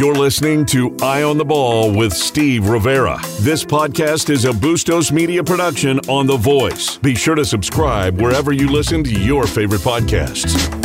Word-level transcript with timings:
You're 0.00 0.14
listening 0.14 0.64
to 0.66 0.96
Eye 1.02 1.24
on 1.24 1.36
the 1.36 1.44
Ball 1.44 1.94
with 1.94 2.14
Steve 2.14 2.70
Rivera. 2.70 3.20
This 3.40 3.62
podcast 3.66 4.30
is 4.30 4.46
a 4.46 4.50
Bustos 4.50 5.12
Media 5.12 5.44
production 5.44 5.98
on 6.08 6.26
The 6.26 6.38
Voice. 6.38 6.96
Be 6.96 7.14
sure 7.14 7.34
to 7.34 7.44
subscribe 7.44 8.18
wherever 8.18 8.50
you 8.50 8.70
listen 8.70 9.04
to 9.04 9.12
your 9.12 9.46
favorite 9.46 9.82
podcasts. 9.82 10.79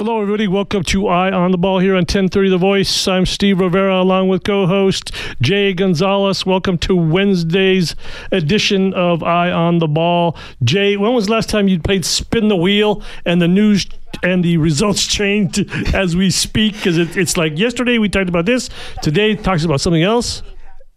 Hello, 0.00 0.22
everybody. 0.22 0.48
Welcome 0.48 0.82
to 0.84 1.08
Eye 1.08 1.30
on 1.30 1.50
the 1.50 1.58
Ball 1.58 1.78
here 1.78 1.92
on 1.92 2.04
1030 2.04 2.48
The 2.48 2.56
Voice. 2.56 3.06
I'm 3.06 3.26
Steve 3.26 3.60
Rivera 3.60 4.00
along 4.00 4.28
with 4.28 4.44
co 4.44 4.66
host 4.66 5.12
Jay 5.42 5.74
Gonzalez. 5.74 6.46
Welcome 6.46 6.78
to 6.78 6.96
Wednesday's 6.96 7.94
edition 8.32 8.94
of 8.94 9.22
Eye 9.22 9.50
on 9.52 9.78
the 9.78 9.86
Ball. 9.86 10.38
Jay, 10.64 10.96
when 10.96 11.12
was 11.12 11.26
the 11.26 11.32
last 11.32 11.50
time 11.50 11.68
you 11.68 11.78
played 11.78 12.06
Spin 12.06 12.48
the 12.48 12.56
Wheel 12.56 13.02
and 13.26 13.42
the 13.42 13.46
news 13.48 13.88
and 14.22 14.42
the 14.42 14.56
results 14.56 15.06
changed 15.18 15.70
as 15.94 16.16
we 16.16 16.30
speak? 16.30 16.76
Because 16.76 16.96
it, 16.96 17.18
it's 17.18 17.36
like 17.36 17.58
yesterday 17.58 17.98
we 17.98 18.08
talked 18.08 18.30
about 18.30 18.46
this, 18.46 18.70
today 19.02 19.36
talks 19.36 19.64
about 19.64 19.82
something 19.82 20.02
else. 20.02 20.42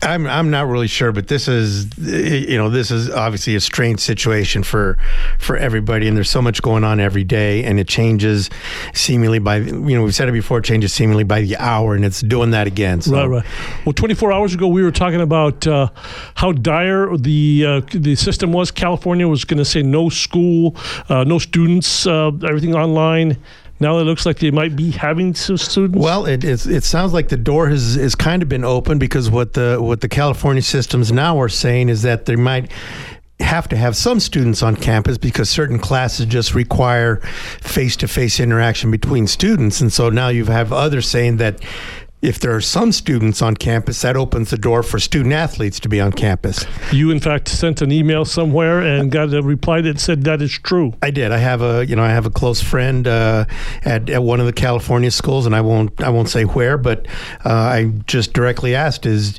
I'm 0.04 0.28
I'm 0.28 0.50
not 0.50 0.68
really 0.68 0.88
sure, 0.88 1.12
but 1.12 1.28
this 1.28 1.48
is 1.48 1.98
you 1.98 2.58
know 2.58 2.70
this 2.70 2.92
is 2.92 3.10
obviously 3.10 3.56
a 3.56 3.60
strange 3.60 4.00
situation 4.00 4.64
for 4.64 4.98
for 5.40 5.58
everybody, 5.58 6.08
and 6.08 6.16
there's 6.16 6.30
so 6.30 6.42
much 6.42 6.62
going 6.62 6.84
on 6.84 7.00
every 7.00 7.24
day, 7.24 7.64
and 7.64 7.80
it 7.80 7.88
changes 7.88 8.50
seemingly 8.94 9.40
by 9.40 9.58
you 9.58 9.96
know 9.96 10.04
we've 10.04 10.16
said 10.16 10.30
it 10.30 10.34
before, 10.34 10.60
it 10.60 10.66
changes 10.66 10.94
seemingly 10.94 11.24
by 11.24 11.42
the 11.42 11.56
hour, 11.58 11.96
and 11.96 12.04
it's 12.06 12.22
doing 12.22 12.52
that 12.52 12.68
again. 12.68 13.02
So. 13.02 13.14
Right, 13.14 13.26
right. 13.28 13.46
Well, 13.86 13.94
24 13.94 14.32
hours 14.34 14.54
ago, 14.54 14.68
we 14.68 14.84
were 14.84 14.92
talking 14.92 15.22
about 15.22 15.66
uh, 15.66 15.90
how 16.36 16.52
dire 16.52 17.16
the 17.18 17.66
uh, 17.66 17.82
the 17.92 18.16
system 18.16 18.52
was. 18.52 18.72
California 18.72 19.28
was 19.28 19.46
going 19.46 19.58
to 19.58 19.66
say 19.66 19.82
no 19.82 20.10
school, 20.10 20.76
uh, 21.10 21.24
no 21.24 21.40
students, 21.40 22.06
uh, 22.06 22.32
everything 22.44 22.76
online. 22.76 23.38
Now 23.80 23.98
it 23.98 24.04
looks 24.04 24.26
like 24.26 24.40
they 24.40 24.52
might 24.52 24.76
be 24.76 24.92
having 24.92 25.34
some 25.34 25.58
students. 25.58 25.98
Well, 25.98 26.26
it 26.26 26.44
it 26.44 26.84
sounds 26.84 27.14
like 27.14 27.30
the 27.30 27.38
door 27.38 27.70
has 27.70 27.98
is 27.98 28.16
kind 28.16 28.42
of 28.42 28.50
been 28.50 28.64
open 28.64 29.00
because 29.00 29.30
what 29.30 29.54
the 29.54 29.78
what 29.80 30.02
the 30.02 30.10
California 30.10 30.62
systems 30.62 31.12
now 31.12 31.40
are 31.40 31.50
saying 31.50 31.90
is 31.90 32.02
that 32.04 32.26
they 32.26 32.36
might 32.36 32.72
have 33.40 33.68
to 33.68 33.76
have 33.76 33.96
some 33.96 34.20
students 34.20 34.64
on 34.64 34.76
campus 34.76 35.18
because 35.18 35.50
certain 35.50 35.80
classes 35.80 36.26
just 36.28 36.56
require 36.56 37.18
face-to-face 37.62 38.40
interaction 38.40 38.90
between 38.92 39.28
students 39.28 39.82
and 39.82 39.92
so 39.92 40.10
now 40.10 40.30
you 40.30 40.46
have 40.46 40.72
others 40.72 41.10
saying 41.10 41.38
that 41.38 41.60
if 42.24 42.40
there 42.40 42.56
are 42.56 42.62
some 42.62 42.94
students 42.94 43.42
on 43.42 43.56
campus, 43.56 44.02
that 44.02 44.16
opens 44.16 44.50
the 44.50 44.58
door 44.58 44.82
for 44.82 44.98
student 44.98 45.34
athletes 45.34 45.80
to 45.82 45.90
be 45.90 46.00
on 46.00 46.14
campus. 46.14 46.66
You, 46.92 47.12
in 47.12 47.20
fact, 47.20 47.50
sent 47.50 47.82
an 47.82 47.92
email 47.92 48.24
somewhere 48.24 48.80
and 48.80 49.12
got 49.12 49.34
a 49.34 49.44
reply 49.44 49.82
that 49.82 50.00
said 50.00 50.24
that 50.24 50.42
is 50.42 50.52
true. 50.52 50.94
I 51.02 51.12
did. 51.12 51.34
I 51.34 51.38
have 51.38 51.62
a, 51.62 51.86
you 51.86 51.98
know, 51.98 52.04
I 52.04 52.10
have 52.10 52.26
a 52.26 52.30
close 52.30 52.62
friend 52.62 53.06
uh, 53.06 53.46
at, 53.84 54.10
at 54.10 54.24
one 54.24 54.40
of 54.40 54.46
the 54.46 54.54
California 54.54 55.12
schools, 55.12 55.46
and 55.46 55.54
I 55.54 55.60
won't, 55.60 56.02
I 56.02 56.10
won't 56.10 56.30
say 56.30 56.46
where, 56.46 56.78
but 56.78 57.08
uh, 57.44 57.50
I 57.50 57.92
just 58.08 58.32
directly 58.32 58.74
asked 58.74 59.06
is 59.06 59.38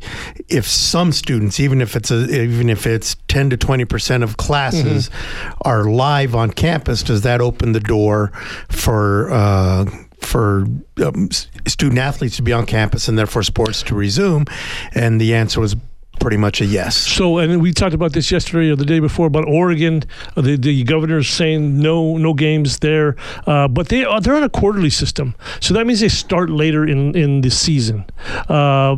if 0.49 0.67
some 0.67 1.11
students, 1.11 1.59
even 1.59 1.81
if 1.81 1.97
it's 1.97 2.11
a, 2.11 2.29
even 2.29 2.69
if 2.69 2.87
it's 2.87 3.17
ten 3.29 3.49
to 3.49 3.57
twenty 3.57 3.87
percent 3.87 4.23
of 4.23 4.37
classes, 4.37 5.09
mm-hmm. 5.09 5.59
are 5.63 5.85
live 5.85 6.35
on 6.35 6.51
campus, 6.51 7.03
does 7.03 7.23
that 7.23 7.41
open 7.41 7.73
the 7.73 7.81
door 7.81 8.31
for 8.69 9.31
uh, 9.33 9.87
for 10.25 10.67
um, 11.03 11.31
student 11.67 11.99
athletes 11.99 12.37
to 12.37 12.43
be 12.43 12.53
on 12.53 12.67
campus 12.67 13.09
and 13.09 13.19
therefore 13.19 13.43
sports 13.43 13.83
to 13.85 13.95
resume? 13.95 14.47
And 14.95 15.21
the 15.21 15.35
answer 15.35 15.61
was 15.61 15.77
pretty 16.21 16.37
much 16.37 16.61
a 16.61 16.67
yes. 16.67 16.97
So, 16.97 17.39
and 17.39 17.61
we 17.61 17.73
talked 17.73 17.95
about 17.95 18.13
this 18.13 18.31
yesterday 18.31 18.71
or 18.71 18.77
the 18.77 18.85
day 18.85 19.01
before 19.01 19.27
about 19.27 19.47
Oregon. 19.47 20.03
Uh, 20.37 20.41
the, 20.41 20.57
the 20.57 20.85
governor's 20.85 21.29
saying 21.29 21.79
no 21.79 22.17
no 22.17 22.35
games 22.35 22.79
there, 22.79 23.17
uh, 23.47 23.69
but 23.69 23.89
they 23.89 24.05
are, 24.05 24.21
they're 24.21 24.37
on 24.37 24.43
a 24.43 24.49
quarterly 24.49 24.91
system, 24.91 25.35
so 25.61 25.75
that 25.75 25.87
means 25.87 26.01
they 26.01 26.09
start 26.09 26.51
later 26.51 26.87
in 26.87 27.15
in 27.17 27.41
the 27.41 27.51
season, 27.51 28.05
uh, 28.49 28.97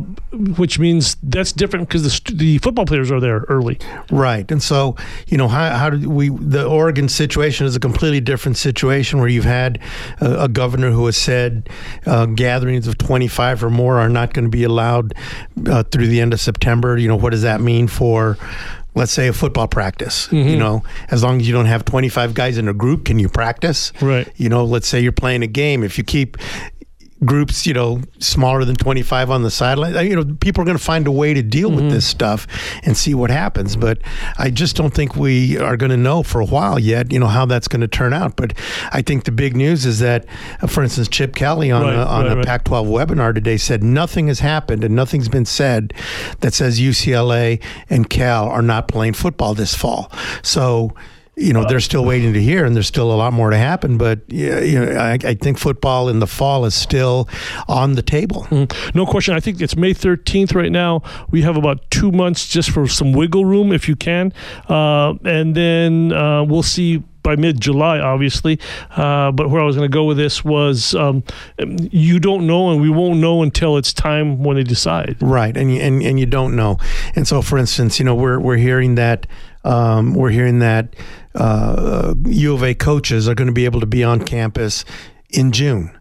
which 0.57 0.79
means 0.79 1.17
that's 1.23 1.51
different 1.51 1.87
because 1.87 2.03
the 2.03 2.33
the 2.33 2.57
football 2.59 2.85
players 2.85 3.11
are 3.11 3.19
there 3.19 3.45
early. 3.49 3.79
Right, 4.11 4.49
and 4.51 4.61
so 4.61 4.95
you 5.27 5.37
know 5.37 5.47
how 5.47 5.75
how 5.75 5.89
do 5.89 6.09
we 6.09 6.29
the 6.29 6.65
Oregon 6.65 7.09
situation 7.09 7.65
is 7.65 7.75
a 7.75 7.79
completely 7.79 8.21
different 8.21 8.57
situation 8.57 9.19
where 9.19 9.27
you've 9.27 9.45
had 9.45 9.79
a, 10.21 10.43
a 10.43 10.47
governor 10.47 10.91
who 10.91 11.05
has 11.05 11.17
said 11.17 11.69
uh, 12.05 12.25
gatherings 12.25 12.87
of 12.87 12.97
twenty 12.97 13.27
five 13.27 13.63
or 13.63 13.69
more 13.69 13.99
are 13.99 14.09
not 14.09 14.33
going 14.33 14.45
to 14.45 14.51
be 14.51 14.63
allowed 14.63 15.13
uh, 15.67 15.83
through 15.83 16.07
the 16.07 16.21
end 16.21 16.33
of 16.33 16.39
September. 16.39 16.97
You 16.97 17.06
know 17.07 17.15
what 17.15 17.31
does 17.31 17.43
that 17.43 17.61
mean 17.61 17.87
for 17.87 18.37
let's 18.95 19.11
say 19.11 19.27
a 19.27 19.33
football 19.33 19.67
practice? 19.67 20.27
Mm-hmm. 20.27 20.49
you 20.49 20.57
know 20.57 20.83
as 21.09 21.23
long 21.23 21.39
as 21.39 21.47
you 21.47 21.53
don't 21.53 21.65
have 21.67 21.85
25 21.85 22.33
guys 22.33 22.57
in 22.57 22.67
a 22.67 22.73
group 22.73 23.05
can 23.05 23.19
you 23.19 23.29
practice? 23.29 23.91
Right. 24.01 24.31
You 24.35 24.49
know 24.49 24.65
let's 24.65 24.87
say 24.87 24.99
you're 24.99 25.11
playing 25.11 25.43
a 25.43 25.47
game 25.47 25.83
if 25.83 25.97
you 25.97 26.03
keep 26.03 26.37
groups, 27.25 27.65
you 27.65 27.73
know, 27.73 28.01
smaller 28.19 28.63
than 28.63 28.75
25 28.75 29.31
on 29.31 29.41
the 29.41 29.49
sideline. 29.49 29.93
You 30.07 30.15
know, 30.15 30.35
people 30.39 30.61
are 30.61 30.65
going 30.65 30.77
to 30.77 30.83
find 30.83 31.07
a 31.07 31.11
way 31.11 31.33
to 31.33 31.41
deal 31.41 31.69
mm-hmm. 31.69 31.85
with 31.85 31.91
this 31.91 32.05
stuff 32.05 32.47
and 32.83 32.95
see 32.95 33.13
what 33.13 33.31
happens. 33.31 33.75
But 33.75 33.99
I 34.37 34.49
just 34.49 34.75
don't 34.75 34.93
think 34.93 35.15
we 35.15 35.57
are 35.57 35.77
going 35.77 35.89
to 35.89 35.97
know 35.97 36.23
for 36.23 36.41
a 36.41 36.45
while 36.45 36.79
yet, 36.79 37.11
you 37.11 37.19
know, 37.19 37.27
how 37.27 37.45
that's 37.45 37.67
going 37.67 37.81
to 37.81 37.87
turn 37.87 38.13
out. 38.13 38.35
But 38.35 38.53
I 38.91 39.01
think 39.01 39.23
the 39.23 39.31
big 39.31 39.55
news 39.55 39.85
is 39.85 39.99
that, 39.99 40.25
uh, 40.61 40.67
for 40.67 40.83
instance, 40.83 41.07
Chip 41.07 41.35
Kelly 41.35 41.71
on, 41.71 41.83
right, 41.83 41.95
a, 41.95 42.05
on 42.07 42.23
right, 42.23 42.31
a 42.33 42.35
right. 42.37 42.45
Pac 42.45 42.63
12 42.65 42.87
webinar 42.87 43.33
today 43.33 43.57
said 43.57 43.83
nothing 43.83 44.27
has 44.27 44.39
happened 44.39 44.83
and 44.83 44.95
nothing's 44.95 45.29
been 45.29 45.45
said 45.45 45.93
that 46.41 46.53
says 46.53 46.79
UCLA 46.79 47.61
and 47.89 48.09
Cal 48.09 48.47
are 48.47 48.61
not 48.61 48.87
playing 48.87 49.13
football 49.13 49.53
this 49.53 49.73
fall. 49.73 50.11
So, 50.43 50.93
you 51.37 51.53
know 51.53 51.63
they're 51.65 51.79
still 51.79 52.03
waiting 52.03 52.33
to 52.33 52.41
hear, 52.41 52.65
and 52.65 52.75
there's 52.75 52.87
still 52.87 53.11
a 53.11 53.15
lot 53.15 53.31
more 53.31 53.51
to 53.51 53.57
happen. 53.57 53.97
But 53.97 54.21
yeah, 54.27 54.59
you 54.59 54.83
know, 54.83 54.91
I, 54.93 55.13
I 55.23 55.33
think 55.35 55.59
football 55.59 56.09
in 56.09 56.19
the 56.19 56.27
fall 56.27 56.65
is 56.65 56.73
still 56.73 57.29
on 57.67 57.93
the 57.93 58.01
table. 58.01 58.43
Mm, 58.45 58.95
no 58.95 59.05
question. 59.05 59.35
I 59.35 59.39
think 59.39 59.61
it's 59.61 59.77
May 59.77 59.93
13th 59.93 60.55
right 60.55 60.71
now. 60.71 61.03
We 61.29 61.43
have 61.43 61.55
about 61.55 61.89
two 61.91 62.11
months 62.11 62.47
just 62.47 62.71
for 62.71 62.87
some 62.87 63.13
wiggle 63.13 63.45
room, 63.45 63.71
if 63.71 63.87
you 63.87 63.95
can, 63.95 64.33
uh, 64.67 65.13
and 65.23 65.55
then 65.55 66.11
uh, 66.11 66.43
we'll 66.43 66.63
see 66.63 67.03
by 67.27 67.35
mid 67.35 67.59
July, 67.59 67.99
obviously. 67.99 68.57
Uh, 68.95 69.31
but 69.31 69.49
where 69.49 69.61
I 69.61 69.65
was 69.65 69.75
going 69.75 69.89
to 69.89 69.93
go 69.93 70.05
with 70.05 70.17
this 70.17 70.43
was 70.43 70.95
um, 70.95 71.23
you 71.59 72.19
don't 72.19 72.47
know, 72.47 72.71
and 72.71 72.81
we 72.81 72.89
won't 72.89 73.19
know 73.19 73.43
until 73.43 73.77
it's 73.77 73.93
time 73.93 74.43
when 74.43 74.55
they 74.55 74.63
decide. 74.63 75.17
Right, 75.21 75.55
and 75.55 75.73
you, 75.73 75.81
and 75.81 76.01
and 76.01 76.19
you 76.19 76.25
don't 76.25 76.55
know. 76.55 76.77
And 77.15 77.27
so, 77.27 77.43
for 77.43 77.57
instance, 77.57 77.99
you 77.99 78.05
know, 78.05 78.15
we're 78.15 78.39
we're 78.39 78.57
hearing 78.57 78.95
that 78.95 79.27
um, 79.65 80.13
we're 80.13 80.29
hearing 80.29 80.59
that 80.59 80.95
uh, 81.37 82.15
U 82.25 82.53
of 82.53 82.63
A 82.63 82.73
coaches 82.73 83.29
are 83.29 83.35
going 83.35 83.47
to 83.47 83.53
be 83.53 83.65
able 83.65 83.79
to 83.79 83.85
be 83.85 84.03
on 84.03 84.23
campus 84.23 84.83
in 85.29 85.51
June. 85.51 85.93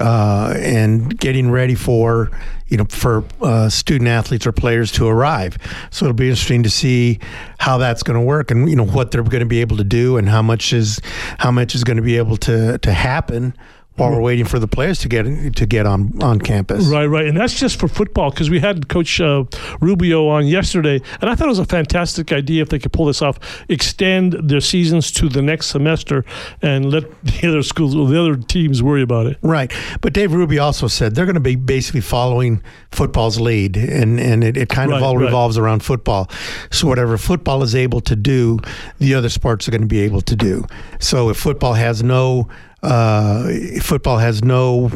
Uh, 0.00 0.52
and 0.58 1.16
getting 1.20 1.52
ready 1.52 1.76
for 1.76 2.28
you 2.66 2.76
know 2.76 2.84
for 2.86 3.24
uh, 3.40 3.68
student 3.68 4.08
athletes 4.08 4.44
or 4.44 4.50
players 4.50 4.90
to 4.90 5.06
arrive. 5.06 5.56
So 5.90 6.06
it'll 6.06 6.14
be 6.14 6.28
interesting 6.28 6.64
to 6.64 6.70
see 6.70 7.20
how 7.58 7.78
that's 7.78 8.02
going 8.02 8.18
to 8.18 8.24
work 8.24 8.50
and 8.50 8.68
you 8.68 8.74
know 8.74 8.84
what 8.84 9.12
they're 9.12 9.22
going 9.22 9.40
to 9.40 9.46
be 9.46 9.60
able 9.60 9.76
to 9.76 9.84
do 9.84 10.16
and 10.16 10.28
how 10.28 10.42
much 10.42 10.72
is 10.72 11.00
how 11.38 11.52
much 11.52 11.76
is 11.76 11.84
going 11.84 11.96
to 11.96 12.02
be 12.02 12.16
able 12.16 12.36
to 12.38 12.76
to 12.78 12.92
happen 12.92 13.56
while 13.96 14.10
we're 14.10 14.20
waiting 14.20 14.44
for 14.44 14.58
the 14.58 14.66
players 14.66 14.98
to 14.98 15.08
get 15.08 15.24
to 15.54 15.66
get 15.66 15.86
on 15.86 16.20
on 16.22 16.40
campus. 16.40 16.86
Right, 16.86 17.06
right, 17.06 17.26
and 17.26 17.36
that's 17.36 17.58
just 17.58 17.78
for 17.78 17.86
football 17.86 18.30
because 18.30 18.50
we 18.50 18.58
had 18.58 18.88
Coach 18.88 19.20
uh, 19.20 19.44
Rubio 19.80 20.28
on 20.28 20.46
yesterday, 20.46 21.00
and 21.20 21.30
I 21.30 21.34
thought 21.34 21.46
it 21.46 21.50
was 21.50 21.58
a 21.60 21.64
fantastic 21.64 22.32
idea 22.32 22.62
if 22.62 22.70
they 22.70 22.78
could 22.78 22.92
pull 22.92 23.06
this 23.06 23.22
off, 23.22 23.38
extend 23.68 24.32
their 24.32 24.60
seasons 24.60 25.12
to 25.12 25.28
the 25.28 25.42
next 25.42 25.66
semester, 25.66 26.24
and 26.60 26.90
let 26.90 27.04
the 27.24 27.48
other 27.48 27.62
schools, 27.62 27.94
the 27.94 28.20
other 28.20 28.36
teams, 28.36 28.82
worry 28.82 29.02
about 29.02 29.26
it. 29.26 29.38
Right, 29.42 29.72
but 30.00 30.12
Dave 30.12 30.32
Rubio 30.32 30.62
also 30.62 30.88
said 30.88 31.14
they're 31.14 31.26
going 31.26 31.34
to 31.34 31.40
be 31.40 31.56
basically 31.56 32.00
following 32.00 32.62
football's 32.90 33.38
lead, 33.38 33.76
and 33.76 34.18
and 34.18 34.42
it, 34.42 34.56
it 34.56 34.68
kind 34.68 34.90
of 34.90 35.00
right, 35.00 35.06
all 35.06 35.16
right. 35.16 35.26
revolves 35.26 35.56
around 35.56 35.84
football. 35.84 36.28
So 36.70 36.88
whatever 36.88 37.16
football 37.16 37.62
is 37.62 37.76
able 37.76 38.00
to 38.02 38.16
do, 38.16 38.58
the 38.98 39.14
other 39.14 39.28
sports 39.28 39.68
are 39.68 39.70
going 39.70 39.82
to 39.82 39.86
be 39.86 40.00
able 40.00 40.20
to 40.22 40.34
do. 40.34 40.64
So 40.98 41.28
if 41.28 41.36
football 41.36 41.74
has 41.74 42.02
no 42.02 42.48
Uh, 42.84 43.80
football 43.80 44.18
has 44.18 44.44
no 44.44 44.90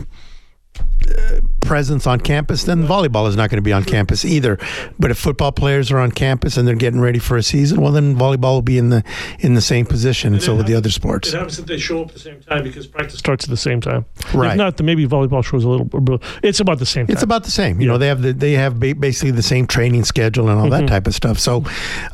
presence 1.61 2.07
on 2.07 2.21
campus, 2.21 2.65
then 2.65 2.87
volleyball 2.87 3.29
is 3.29 3.37
not 3.37 3.51
going 3.51 3.59
to 3.59 3.63
be 3.63 3.73
on 3.73 3.85
campus 3.85 4.25
either. 4.25 4.59
But 4.99 5.11
if 5.11 5.19
football 5.19 5.53
players 5.53 5.91
are 5.91 5.99
on 5.99 6.11
campus 6.13 6.57
and 6.57 6.67
they're 6.67 6.75
getting 6.75 7.01
ready 7.01 7.19
for 7.19 7.37
a 7.37 7.43
season, 7.43 7.81
well, 7.81 7.93
then 7.93 8.17
volleyball 8.17 8.55
will 8.55 8.63
be 8.63 8.79
in 8.79 8.91
the 8.91 9.05
in 9.39 9.55
the 9.55 9.61
same 9.61 9.87
position, 9.87 10.33
and 10.33 10.43
so 10.43 10.55
will 10.55 10.65
the 10.65 10.75
other 10.75 10.91
sports. 10.91 11.29
It 11.29 11.35
happens 11.35 11.57
that 11.57 11.67
they 11.67 11.79
show 11.79 12.03
up 12.03 12.09
at 12.09 12.15
the 12.15 12.21
same 12.21 12.41
time 12.41 12.63
because 12.63 12.87
practice 12.87 13.19
starts 13.19 13.45
at 13.45 13.51
the 13.51 13.57
same 13.57 13.81
time. 13.81 14.07
Right. 14.35 14.53
If 14.53 14.57
not, 14.57 14.77
then 14.77 14.87
maybe 14.87 15.07
volleyball 15.07 15.45
shows 15.45 15.65
a 15.65 15.69
little. 15.69 16.21
It's 16.43 16.61
about 16.61 16.79
the 16.79 16.87
same. 16.87 17.07
Time. 17.07 17.15
It's 17.15 17.23
about 17.23 17.45
the 17.45 17.51
same. 17.51 17.81
You 17.81 17.87
yeah. 17.87 17.93
know, 17.93 17.99
they 17.99 18.09
have 18.09 18.23
the, 18.23 18.33
they 18.33 18.53
have 18.53 18.81
basically 18.81 19.33
the 19.33 19.43
same 19.43 19.67
training 19.67 20.05
schedule 20.05 20.49
and 20.49 20.59
all 20.59 20.67
mm-hmm. 20.67 20.87
that 20.87 20.89
type 20.89 21.07
of 21.07 21.15
stuff. 21.15 21.39
So, 21.39 21.65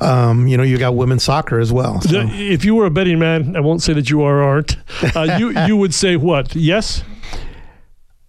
um, 0.01 0.47
you 0.47 0.57
know, 0.57 0.63
you 0.63 0.79
got 0.79 0.95
women's 0.95 1.23
soccer 1.23 1.59
as 1.59 1.73
well. 1.73 2.01
So. 2.01 2.29
If 2.33 2.65
you 2.65 2.75
were 2.75 2.87
a 2.87 2.91
betting 2.91 3.19
man, 3.19 3.57
I 3.57 3.61
won't 3.61 3.83
say 3.83 3.93
that 3.93 4.11
you 4.11 4.23
are 4.23 4.43
aren't. 4.43 4.77
Uh, 5.15 5.37
you 5.39 5.59
you 5.67 5.77
would 5.77 5.95
say 5.95 6.17
what? 6.17 6.55
Yes. 6.55 7.03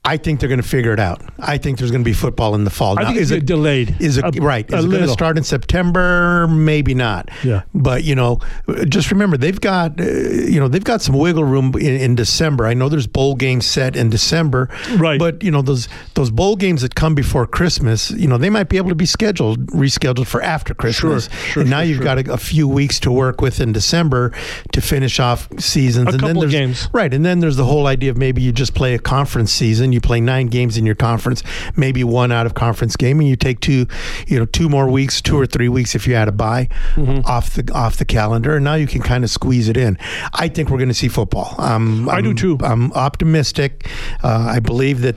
I 0.05 0.17
think 0.17 0.39
they're 0.39 0.49
going 0.49 0.61
to 0.61 0.67
figure 0.67 0.93
it 0.93 0.99
out. 0.99 1.21
I 1.39 1.57
think 1.57 1.79
there's 1.79 1.91
going 1.91 2.03
to 2.03 2.05
be 2.09 2.13
football 2.13 2.53
in 2.55 2.63
the 2.63 2.69
fall. 2.69 2.97
I 2.99 3.01
Now, 3.03 3.07
think 3.09 3.19
is 3.21 3.31
it's 3.31 3.41
it 3.43 3.45
delayed. 3.45 3.95
Is 3.99 4.17
it 4.17 4.23
A- 4.37 4.41
right? 4.41 4.65
Is 4.71 4.85
it 4.85 4.89
going 4.89 5.01
to 5.03 5.09
start 5.09 5.37
in 5.37 5.43
September? 5.43 6.47
Maybe 6.47 6.93
not. 6.93 7.29
Yeah. 7.43 7.63
But 7.73 8.03
you 8.03 8.15
know, 8.15 8.39
just 8.87 9.11
remember 9.11 9.37
they've 9.37 9.59
got 9.59 9.99
uh, 9.99 10.03
you 10.05 10.59
know 10.59 10.67
they've 10.67 10.83
got 10.83 11.01
some 11.01 11.17
wiggle 11.17 11.43
room 11.43 11.73
in, 11.75 11.99
in 11.99 12.15
December. 12.15 12.65
I 12.67 12.73
know 12.73 12.87
there's 12.89 13.07
bowl 13.07 13.35
games 13.35 13.65
set 13.65 13.95
in 13.95 14.09
December. 14.09 14.69
Right. 14.97 15.19
But 15.19 15.43
you 15.43 15.51
know 15.51 15.61
those 15.61 15.87
those 16.13 16.29
bowl 16.31 16.55
games 16.55 16.81
that 16.83 16.95
come 16.95 17.15
before 17.15 17.47
Christmas, 17.47 18.11
you 18.11 18.27
know 18.27 18.37
they 18.37 18.49
might 18.49 18.69
be 18.69 18.77
able 18.77 18.89
to 18.89 18.95
be 18.95 19.05
scheduled 19.07 19.65
rescheduled 19.67 20.27
for 20.27 20.41
after 20.41 20.73
Christmas. 20.73 21.29
sure, 21.29 21.39
sure 21.45 21.61
and 21.61 21.69
now 21.69 21.79
sure, 21.79 21.85
you've 21.87 21.97
sure. 21.97 22.03
got 22.03 22.27
a, 22.27 22.33
a 22.33 22.37
few 22.37 22.67
weeks 22.67 22.99
to 23.01 23.11
work 23.11 23.41
with 23.41 23.59
in 23.59 23.71
December 23.71 24.31
to 24.71 24.81
finish 24.81 25.19
off 25.19 25.47
seasons. 25.59 26.07
A 26.07 26.11
and 26.11 26.19
couple 26.19 26.43
of 26.43 26.51
there's 26.51 26.51
games. 26.51 26.89
right, 26.93 27.13
and 27.13 27.25
then 27.25 27.39
there's 27.39 27.55
the 27.57 27.65
whole 27.65 27.87
idea 27.87 28.11
of 28.11 28.17
maybe 28.17 28.41
you 28.41 28.51
just 28.51 28.75
play 28.75 28.93
a 28.93 28.99
conference 28.99 29.51
season. 29.51 29.94
You 29.95 30.01
play 30.01 30.21
nine 30.21 30.47
games 30.47 30.77
in 30.77 30.85
your 30.85 30.93
conference, 30.95 31.41
maybe 31.75 32.03
one 32.03 32.31
out 32.31 32.45
of 32.45 32.53
conference 32.53 32.95
game, 32.95 33.19
and 33.19 33.27
you 33.27 33.35
take 33.35 33.59
two, 33.61 33.87
you 34.27 34.37
know, 34.37 34.45
two 34.45 34.69
more 34.69 34.87
weeks, 34.89 35.21
two 35.21 35.35
or 35.39 35.47
three 35.47 35.69
weeks 35.69 35.95
if 35.95 36.05
you 36.07 36.13
had 36.13 36.27
a 36.27 36.31
bye 36.31 36.69
Mm-hmm. 36.95 37.25
off 37.25 37.49
the 37.51 37.71
off 37.73 37.97
the 37.97 38.05
calendar, 38.05 38.55
and 38.55 38.63
now 38.63 38.75
you 38.75 38.85
can 38.87 39.01
kind 39.01 39.23
of 39.23 39.29
squeeze 39.31 39.67
it 39.69 39.77
in. 39.77 39.97
I 40.33 40.47
think 40.49 40.69
we're 40.69 40.77
going 40.77 40.89
to 40.89 40.93
see 40.93 41.07
football. 41.07 41.55
Um, 41.59 42.07
I 42.09 42.21
do 42.21 42.33
too. 42.35 42.57
I'm 42.61 42.91
optimistic. 42.93 43.87
Uh, 44.23 44.47
I 44.55 44.59
believe 44.59 45.01
that. 45.01 45.15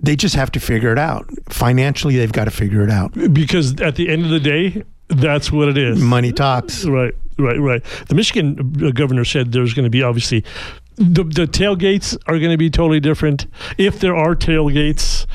They 0.00 0.14
just 0.14 0.36
have 0.36 0.52
to 0.52 0.60
figure 0.60 0.92
it 0.92 0.98
out. 0.98 1.28
Financially, 1.48 2.16
they've 2.16 2.30
got 2.32 2.44
to 2.44 2.52
figure 2.52 2.82
it 2.84 2.90
out. 2.90 3.12
because 3.34 3.80
at 3.80 3.96
the 3.96 4.08
end 4.08 4.24
of 4.24 4.30
the 4.30 4.38
day, 4.38 4.84
that's 5.08 5.50
what 5.50 5.66
it 5.68 5.76
is. 5.76 6.00
Money 6.00 6.30
talks. 6.30 6.84
Right, 6.84 7.12
right, 7.36 7.58
right. 7.58 7.82
The 8.08 8.14
Michigan 8.14 8.76
uh, 8.86 8.92
governor 8.92 9.24
said 9.24 9.50
there's 9.50 9.74
going 9.74 9.86
to 9.86 9.90
be 9.90 10.04
obviously 10.04 10.44
the, 10.98 11.24
the 11.24 11.46
tailgates 11.46 12.16
are 12.26 12.38
going 12.38 12.50
to 12.50 12.58
be 12.58 12.70
totally 12.70 13.00
different. 13.00 13.46
If 13.78 14.00
there 14.00 14.16
are 14.16 14.34
tailgates, 14.34 15.26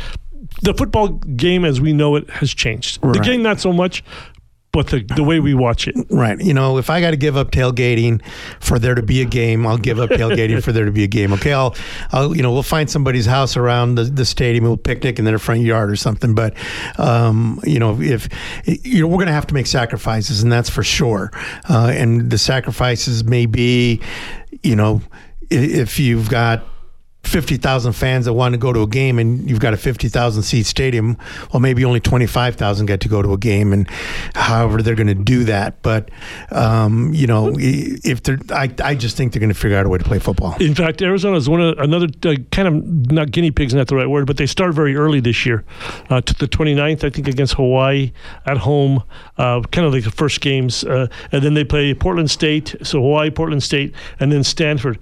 the 0.62 0.74
football 0.74 1.10
game 1.10 1.66
as 1.66 1.82
we 1.82 1.94
know 1.94 2.16
it 2.16 2.30
has 2.30 2.54
changed. 2.54 3.02
The 3.02 3.20
game 3.20 3.42
not 3.42 3.60
so 3.60 3.74
much, 3.74 4.04
but 4.72 4.88
the 4.88 5.04
the 5.16 5.24
way 5.24 5.40
we 5.40 5.54
watch 5.54 5.88
it. 5.88 5.96
Right. 6.10 6.40
You 6.40 6.54
know, 6.54 6.80
if 6.80 6.90
I 6.90 7.00
got 7.00 7.12
to 7.12 7.18
give 7.18 7.38
up 7.38 7.52
tailgating 7.52 8.22
for 8.60 8.80
there 8.80 8.96
to 8.96 9.04
be 9.04 9.22
a 9.22 9.26
game, 9.26 9.68
I'll 9.68 9.78
give 9.78 10.00
up 10.00 10.10
tailgating 10.10 10.64
for 10.64 10.72
there 10.72 10.86
to 10.86 10.92
be 10.92 11.04
a 11.04 11.08
game. 11.08 11.32
Okay. 11.34 11.54
I'll, 11.54 11.76
I'll, 12.12 12.36
you 12.36 12.42
know, 12.42 12.52
we'll 12.52 12.64
find 12.64 12.90
somebody's 12.90 13.28
house 13.28 13.56
around 13.56 13.96
the, 13.96 14.06
the 14.06 14.26
stadium, 14.26 14.64
we'll 14.64 14.78
picnic 14.78 15.20
in 15.20 15.26
their 15.26 15.38
front 15.38 15.62
yard 15.62 15.92
or 15.92 15.96
something. 15.96 16.34
But, 16.34 16.56
um, 16.98 17.60
you 17.64 17.78
know, 17.78 18.02
if, 18.02 18.28
you 18.66 19.02
know, 19.02 19.08
we're 19.08 19.18
going 19.18 19.28
to 19.28 19.34
have 19.34 19.48
to 19.48 19.54
make 19.54 19.68
sacrifices, 19.68 20.42
and 20.42 20.52
that's 20.52 20.72
for 20.72 20.84
sure. 20.84 21.30
Uh, 21.70 21.92
and 21.94 22.32
the 22.32 22.40
sacrifices 22.40 23.24
may 23.24 23.46
be, 23.46 24.02
you 24.64 24.76
know, 24.76 25.02
if 25.54 26.00
you've 26.00 26.30
got 26.30 26.64
50,000 27.24 27.94
fans 27.94 28.26
that 28.26 28.34
want 28.34 28.54
to 28.54 28.58
go 28.58 28.74
to 28.74 28.82
a 28.82 28.88
game 28.88 29.18
and 29.18 29.50
you've 29.50 29.60
got 29.60 29.74
a 29.74 29.78
50,000 29.78 30.44
seat 30.44 30.66
stadium, 30.66 31.18
well, 31.52 31.62
maybe 31.62 31.84
only 31.86 32.00
25,000 32.00 32.86
get 32.86 33.00
to 33.00 33.10
go 33.10 33.22
to 33.22 33.34
a 33.34 33.38
game 33.38 33.74
and 33.74 33.90
however 34.36 34.82
they're 34.82 34.94
going 34.94 35.08
to 35.08 35.16
do 35.16 35.46
that. 35.46 35.82
But, 35.82 36.12
um, 36.52 37.14
you 37.14 37.26
know, 37.26 37.54
if 37.58 38.22
they're, 38.24 38.38
I, 38.52 38.72
I 38.84 38.94
just 38.94 39.18
think 39.18 39.32
they're 39.32 39.40
going 39.40 39.54
to 39.54 39.60
figure 39.60 39.78
out 39.78 39.86
a 39.86 39.90
way 39.90 39.98
to 39.98 40.04
play 40.04 40.20
football. 40.20 40.56
In 40.60 40.76
fact, 40.76 41.02
Arizona 41.02 41.38
is 41.38 41.50
one 41.50 41.62
of 41.62 41.78
another 41.80 42.08
uh, 42.26 42.36
kind 42.52 42.68
of 42.68 43.12
not 43.12 43.32
guinea 43.32 43.52
pigs, 43.52 43.74
not 43.74 43.88
the 43.88 43.96
right 43.96 44.10
word, 44.10 44.28
but 44.28 44.38
they 44.38 44.46
start 44.46 44.74
very 44.74 44.96
early 44.96 45.20
this 45.20 45.46
year. 45.46 45.64
Uh, 46.10 46.22
to 46.22 46.34
the 46.36 46.48
29th, 46.48 47.04
I 47.04 47.10
think, 47.10 47.28
against 47.28 47.54
Hawaii 47.54 48.12
at 48.46 48.58
home, 48.58 49.02
uh, 49.38 49.62
kind 49.72 49.88
of 49.88 49.94
like 49.94 50.04
the 50.04 50.12
first 50.12 50.42
games, 50.42 50.84
uh, 50.84 51.08
and 51.32 51.42
then 51.42 51.54
they 51.54 51.64
play 51.64 51.94
Portland 51.94 52.30
State, 52.30 52.76
so 52.84 53.02
Hawaii, 53.02 53.32
Portland 53.32 53.64
State, 53.64 53.96
and 54.20 54.32
then 54.32 54.44
Stanford. 54.44 55.00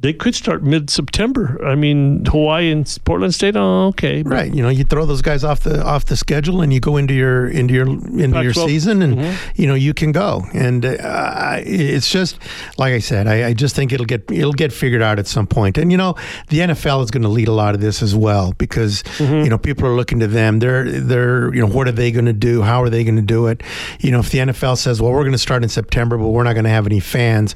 They 0.00 0.12
could 0.12 0.36
start 0.36 0.62
mid-September. 0.62 1.60
I 1.66 1.74
mean, 1.74 2.24
Hawaii 2.24 2.70
and 2.70 2.98
Portland 3.04 3.34
State. 3.34 3.56
Oh, 3.56 3.88
okay, 3.88 4.22
but 4.22 4.32
Right, 4.32 4.54
you 4.54 4.62
know, 4.62 4.68
you 4.68 4.84
throw 4.84 5.04
those 5.06 5.22
guys 5.22 5.42
off 5.42 5.60
the 5.60 5.84
off 5.84 6.04
the 6.04 6.16
schedule, 6.16 6.60
and 6.60 6.72
you 6.72 6.78
go 6.78 6.96
into 6.96 7.14
your 7.14 7.48
into 7.48 7.74
your 7.74 7.88
into 7.88 8.42
your 8.42 8.52
Pac-12. 8.52 8.66
season, 8.66 9.02
and 9.02 9.16
mm-hmm. 9.16 9.60
you 9.60 9.66
know 9.66 9.74
you 9.74 9.94
can 9.94 10.12
go. 10.12 10.44
And 10.54 10.84
uh, 10.84 11.56
it's 11.58 12.10
just 12.10 12.38
like 12.78 12.92
I 12.92 13.00
said, 13.00 13.26
I, 13.26 13.48
I 13.48 13.54
just 13.54 13.74
think 13.74 13.92
it'll 13.92 14.06
get 14.06 14.30
it'll 14.30 14.52
get 14.52 14.72
figured 14.72 15.02
out 15.02 15.18
at 15.18 15.26
some 15.26 15.48
point. 15.48 15.76
And 15.78 15.90
you 15.90 15.98
know, 15.98 16.14
the 16.48 16.60
NFL 16.60 17.02
is 17.02 17.10
going 17.10 17.24
to 17.24 17.28
lead 17.28 17.48
a 17.48 17.52
lot 17.52 17.74
of 17.74 17.80
this 17.80 18.00
as 18.00 18.14
well 18.14 18.52
because 18.52 19.02
mm-hmm. 19.02 19.42
you 19.42 19.50
know 19.50 19.58
people 19.58 19.84
are 19.86 19.96
looking 19.96 20.20
to 20.20 20.28
them. 20.28 20.60
They're 20.60 20.88
they're 20.88 21.52
you 21.52 21.60
know 21.60 21.72
what 21.72 21.88
are 21.88 21.92
they 21.92 22.12
going 22.12 22.26
to 22.26 22.32
do? 22.32 22.62
How 22.62 22.82
are 22.82 22.90
they 22.90 23.02
going 23.02 23.16
to 23.16 23.22
do 23.22 23.48
it? 23.48 23.62
You 23.98 24.12
know, 24.12 24.20
if 24.20 24.30
the 24.30 24.38
NFL 24.38 24.78
says, 24.78 25.02
well, 25.02 25.10
we're 25.10 25.22
going 25.22 25.32
to 25.32 25.38
start 25.38 25.64
in 25.64 25.68
September, 25.68 26.16
but 26.16 26.28
we're 26.28 26.44
not 26.44 26.52
going 26.52 26.64
to 26.64 26.70
have 26.70 26.86
any 26.86 27.00
fans, 27.00 27.54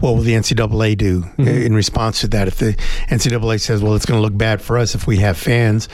what 0.00 0.14
will 0.14 0.22
the 0.22 0.34
NCAA 0.34 0.98
do 0.98 1.22
mm-hmm. 1.22 1.48
in 1.48 1.77
response 1.78 2.20
to 2.20 2.28
that? 2.28 2.48
If 2.48 2.56
the 2.56 2.74
NCAA 3.08 3.60
says, 3.60 3.82
well, 3.82 3.94
it's 3.94 4.04
going 4.04 4.18
to 4.18 4.22
look 4.22 4.36
bad 4.36 4.60
for 4.60 4.76
us 4.76 4.94
if 4.94 5.06
we 5.06 5.18
have 5.18 5.38
fans, 5.38 5.88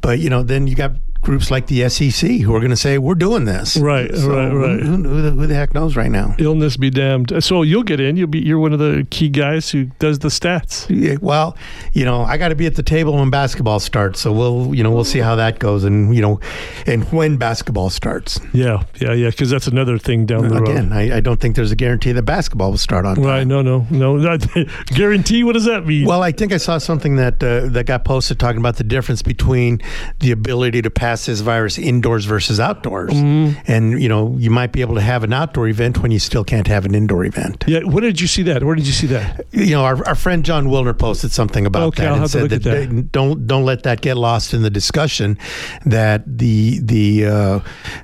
but 0.00 0.18
you 0.18 0.30
know, 0.30 0.42
then 0.42 0.66
you 0.66 0.74
got 0.74 0.92
groups 1.24 1.50
like 1.50 1.66
the 1.66 1.88
SEC 1.88 2.30
who 2.40 2.54
are 2.54 2.60
going 2.60 2.70
to 2.70 2.76
say, 2.76 2.98
we're 2.98 3.14
doing 3.14 3.44
this. 3.44 3.76
Right, 3.76 4.10
right, 4.10 4.48
right. 4.50 4.80
Who, 4.80 4.96
who, 5.02 5.22
the, 5.22 5.30
who 5.30 5.46
the 5.46 5.54
heck 5.54 5.74
knows 5.74 5.96
right 5.96 6.10
now? 6.10 6.34
illness 6.38 6.76
be 6.76 6.90
damned. 6.90 7.42
So 7.42 7.62
you'll 7.62 7.82
get 7.82 8.00
in. 8.00 8.16
You'll 8.16 8.28
be. 8.28 8.40
You're 8.40 8.58
one 8.58 8.72
of 8.72 8.78
the 8.78 9.06
key 9.10 9.28
guys 9.28 9.70
who 9.70 9.86
does 9.98 10.20
the 10.20 10.28
stats. 10.28 10.86
Yeah, 10.88 11.16
well, 11.20 11.56
you 11.92 12.04
know, 12.04 12.22
I 12.22 12.36
got 12.36 12.48
to 12.48 12.54
be 12.54 12.66
at 12.66 12.76
the 12.76 12.82
table 12.82 13.14
when 13.14 13.30
basketball 13.30 13.80
starts, 13.80 14.20
so 14.20 14.32
we'll, 14.32 14.74
you 14.74 14.82
know, 14.82 14.90
we'll 14.90 15.04
see 15.04 15.18
how 15.18 15.36
that 15.36 15.58
goes, 15.58 15.84
and 15.84 16.14
you 16.14 16.20
know, 16.20 16.40
and 16.86 17.04
when 17.12 17.36
basketball 17.36 17.90
starts. 17.90 18.40
Yeah, 18.52 18.84
yeah, 19.00 19.12
yeah. 19.12 19.30
Because 19.30 19.50
that's 19.50 19.66
another 19.66 19.98
thing 19.98 20.26
down 20.26 20.48
the 20.48 20.60
road. 20.60 20.68
Again, 20.68 20.92
I, 20.92 21.16
I 21.16 21.20
don't 21.20 21.40
think 21.40 21.56
there's 21.56 21.72
a 21.72 21.76
guarantee 21.76 22.12
that 22.12 22.22
basketball 22.22 22.70
will 22.70 22.78
start 22.78 23.06
on 23.06 23.16
time. 23.16 23.24
Right? 23.24 23.46
No, 23.46 23.62
no, 23.62 23.86
no. 23.90 24.16
Not, 24.24 24.46
guarantee. 24.86 25.44
What 25.44 25.54
does 25.54 25.64
that 25.64 25.86
mean? 25.86 26.06
Well, 26.06 26.22
I 26.22 26.32
think 26.32 26.52
I 26.52 26.58
saw 26.58 26.78
something 26.78 27.16
that 27.16 27.42
uh, 27.42 27.68
that 27.68 27.86
got 27.86 28.04
posted 28.04 28.38
talking 28.38 28.58
about 28.58 28.76
the 28.76 28.84
difference 28.84 29.22
between 29.22 29.80
the 30.20 30.30
ability 30.30 30.82
to 30.82 30.90
pass 30.90 31.13
this 31.26 31.40
virus 31.40 31.78
indoors 31.78 32.24
versus 32.24 32.58
outdoors, 32.60 33.12
Mm-hmm. 33.12 33.60
and 33.66 34.02
you 34.02 34.08
know, 34.08 34.36
you 34.38 34.50
might 34.50 34.72
be 34.72 34.80
able 34.80 34.94
to 34.96 35.00
have 35.00 35.24
an 35.24 35.32
outdoor 35.32 35.68
event 35.68 35.98
when 36.02 36.10
you 36.10 36.18
still 36.18 36.44
can't 36.44 36.66
have 36.66 36.84
an 36.84 36.94
indoor 36.94 37.24
event. 37.24 37.64
yeah. 37.66 37.80
Where 37.84 38.00
did 38.02 38.20
you 38.20 38.26
see 38.26 38.42
that? 38.44 38.62
Where 38.64 38.74
did 38.74 38.86
you 38.86 38.92
see 38.92 39.06
that? 39.08 39.46
You 39.52 39.70
know, 39.76 39.84
our, 39.84 39.96
our 40.08 40.14
friend 40.14 40.44
Jon 40.44 40.66
Wilner 40.66 40.96
posted 40.98 41.30
something 41.32 41.66
about 41.66 41.82
Okay, 41.88 42.02
that 42.04 42.12
I'll 42.12 42.22
and 42.22 42.30
said 42.30 42.50
that, 42.50 42.56
at 42.56 42.62
that. 42.64 42.90
they- 42.90 43.02
don't 43.02 43.46
don't 43.46 43.64
let 43.64 43.82
that 43.84 44.00
get 44.00 44.16
lost 44.16 44.52
in 44.54 44.62
the 44.62 44.70
discussion 44.70 45.38
that 45.86 46.22
the 46.26 46.80
the 46.82 47.26
uh, 47.26 47.60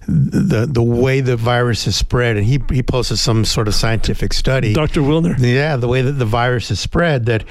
the 0.06 0.66
the 0.70 0.82
way 0.82 1.20
the 1.20 1.36
virus 1.36 1.86
is 1.86 1.96
spread, 1.96 2.36
and 2.36 2.46
he 2.46 2.60
he 2.70 2.82
posted 2.82 3.18
some 3.18 3.44
sort 3.44 3.68
of 3.68 3.74
scientific 3.74 4.32
study. 4.32 4.72
Dr. 4.72 5.00
Wilner. 5.00 5.36
Yeah, 5.38 5.76
the 5.76 5.88
way 5.88 6.02
that 6.02 6.12
the 6.12 6.24
virus 6.24 6.70
is 6.70 6.80
spread, 6.80 7.26
that 7.26 7.44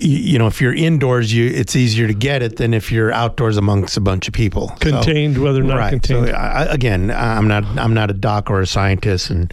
you 0.00 0.38
know, 0.38 0.46
if 0.46 0.60
you're 0.60 0.74
indoors, 0.74 1.32
you 1.32 1.48
it's 1.48 1.76
easier 1.76 2.06
to 2.06 2.14
get 2.14 2.42
it 2.42 2.56
than 2.56 2.74
if 2.74 2.90
you're 2.92 3.12
outdoors 3.12 3.56
amongst 3.56 3.96
a 3.96 4.00
bunch 4.00 4.28
of 4.28 4.34
people. 4.34 4.68
So- 4.68 4.90
Contained, 4.90 5.38
whether 5.38 5.60
or 5.60 5.64
not 5.64 5.78
right. 5.78 5.90
contained. 5.90 6.28
So 6.28 6.32
I, 6.32 6.64
again, 6.72 7.10
I'm 7.10 7.48
not 7.48 7.64
I'm 7.78 7.94
not 7.94 8.10
a 8.10 8.14
doc 8.14 8.50
or 8.50 8.60
a 8.60 8.66
scientist, 8.66 9.30
and 9.30 9.52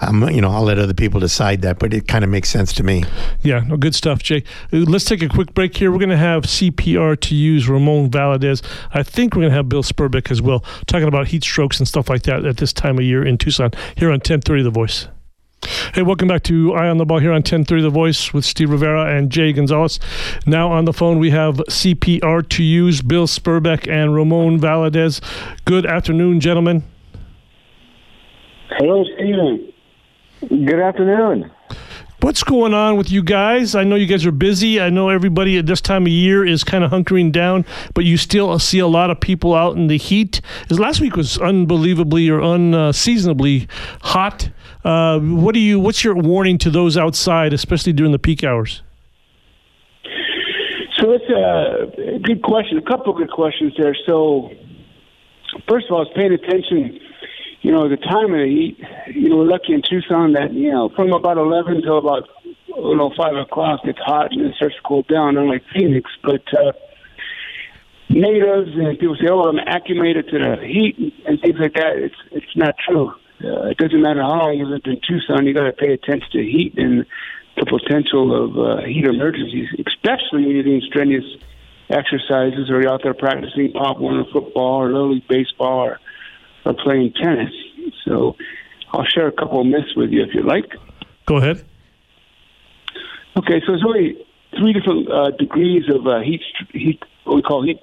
I'm 0.00 0.22
you 0.30 0.40
know 0.40 0.50
I'll 0.50 0.62
let 0.64 0.78
other 0.78 0.94
people 0.94 1.20
decide 1.20 1.62
that, 1.62 1.78
but 1.78 1.94
it 1.94 2.08
kind 2.08 2.24
of 2.24 2.30
makes 2.30 2.48
sense 2.48 2.72
to 2.74 2.82
me. 2.82 3.04
Yeah, 3.42 3.60
no, 3.60 3.76
good 3.76 3.94
stuff, 3.94 4.22
Jay. 4.22 4.44
Uh, 4.72 4.78
Let's 4.78 5.04
take 5.04 5.22
a 5.22 5.28
quick 5.28 5.54
break 5.54 5.76
here. 5.76 5.90
We're 5.90 5.98
going 5.98 6.08
to 6.10 6.16
have 6.16 6.44
CPR 6.44 7.18
to 7.20 7.34
use 7.34 7.68
Ramon 7.68 8.10
Valadez. 8.10 8.62
I 8.92 9.02
think 9.02 9.34
we're 9.34 9.42
going 9.42 9.50
to 9.50 9.56
have 9.56 9.68
Bill 9.68 9.82
Spurbeck 9.82 10.30
as 10.30 10.40
well, 10.40 10.60
talking 10.86 11.08
about 11.08 11.28
heat 11.28 11.42
strokes 11.42 11.78
and 11.78 11.88
stuff 11.88 12.08
like 12.08 12.22
that 12.22 12.44
at 12.44 12.58
this 12.58 12.72
time 12.72 12.98
of 12.98 13.04
year 13.04 13.24
in 13.24 13.38
Tucson, 13.38 13.70
here 13.96 14.08
on 14.08 14.14
1030 14.14 14.62
The 14.62 14.70
Voice. 14.70 15.08
Hey, 15.94 16.02
welcome 16.02 16.28
back 16.28 16.42
to 16.44 16.74
Eye 16.74 16.88
on 16.88 16.98
the 16.98 17.04
Ball 17.04 17.20
here 17.20 17.30
on 17.30 17.36
1030 17.36 17.82
The 17.82 17.90
Voice 17.90 18.32
with 18.34 18.44
Steve 18.44 18.70
Rivera 18.70 19.16
and 19.16 19.30
Jay 19.30 19.52
Gonzalez. 19.52 19.98
Now 20.46 20.70
on 20.70 20.84
the 20.84 20.92
phone, 20.92 21.18
we 21.18 21.30
have 21.30 21.56
CPR 21.56 22.48
to 22.50 22.62
use 22.62 23.00
Bill 23.00 23.26
Spurbeck 23.26 23.90
and 23.90 24.14
Ramon 24.14 24.60
Valadez. 24.60 25.22
Good 25.64 25.86
afternoon, 25.86 26.40
gentlemen. 26.40 26.84
Hello, 28.70 29.04
Steven. 29.14 29.72
Good 30.48 30.80
afternoon. 30.80 31.50
What's 32.20 32.42
going 32.42 32.72
on 32.72 32.96
with 32.96 33.10
you 33.10 33.22
guys? 33.22 33.74
I 33.74 33.84
know 33.84 33.96
you 33.96 34.06
guys 34.06 34.24
are 34.24 34.32
busy. 34.32 34.80
I 34.80 34.88
know 34.88 35.10
everybody 35.10 35.58
at 35.58 35.66
this 35.66 35.80
time 35.80 36.04
of 36.06 36.08
year 36.08 36.44
is 36.44 36.64
kind 36.64 36.82
of 36.82 36.90
hunkering 36.90 37.32
down, 37.32 37.66
but 37.92 38.04
you 38.04 38.16
still 38.16 38.58
see 38.58 38.78
a 38.78 38.86
lot 38.86 39.10
of 39.10 39.20
people 39.20 39.54
out 39.54 39.76
in 39.76 39.88
the 39.88 39.98
heat. 39.98 40.40
As 40.70 40.78
last 40.78 41.00
week 41.00 41.16
was 41.16 41.36
unbelievably 41.38 42.30
or 42.30 42.40
unseasonably 42.40 43.68
hot. 44.00 44.50
Uh, 44.84 45.18
what 45.18 45.54
do 45.54 45.60
you? 45.60 45.80
What's 45.80 46.04
your 46.04 46.14
warning 46.14 46.58
to 46.58 46.70
those 46.70 46.96
outside, 46.96 47.52
especially 47.52 47.92
during 47.94 48.12
the 48.12 48.18
peak 48.18 48.44
hours? 48.44 48.82
So 50.98 51.12
it's 51.12 51.28
a 51.30 52.18
good 52.18 52.42
question. 52.42 52.78
A 52.78 52.82
couple 52.82 53.12
of 53.12 53.18
good 53.18 53.30
questions 53.30 53.72
there. 53.78 53.96
So, 54.06 54.50
first 55.68 55.86
of 55.86 55.92
all, 55.92 55.98
I 55.98 56.04
was 56.04 56.12
paying 56.14 56.32
attention. 56.32 57.00
You 57.62 57.72
know, 57.72 57.88
the 57.88 57.96
time 57.96 58.32
of 58.32 58.40
the 58.40 58.46
heat. 58.46 58.78
You 59.14 59.30
know, 59.30 59.38
we're 59.38 59.46
lucky 59.46 59.72
in 59.72 59.82
Tucson 59.82 60.34
that 60.34 60.52
you 60.52 60.70
know 60.70 60.90
from 60.94 61.12
about 61.12 61.38
eleven 61.38 61.80
till 61.80 61.98
about 61.98 62.28
you 62.68 62.96
know 62.96 63.10
five 63.16 63.36
o'clock 63.36 63.80
it's 63.84 63.98
hot 63.98 64.32
and 64.32 64.42
it 64.42 64.54
starts 64.56 64.76
to 64.76 64.82
cool 64.82 65.02
down, 65.02 65.38
unlike 65.38 65.62
Phoenix. 65.74 66.10
But 66.22 66.42
uh, 66.52 66.72
natives 68.10 68.70
and 68.74 68.98
people 68.98 69.16
say, 69.16 69.28
"Oh, 69.30 69.44
I'm 69.44 69.58
acclimated 69.58 70.28
to 70.28 70.38
the 70.38 70.56
heat 70.66 71.14
and 71.26 71.40
things 71.40 71.56
like 71.58 71.72
that." 71.72 71.96
It's 71.96 72.14
it's 72.32 72.54
not 72.54 72.74
true. 72.86 73.14
Uh, 73.44 73.66
it 73.68 73.76
doesn't 73.76 74.00
matter 74.00 74.22
how 74.22 74.38
long 74.38 74.54
you 74.56 74.66
lived 74.66 74.86
in 74.86 75.00
Tucson. 75.06 75.46
You 75.46 75.54
got 75.54 75.64
to 75.64 75.72
pay 75.72 75.92
attention 75.92 76.28
to 76.32 76.38
heat 76.38 76.74
and 76.76 77.04
the 77.56 77.66
potential 77.66 78.32
of 78.32 78.58
uh, 78.58 78.84
heat 78.86 79.04
emergencies, 79.04 79.68
especially 79.86 80.46
when 80.46 80.50
you're 80.50 80.62
doing 80.62 80.82
strenuous 80.88 81.24
exercises, 81.90 82.70
or 82.70 82.80
you're 82.80 82.92
out 82.92 83.02
there 83.02 83.14
practicing 83.14 83.72
Pop 83.72 83.98
Warner 83.98 84.24
football 84.32 84.82
or 84.82 84.86
Little 84.86 85.14
League 85.14 85.28
baseball 85.28 85.84
or, 85.84 86.00
or 86.64 86.74
playing 86.74 87.12
tennis. 87.12 87.52
So 88.04 88.36
I'll 88.92 89.04
share 89.04 89.28
a 89.28 89.32
couple 89.32 89.60
of 89.60 89.66
myths 89.66 89.94
with 89.96 90.10
you 90.10 90.22
if 90.22 90.34
you 90.34 90.42
like. 90.42 90.66
Go 91.26 91.36
ahead. 91.36 91.64
Okay, 93.36 93.60
so 93.60 93.72
there's 93.72 93.84
only 93.84 94.26
three 94.58 94.72
different 94.72 95.10
uh, 95.10 95.30
degrees 95.32 95.84
of 95.92 96.06
uh, 96.06 96.20
heat, 96.20 96.40
heat, 96.72 97.02
what 97.24 97.36
we 97.36 97.42
call 97.42 97.64
heat 97.64 97.80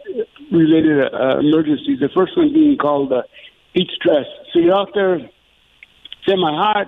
related 0.51 1.13
uh, 1.13 1.39
emergencies. 1.39 1.99
The 1.99 2.09
first 2.15 2.37
one 2.37 2.53
being 2.53 2.77
called 2.77 3.11
uh, 3.11 3.23
heat 3.73 3.89
stress. 3.93 4.25
So 4.53 4.59
you're 4.59 4.75
out 4.75 4.89
there 4.93 5.29
semi 6.27 6.51
hot, 6.51 6.87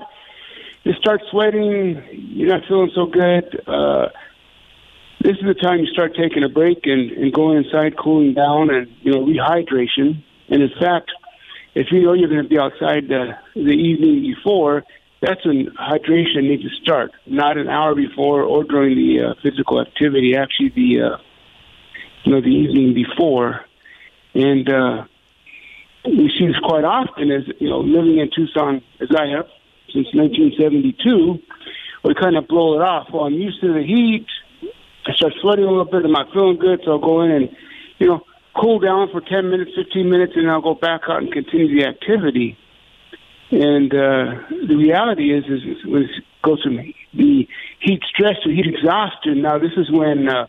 you 0.83 0.93
start 0.93 1.21
sweating, 1.31 2.01
you're 2.11 2.49
not 2.49 2.67
feeling 2.67 2.91
so 2.93 3.05
good. 3.05 3.61
Uh, 3.67 4.09
this 5.21 5.37
is 5.37 5.45
the 5.47 5.53
time 5.53 5.79
you 5.79 5.87
start 5.87 6.15
taking 6.15 6.43
a 6.43 6.49
break 6.49 6.79
and, 6.83 7.11
and 7.11 7.33
going 7.33 7.63
inside, 7.63 7.97
cooling 7.97 8.33
down, 8.33 8.69
and 8.69 8.87
you 9.01 9.11
know 9.13 9.25
rehydration. 9.25 10.21
And 10.49 10.61
in 10.61 10.71
fact, 10.79 11.11
if 11.75 11.87
you 11.91 12.03
know 12.03 12.13
you're 12.13 12.29
going 12.29 12.43
to 12.43 12.49
be 12.49 12.59
outside 12.59 13.07
the, 13.07 13.37
the 13.55 13.71
evening 13.71 14.33
before, 14.35 14.83
that's 15.21 15.45
when 15.45 15.67
hydration 15.79 16.49
needs 16.49 16.63
to 16.63 16.69
start, 16.81 17.11
not 17.25 17.57
an 17.57 17.69
hour 17.69 17.95
before 17.95 18.43
or 18.43 18.65
during 18.65 18.95
the 18.95 19.23
uh, 19.23 19.33
physical 19.41 19.79
activity. 19.79 20.35
Actually, 20.35 20.69
the 20.75 21.01
uh, 21.01 21.17
you 22.25 22.31
know 22.33 22.41
the 22.41 22.47
evening 22.47 22.93
before, 22.93 23.61
and 24.33 24.69
uh, 24.69 25.05
we 26.05 26.31
see 26.37 26.47
this 26.47 26.59
quite 26.63 26.83
often. 26.83 27.31
As 27.31 27.43
you 27.59 27.69
know, 27.69 27.79
living 27.79 28.19
in 28.19 28.29
Tucson 28.35 28.81
as 28.99 29.09
I 29.15 29.27
have 29.35 29.47
since 29.93 30.07
1972, 30.13 31.39
we 32.03 32.15
kind 32.15 32.35
of 32.37 32.47
blow 32.47 32.75
it 32.75 32.81
off. 32.81 33.07
Well, 33.13 33.23
I'm 33.23 33.33
used 33.33 33.61
to 33.61 33.73
the 33.73 33.83
heat. 33.83 34.25
I 35.05 35.13
start 35.13 35.33
sweating 35.41 35.65
a 35.65 35.69
little 35.69 35.85
bit. 35.85 36.05
I'm 36.05 36.11
not 36.11 36.31
feeling 36.33 36.57
good, 36.57 36.81
so 36.85 36.91
I'll 36.91 36.99
go 36.99 37.21
in 37.21 37.31
and 37.31 37.49
you 37.99 38.07
know 38.07 38.21
cool 38.59 38.79
down 38.79 39.09
for 39.11 39.21
10 39.21 39.49
minutes, 39.49 39.71
15 39.75 40.09
minutes, 40.09 40.33
and 40.35 40.49
I'll 40.49 40.61
go 40.61 40.75
back 40.75 41.01
out 41.09 41.23
and 41.23 41.31
continue 41.31 41.79
the 41.79 41.87
activity. 41.87 42.57
And 43.51 43.93
uh, 43.93 44.47
the 44.67 44.75
reality 44.75 45.33
is, 45.33 45.45
is, 45.45 45.77
is 45.77 45.85
when 45.85 46.03
it 46.03 46.09
goes 46.41 46.61
from 46.63 46.77
the 47.13 47.47
heat 47.79 48.01
stress 48.09 48.35
to 48.43 48.49
heat 48.49 48.65
exhaustion, 48.65 49.41
now 49.41 49.59
this 49.59 49.73
is 49.77 49.91
when 49.91 50.27
uh, 50.27 50.47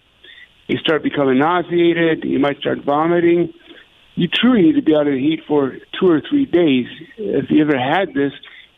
you 0.69 0.79
start 0.79 1.03
becoming 1.03 1.39
nauseated, 1.39 2.25
you 2.25 2.39
might 2.39 2.59
start 2.59 2.79
vomiting. 2.85 3.53
You 4.17 4.29
truly 4.29 4.63
need 4.63 4.77
to 4.77 4.83
be 4.83 4.95
out 4.95 5.07
of 5.07 5.15
the 5.15 5.21
heat 5.21 5.41
for 5.47 5.77
two 5.99 6.09
or 6.09 6.23
three 6.29 6.47
days. 6.47 6.87
If 7.17 7.51
you 7.51 7.63
ever 7.63 7.79
had 7.79 8.15
this, 8.15 8.33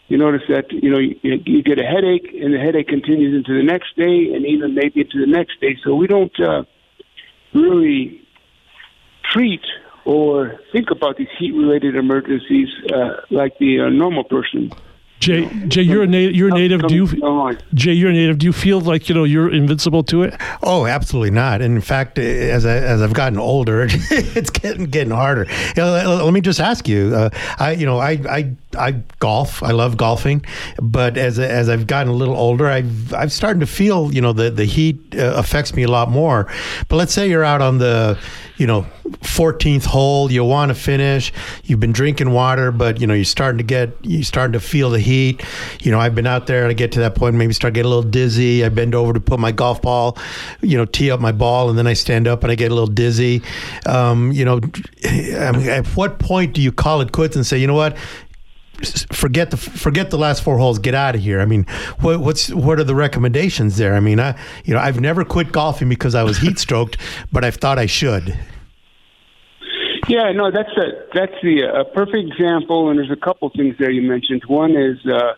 you 0.09 0.17
notice 0.17 0.43
that 0.49 0.73
you 0.73 0.91
know 0.91 0.99
you, 0.99 1.17
you 1.23 1.63
get 1.63 1.79
a 1.79 1.85
headache, 1.85 2.33
and 2.33 2.55
the 2.55 2.59
headache 2.59 2.89
continues 2.89 3.35
into 3.35 3.57
the 3.57 3.65
next 3.65 3.97
day, 3.97 4.35
and 4.35 4.47
even 4.47 4.75
maybe 4.75 5.01
into 5.01 5.21
the 5.21 5.31
next 5.31 5.61
day. 5.61 5.77
So 5.85 5.95
we 5.95 6.07
don't 6.07 6.33
uh, 6.41 6.63
really 7.53 8.23
treat 9.33 9.63
or 10.05 10.61
think 10.73 10.91
about 10.91 11.17
these 11.17 11.29
heat-related 11.39 11.97
emergencies 11.97 12.69
uh, 12.95 13.23
like 13.31 13.59
the 13.59 13.81
uh, 13.81 13.89
normal 13.89 14.23
person. 14.25 14.73
Jay, 15.19 15.49
Jay, 15.69 15.83
you're 15.83 16.03
a 16.03 16.07
native. 16.07 16.37
You're 16.37 16.49
a 16.49 16.53
native. 16.53 16.87
Do 16.87 16.95
you, 16.95 17.07
Jay, 17.75 17.93
you're 17.93 18.11
a 18.11 18.13
native. 18.13 18.39
Do 18.39 18.47
you 18.47 18.53
feel 18.53 18.81
like 18.81 19.09
you 19.09 19.15
know 19.15 19.25
you're 19.25 19.53
invincible 19.53 20.03
to 20.05 20.23
it? 20.23 20.35
Oh, 20.63 20.87
absolutely 20.87 21.31
not. 21.31 21.63
And 21.63 21.75
in 21.75 21.81
fact, 21.81 22.19
as 22.19 22.67
I, 22.67 22.77
as 22.77 23.01
I've 23.03 23.15
gotten 23.15 23.39
older, 23.39 23.87
it's 23.91 24.51
getting 24.51 24.87
getting 24.87 25.13
harder. 25.13 25.47
You 25.77 25.83
know, 25.83 26.23
let 26.25 26.33
me 26.33 26.41
just 26.41 26.61
ask 26.61 26.87
you. 26.87 27.13
Uh, 27.15 27.31
I 27.59 27.73
you 27.73 27.87
know 27.87 27.99
I 27.99 28.11
I 28.29 28.57
I 28.77 29.03
golf. 29.19 29.63
I 29.63 29.73
love 29.73 29.97
golfing, 29.97 30.45
but 30.81 31.17
as 31.17 31.39
as 31.39 31.69
I've 31.69 31.87
gotten 31.87 32.13
a 32.13 32.17
little 32.17 32.37
older, 32.37 32.67
I've 32.67 33.13
I've 33.15 33.33
started 33.33 33.61
to 33.61 33.67
feel 33.67 34.13
you 34.13 34.21
know 34.21 34.33
the 34.33 34.51
the 34.51 34.65
heat 34.65 35.15
uh, 35.17 35.35
affects 35.37 35.75
me 35.75 35.83
a 35.83 35.89
lot 35.89 36.11
more. 36.11 36.47
But 36.89 36.97
let's 36.97 37.13
say 37.13 37.29
you're 37.29 37.45
out 37.45 37.63
on 37.63 37.79
the 37.79 38.19
you 38.57 38.67
know 38.67 38.87
14th 39.21 39.85
hole 39.85 40.33
you 40.33 40.43
want 40.45 40.71
to 40.71 40.75
finish 40.75 41.33
you've 41.65 41.81
been 41.81 41.93
drinking 41.93 42.31
water 42.31 42.73
but 42.73 43.01
you 43.01 43.07
know 43.07 43.15
you're 43.15 43.25
starting 43.25 43.59
to 43.59 43.65
get 43.65 43.91
you 44.03 44.23
starting 44.25 44.53
to 44.53 44.61
feel 44.61 44.91
the 44.91 44.99
heat. 44.99 45.43
You 45.81 45.91
know 45.91 46.01
i've 46.01 46.15
been 46.15 46.27
out 46.27 46.47
there 46.47 46.63
and 46.63 46.71
i 46.71 46.73
get 46.73 46.93
to 46.93 47.01
that 47.01 47.15
point 47.15 47.35
maybe 47.35 47.53
start 47.53 47.75
getting 47.75 47.91
a 47.91 47.95
little 47.95 48.11
dizzy. 48.11 48.65
I 48.65 48.69
bend 48.69 48.95
over 48.95 49.13
to 49.13 49.21
put 49.21 49.39
my 49.39 49.53
golf 49.53 49.83
ball 49.83 50.17
you 50.63 50.77
know 50.77 50.85
tee 50.85 51.11
up 51.11 51.21
my 51.21 51.33
ball 51.33 51.69
and 51.69 51.79
then 51.79 51.87
i 51.87 51.93
stand 51.93 52.27
up 52.27 52.43
and 52.43 52.53
i 52.53 52.55
get 52.55 52.71
a 52.71 52.75
little 52.75 52.87
dizzy. 52.87 53.43
Um, 53.85 54.33
you 54.33 54.45
know 54.45 54.61
at 55.05 55.87
what 55.89 56.19
point 56.19 56.55
do 56.55 56.63
you 56.63 56.73
call 56.73 57.01
it 57.01 57.13
quits 57.13 57.37
and 57.37 57.45
say 57.45 57.59
you 57.59 57.67
know 57.67 57.75
what 57.75 57.97
forget 59.13 59.51
the 59.51 59.57
forget 59.57 60.11
the 60.11 60.19
last 60.19 60.43
four 60.43 60.59
holes. 60.59 60.79
Get 60.79 60.95
out 60.95 61.15
of 61.15 61.21
here. 61.21 61.41
I 61.41 61.47
mean, 61.47 61.65
what, 62.01 62.21
what's 62.21 62.53
what 62.53 62.79
are 62.79 62.85
the 62.85 62.95
recommendations 62.95 63.77
there? 63.77 63.95
I 63.95 64.01
mean, 64.01 64.21
I 64.21 64.39
you 64.65 64.75
know 64.75 64.81
I've 64.81 65.01
never 65.01 65.25
quit 65.25 65.53
golfing 65.53 65.89
because 65.89 66.15
I 66.15 66.23
was 66.23 66.39
heat 66.39 66.59
stroked, 66.59 66.99
but 67.33 67.45
I've 67.45 67.57
thought 67.57 67.79
I 67.79 67.87
should. 67.87 68.39
Yeah, 70.09 70.31
no, 70.33 70.51
that's 70.51 70.71
a 70.77 71.07
that's 71.15 71.33
the 71.43 71.63
a 71.63 71.85
perfect 71.85 72.29
example, 72.29 72.91
and 72.91 72.99
there's 72.99 73.11
a 73.11 73.17
couple 73.17 73.51
things 73.51 73.75
there 73.79 73.91
you 73.91 74.03
mentioned. 74.03 74.43
One 74.47 74.77
is 74.77 74.99
uh, 75.07 75.35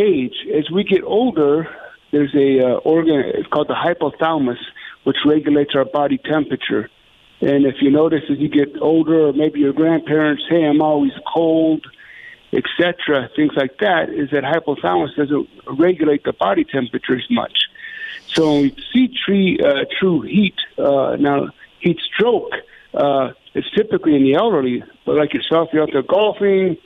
age. 0.00 0.34
As 0.56 0.70
we 0.70 0.84
get 0.84 1.02
older, 1.04 1.68
there's 2.10 2.34
a 2.34 2.60
uh, 2.60 2.76
organ. 2.78 3.22
It's 3.34 3.48
called 3.48 3.68
the 3.68 3.74
hypothalamus, 3.74 4.58
which 5.04 5.16
regulates 5.26 5.72
our 5.74 5.84
body 5.84 6.18
temperature. 6.18 6.88
And 7.40 7.66
if 7.66 7.76
you 7.80 7.90
notice 7.90 8.22
as 8.30 8.38
you 8.38 8.48
get 8.48 8.80
older, 8.80 9.28
or 9.28 9.32
maybe 9.32 9.60
your 9.60 9.72
grandparents, 9.72 10.42
hey, 10.48 10.64
I'm 10.64 10.80
always 10.80 11.12
cold 11.32 11.86
etc., 12.52 13.28
things 13.36 13.52
like 13.56 13.78
that, 13.78 14.08
is 14.08 14.30
that 14.30 14.44
hypothalamus 14.44 15.14
doesn't 15.16 15.48
regulate 15.78 16.24
the 16.24 16.32
body 16.32 16.64
temperature 16.64 17.16
as 17.16 17.30
much. 17.30 17.68
So 18.28 18.52
when 18.52 18.62
we 18.62 18.76
see 18.92 19.14
tree, 19.26 19.58
uh, 19.62 19.84
true 19.98 20.22
heat, 20.22 20.56
uh, 20.78 21.16
now 21.18 21.48
heat 21.80 21.98
stroke 22.14 22.52
uh, 22.94 23.30
is 23.54 23.64
typically 23.76 24.16
in 24.16 24.22
the 24.22 24.34
elderly, 24.34 24.82
but 25.04 25.16
like 25.16 25.34
yourself, 25.34 25.70
you're 25.72 25.82
out 25.82 25.90
there 25.92 26.02
golfing, 26.02 26.76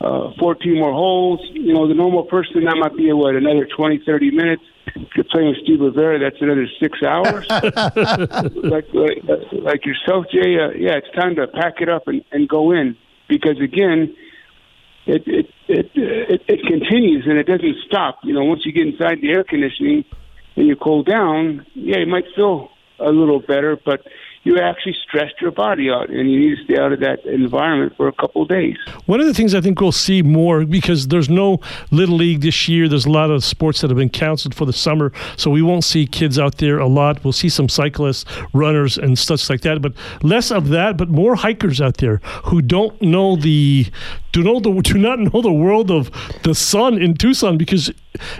uh, 0.00 0.32
14 0.38 0.74
more 0.74 0.92
holes. 0.92 1.40
You 1.52 1.74
know, 1.74 1.88
the 1.88 1.94
normal 1.94 2.24
person, 2.24 2.64
that 2.64 2.76
might 2.76 2.96
be, 2.96 3.12
what, 3.12 3.34
another 3.34 3.66
20, 3.66 4.02
30 4.04 4.30
minutes. 4.30 4.62
If 4.86 5.08
you're 5.16 5.24
playing 5.24 5.48
with 5.48 5.58
Steve 5.64 5.80
Rivera, 5.80 6.18
that's 6.18 6.40
another 6.40 6.66
six 6.80 7.02
hours. 7.02 7.46
like, 7.50 8.86
like, 8.92 9.52
like 9.52 9.86
yourself, 9.86 10.26
Jay, 10.32 10.58
uh, 10.58 10.70
yeah, 10.70 10.96
it's 10.96 11.10
time 11.14 11.36
to 11.36 11.46
pack 11.46 11.80
it 11.80 11.88
up 11.88 12.08
and, 12.08 12.24
and 12.32 12.48
go 12.48 12.72
in. 12.72 12.96
Because 13.28 13.60
again, 13.60 14.14
it 15.08 15.22
it, 15.26 15.46
it 15.68 15.90
it 15.94 16.42
it 16.46 16.60
continues 16.66 17.24
and 17.26 17.38
it 17.38 17.46
doesn't 17.46 17.76
stop. 17.86 18.18
You 18.22 18.34
know, 18.34 18.44
once 18.44 18.62
you 18.64 18.72
get 18.72 18.86
inside 18.86 19.20
the 19.20 19.30
air 19.30 19.42
conditioning 19.42 20.04
and 20.56 20.66
you 20.66 20.76
cool 20.76 21.02
down, 21.02 21.66
yeah, 21.74 21.98
you 21.98 22.06
might 22.06 22.24
feel 22.36 22.68
a 22.98 23.10
little 23.10 23.40
better, 23.40 23.78
but 23.82 24.00
you 24.48 24.58
actually 24.58 24.96
stressed 25.06 25.38
your 25.42 25.50
body 25.50 25.90
out 25.90 26.08
and 26.08 26.30
you 26.30 26.40
need 26.40 26.56
to 26.56 26.64
stay 26.64 26.78
out 26.78 26.90
of 26.90 27.00
that 27.00 27.22
environment 27.26 27.94
for 27.98 28.08
a 28.08 28.12
couple 28.12 28.46
days. 28.46 28.78
One 29.04 29.20
of 29.20 29.26
the 29.26 29.34
things 29.34 29.54
I 29.54 29.60
think 29.60 29.78
we'll 29.78 29.92
see 29.92 30.22
more 30.22 30.64
because 30.64 31.08
there's 31.08 31.28
no 31.28 31.60
Little 31.90 32.16
League 32.16 32.40
this 32.40 32.66
year, 32.66 32.88
there's 32.88 33.04
a 33.04 33.10
lot 33.10 33.30
of 33.30 33.44
sports 33.44 33.82
that 33.82 33.90
have 33.90 33.98
been 33.98 34.08
canceled 34.08 34.54
for 34.54 34.64
the 34.64 34.72
summer, 34.72 35.12
so 35.36 35.50
we 35.50 35.60
won't 35.60 35.84
see 35.84 36.06
kids 36.06 36.38
out 36.38 36.56
there 36.56 36.78
a 36.78 36.86
lot. 36.86 37.22
We'll 37.22 37.34
see 37.34 37.50
some 37.50 37.68
cyclists, 37.68 38.24
runners, 38.54 38.96
and 38.96 39.18
such 39.18 39.50
like 39.50 39.60
that, 39.62 39.82
but 39.82 39.92
less 40.22 40.50
of 40.50 40.68
that, 40.70 40.96
but 40.96 41.10
more 41.10 41.34
hikers 41.34 41.78
out 41.78 41.98
there 41.98 42.22
who 42.44 42.62
don't 42.62 43.00
know 43.02 43.36
the 43.36 43.86
do 44.32 44.42
know 44.42 44.60
the 44.60 44.80
do 44.82 44.96
not 44.96 45.18
know 45.18 45.42
the 45.42 45.52
world 45.52 45.90
of 45.90 46.10
the 46.42 46.54
sun 46.54 46.96
in 46.96 47.14
Tucson 47.14 47.58
because 47.58 47.92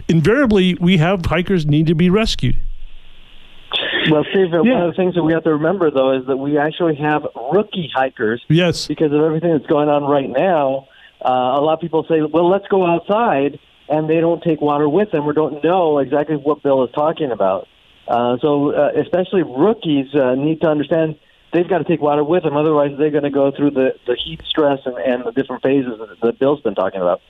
invariably 0.08 0.74
we 0.80 0.96
have 0.96 1.26
hikers 1.26 1.66
need 1.66 1.86
to 1.86 1.94
be 1.94 2.08
rescued. 2.08 2.56
Well, 4.10 4.24
Steve, 4.30 4.48
yeah. 4.52 4.60
one 4.60 4.82
of 4.82 4.90
the 4.90 4.96
things 4.96 5.14
that 5.14 5.22
we 5.22 5.32
have 5.32 5.44
to 5.44 5.52
remember, 5.52 5.90
though, 5.90 6.12
is 6.12 6.26
that 6.26 6.36
we 6.36 6.58
actually 6.58 6.96
have 6.96 7.26
rookie 7.52 7.90
hikers. 7.94 8.42
Yes. 8.48 8.86
Because 8.86 9.12
of 9.12 9.20
everything 9.20 9.52
that's 9.52 9.66
going 9.66 9.88
on 9.88 10.04
right 10.04 10.28
now, 10.28 10.88
uh, 11.24 11.58
a 11.58 11.60
lot 11.60 11.74
of 11.74 11.80
people 11.80 12.04
say, 12.08 12.22
well, 12.22 12.48
let's 12.48 12.66
go 12.68 12.86
outside, 12.86 13.58
and 13.88 14.08
they 14.08 14.20
don't 14.20 14.42
take 14.42 14.60
water 14.60 14.88
with 14.88 15.10
them 15.10 15.24
or 15.24 15.32
don't 15.32 15.62
know 15.64 15.98
exactly 15.98 16.36
what 16.36 16.62
Bill 16.62 16.84
is 16.84 16.90
talking 16.92 17.30
about. 17.32 17.66
Uh, 18.06 18.38
so, 18.40 18.72
uh, 18.72 18.90
especially 19.00 19.42
rookies 19.42 20.14
uh, 20.14 20.34
need 20.34 20.60
to 20.62 20.68
understand 20.68 21.18
they've 21.52 21.68
got 21.68 21.78
to 21.78 21.84
take 21.84 22.00
water 22.00 22.24
with 22.24 22.42
them. 22.42 22.56
Otherwise, 22.56 22.96
they're 22.98 23.10
going 23.10 23.24
to 23.24 23.30
go 23.30 23.50
through 23.50 23.70
the, 23.70 23.94
the 24.06 24.16
heat 24.16 24.42
stress 24.48 24.80
and, 24.84 24.96
and 24.98 25.24
the 25.24 25.32
different 25.32 25.62
phases 25.62 25.98
that 26.22 26.38
Bill's 26.38 26.60
been 26.60 26.74
talking 26.74 27.00
about. 27.00 27.20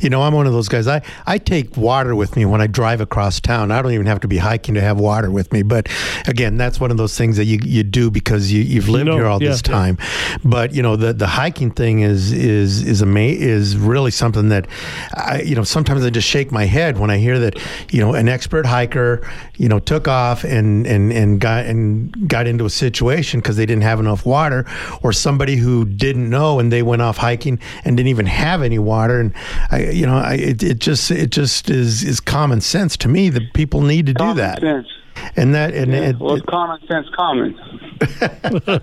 You 0.00 0.10
know, 0.10 0.22
I'm 0.22 0.34
one 0.34 0.46
of 0.46 0.52
those 0.52 0.68
guys. 0.68 0.86
I, 0.86 1.02
I 1.26 1.38
take 1.38 1.76
water 1.76 2.14
with 2.14 2.36
me 2.36 2.44
when 2.44 2.60
I 2.60 2.66
drive 2.66 3.00
across 3.00 3.40
town. 3.40 3.70
I 3.70 3.82
don't 3.82 3.92
even 3.92 4.06
have 4.06 4.20
to 4.20 4.28
be 4.28 4.38
hiking 4.38 4.74
to 4.74 4.80
have 4.80 4.98
water 4.98 5.30
with 5.30 5.52
me. 5.52 5.62
But 5.62 5.88
again, 6.26 6.56
that's 6.56 6.80
one 6.80 6.90
of 6.90 6.96
those 6.96 7.16
things 7.16 7.36
that 7.36 7.44
you, 7.44 7.58
you 7.62 7.82
do 7.82 8.10
because 8.10 8.52
you, 8.52 8.62
you've 8.62 8.88
lived 8.88 9.06
you 9.06 9.12
know, 9.12 9.16
here 9.16 9.26
all 9.26 9.42
yeah, 9.42 9.50
this 9.50 9.62
time. 9.62 9.96
Yeah. 9.98 10.36
But 10.44 10.74
you 10.74 10.82
know, 10.82 10.96
the, 10.96 11.12
the 11.12 11.26
hiking 11.26 11.70
thing 11.70 12.00
is 12.00 12.32
is 12.32 12.82
is 12.82 13.02
ama- 13.02 13.20
is 13.20 13.76
really 13.76 14.10
something 14.10 14.48
that 14.48 14.66
I 15.14 15.42
you 15.42 15.54
know 15.54 15.64
sometimes 15.64 16.04
I 16.04 16.10
just 16.10 16.28
shake 16.28 16.50
my 16.50 16.64
head 16.64 16.98
when 16.98 17.10
I 17.10 17.18
hear 17.18 17.38
that 17.38 17.58
you 17.92 18.00
know 18.00 18.14
an 18.14 18.28
expert 18.28 18.66
hiker 18.66 19.28
you 19.56 19.68
know 19.68 19.78
took 19.78 20.08
off 20.08 20.44
and 20.44 20.86
and 20.86 21.12
and 21.12 21.40
got 21.40 21.66
and 21.66 22.28
got 22.28 22.46
into 22.46 22.64
a 22.64 22.70
situation 22.70 23.40
because 23.40 23.56
they 23.56 23.66
didn't 23.68 23.84
have 23.84 24.00
enough 24.00 24.26
water, 24.26 24.66
or 25.02 25.12
somebody 25.12 25.56
who 25.56 25.84
didn't 25.84 26.28
know 26.28 26.58
and 26.58 26.72
they 26.72 26.82
went 26.82 27.02
off 27.02 27.18
hiking 27.18 27.60
and 27.84 27.96
didn't 27.96 28.08
even 28.08 28.26
have 28.26 28.62
any 28.62 28.78
water 28.78 29.20
and 29.20 29.32
I, 29.70 29.90
you 29.90 30.06
know, 30.06 30.16
I, 30.16 30.34
it, 30.34 30.62
it 30.62 30.78
just 30.78 31.10
it 31.10 31.30
just 31.30 31.70
is 31.70 32.02
is 32.02 32.20
common 32.20 32.60
sense 32.60 32.96
to 32.98 33.08
me 33.08 33.28
that 33.30 33.52
people 33.54 33.82
need 33.82 34.06
to 34.06 34.14
common 34.14 34.36
do 34.36 34.42
that. 34.42 34.60
Sense. 34.60 34.88
And 35.36 35.54
that 35.54 35.74
and 35.74 35.92
yeah, 35.92 36.10
it, 36.10 36.18
well, 36.18 36.34
it's 36.34 36.46
common 36.46 36.80
sense, 36.86 37.06
common. 37.14 37.58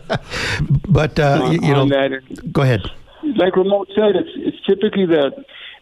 but 0.89 1.19
uh, 1.19 1.39
on, 1.43 1.51
you, 1.53 1.59
you 1.61 1.73
know, 1.73 1.87
that. 1.87 2.51
Go 2.51 2.61
ahead. 2.61 2.81
like 3.37 3.55
Ramon 3.55 3.85
said, 3.95 4.15
it's 4.15 4.29
it's 4.35 4.65
typically 4.65 5.05
the 5.05 5.27
uh, 5.27 5.31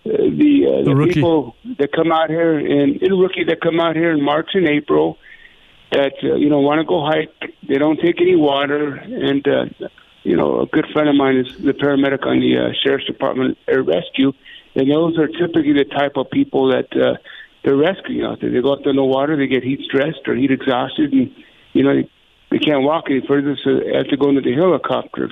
the, 0.06 0.68
uh, 0.68 0.84
The 0.84 0.96
the, 0.96 1.14
people 1.14 1.56
that 1.80 1.92
come 1.94 2.12
out 2.12 2.30
here 2.30 2.58
and 2.58 3.00
the 3.00 3.16
rookie 3.16 3.46
that 3.46 3.62
come 3.62 3.80
out 3.80 3.96
here 3.96 4.12
in 4.12 4.22
March 4.22 4.50
and 4.54 4.68
April 4.68 5.18
that 5.94 6.14
uh, 6.24 6.36
you 6.36 6.50
know 6.50 6.60
want 6.60 6.80
to 6.80 6.86
go 6.86 7.06
hike. 7.06 7.54
They 7.68 7.78
don't 7.78 8.00
take 8.00 8.20
any 8.20 8.36
water, 8.36 8.96
and 8.96 9.48
uh, 9.48 9.88
you 10.24 10.36
know 10.36 10.62
a 10.62 10.66
good 10.66 10.86
friend 10.92 11.08
of 11.08 11.16
mine 11.16 11.38
is 11.38 11.56
the 11.58 11.74
paramedic 11.74 12.26
on 12.26 12.40
the 12.40 12.58
uh, 12.58 12.74
sheriff's 12.84 13.06
department 13.06 13.58
air 13.68 13.84
rescue, 13.84 14.34
and 14.76 14.92
those 14.92 15.18
are 15.18 15.28
typically 15.28 15.74
the 15.74 15.86
type 15.86 16.14
of 16.18 16.30
people 16.32 16.70
that 16.70 16.90
uh, 16.96 17.18
they're 17.64 17.78
rescuing 17.78 18.24
out 18.24 18.42
there. 18.42 18.52
They 18.52 18.62
go 18.62 18.74
out 18.74 18.84
there 18.84 18.94
the 18.94 19.04
water, 19.04 19.38
they 19.38 19.48
get 19.48 19.64
heat 19.64 19.82
stressed 19.86 20.28
or 20.28 20.36
heat 20.36 20.52
exhausted, 20.52 21.14
and 21.14 21.32
you 21.74 21.84
know 21.84 21.96
they, 21.96 22.10
they 22.52 22.60
can't 22.60 22.84
walk 22.84 23.06
any 23.10 23.22
further, 23.26 23.58
so 23.64 23.80
they 23.80 23.96
have 23.96 24.08
to 24.08 24.18
go 24.18 24.30
into 24.30 24.42
the 24.42 24.54
helicopter. 24.54 25.30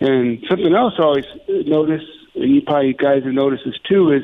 And 0.00 0.44
something 0.48 0.74
else 0.74 0.94
I 0.98 1.02
always 1.02 1.26
notice, 1.48 2.04
and 2.34 2.54
you 2.54 2.62
probably 2.62 2.92
guys 2.92 3.24
have 3.24 3.32
noticed 3.32 3.64
this 3.64 3.78
too, 3.88 4.12
is 4.12 4.22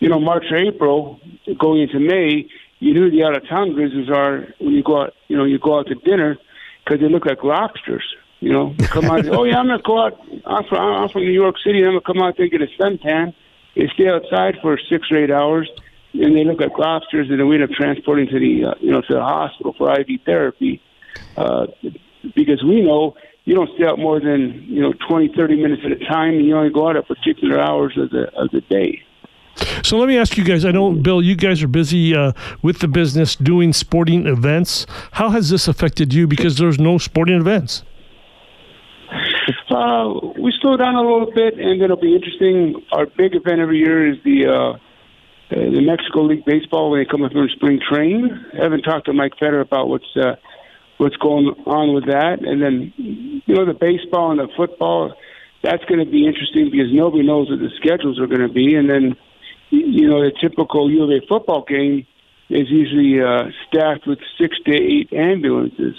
you 0.00 0.08
know 0.08 0.20
March 0.20 0.44
or 0.50 0.58
April 0.58 1.20
going 1.58 1.82
into 1.82 1.98
May, 1.98 2.48
you 2.78 2.94
know 2.94 3.02
who 3.02 3.10
the 3.10 3.24
out 3.24 3.36
of 3.36 3.48
town 3.48 3.72
grizzlies 3.72 4.10
are 4.10 4.46
when 4.58 4.72
you 4.72 4.82
go 4.82 5.02
out. 5.02 5.14
You 5.28 5.36
know 5.36 5.44
you 5.44 5.58
go 5.58 5.78
out 5.78 5.86
to 5.88 5.94
dinner 5.94 6.36
because 6.84 7.00
they 7.00 7.08
look 7.08 7.26
like 7.26 7.42
lobsters. 7.42 8.04
You 8.40 8.52
know, 8.52 8.74
come 8.90 9.06
out. 9.06 9.26
oh 9.28 9.44
yeah, 9.44 9.58
I'm 9.58 9.66
gonna 9.66 9.82
go 9.82 10.04
out. 10.04 10.20
I'm 10.44 10.64
from 10.64 10.78
I'm 10.78 11.08
from 11.08 11.22
New 11.22 11.32
York 11.32 11.56
City. 11.64 11.78
I'm 11.78 11.90
gonna 11.90 12.00
come 12.00 12.20
out 12.20 12.36
there 12.36 12.44
and 12.44 12.52
get 12.52 12.62
a 12.62 12.82
suntan. 12.82 13.34
They 13.74 13.88
stay 13.94 14.08
outside 14.08 14.56
for 14.62 14.78
six 14.90 15.10
or 15.10 15.16
eight 15.16 15.30
hours, 15.30 15.70
and 16.12 16.36
they 16.36 16.44
look 16.44 16.60
like 16.60 16.76
lobsters, 16.78 17.30
and 17.30 17.40
then 17.40 17.48
we 17.48 17.56
end 17.56 17.64
up 17.64 17.70
transporting 17.70 18.28
to 18.28 18.38
the 18.38 18.64
uh, 18.66 18.74
you 18.80 18.90
know 18.90 19.00
to 19.00 19.14
the 19.14 19.22
hospital 19.22 19.74
for 19.76 19.92
IV 19.98 20.20
therapy. 20.24 20.82
Uh, 21.36 21.66
because 22.34 22.62
we 22.62 22.80
know 22.80 23.14
you 23.44 23.54
don't 23.54 23.70
stay 23.76 23.86
out 23.86 23.98
more 23.98 24.20
than 24.20 24.64
you 24.66 24.80
know 24.80 24.92
20, 25.08 25.32
30 25.36 25.56
minutes 25.56 25.82
at 25.84 25.92
a 25.92 26.04
time, 26.06 26.34
and 26.34 26.46
you 26.46 26.56
only 26.56 26.70
go 26.70 26.88
out 26.88 26.96
at 26.96 27.06
particular 27.06 27.60
hours 27.60 27.96
of 27.96 28.10
the 28.10 28.30
of 28.34 28.50
the 28.50 28.60
day. 28.62 29.02
So 29.82 29.98
let 29.98 30.08
me 30.08 30.18
ask 30.18 30.36
you 30.36 30.44
guys. 30.44 30.64
I 30.64 30.70
know, 30.70 30.92
Bill, 30.92 31.22
you 31.22 31.34
guys 31.34 31.62
are 31.62 31.68
busy 31.68 32.14
uh, 32.14 32.32
with 32.62 32.78
the 32.78 32.88
business 32.88 33.36
doing 33.36 33.72
sporting 33.72 34.26
events. 34.26 34.86
How 35.12 35.30
has 35.30 35.50
this 35.50 35.68
affected 35.68 36.12
you? 36.14 36.26
Because 36.26 36.58
there's 36.58 36.78
no 36.78 36.98
sporting 36.98 37.40
events. 37.40 37.84
Uh, 39.70 40.14
we 40.38 40.52
slow 40.60 40.76
down 40.76 40.94
a 40.94 41.02
little 41.02 41.30
bit, 41.34 41.58
and 41.58 41.82
it'll 41.82 41.96
be 41.96 42.14
interesting. 42.14 42.82
Our 42.92 43.06
big 43.06 43.34
event 43.34 43.60
every 43.60 43.78
year 43.78 44.12
is 44.12 44.18
the 44.24 44.46
uh, 44.46 44.78
uh, 45.54 45.70
the 45.70 45.80
Mexico 45.82 46.22
League 46.22 46.44
baseball 46.44 46.90
when 46.90 47.00
they 47.00 47.04
come 47.04 47.22
up 47.22 47.32
in 47.32 47.48
spring 47.54 47.80
training. 47.80 48.30
I 48.54 48.62
haven't 48.62 48.82
talked 48.82 49.06
to 49.06 49.12
Mike 49.12 49.32
Feder 49.38 49.60
about 49.60 49.88
what's 49.88 50.16
uh, 50.16 50.36
what's 50.98 51.16
going 51.16 51.48
on 51.66 51.94
with 51.94 52.06
that, 52.06 52.40
and 52.40 52.62
then 52.62 52.92
you 52.96 53.54
know 53.54 53.66
the 53.66 53.74
baseball 53.74 54.30
and 54.30 54.40
the 54.40 54.48
football. 54.56 55.14
That's 55.62 55.84
going 55.84 56.04
to 56.04 56.10
be 56.10 56.26
interesting 56.26 56.70
because 56.70 56.92
nobody 56.92 57.26
knows 57.26 57.48
what 57.48 57.58
the 57.58 57.70
schedules 57.76 58.20
are 58.20 58.26
going 58.26 58.46
to 58.46 58.52
be, 58.52 58.74
and 58.74 58.88
then 58.88 59.16
you 59.70 60.08
know 60.08 60.22
the 60.22 60.32
typical 60.40 60.90
U 60.90 61.04
of 61.04 61.10
A 61.10 61.26
football 61.26 61.64
game 61.66 62.06
is 62.50 62.70
usually 62.70 63.20
uh, 63.20 63.50
staffed 63.66 64.06
with 64.06 64.18
six 64.38 64.56
to 64.66 64.72
eight 64.72 65.12
ambulances. 65.12 65.96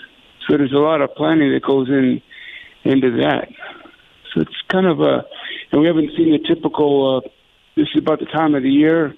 So 0.47 0.57
there's 0.57 0.73
a 0.73 0.77
lot 0.77 1.01
of 1.01 1.13
planning 1.15 1.51
that 1.53 1.63
goes 1.63 1.89
in 1.89 2.21
into 2.83 3.17
that. 3.21 3.47
So 4.33 4.41
it's 4.41 4.61
kind 4.69 4.85
of 4.85 4.99
a, 4.99 5.25
and 5.71 5.81
we 5.81 5.87
haven't 5.87 6.11
seen 6.15 6.31
the 6.31 6.47
typical. 6.47 7.17
Uh, 7.17 7.29
this 7.75 7.87
is 7.93 8.01
about 8.01 8.19
the 8.19 8.25
time 8.25 8.55
of 8.55 8.63
the 8.63 8.69
year 8.69 9.15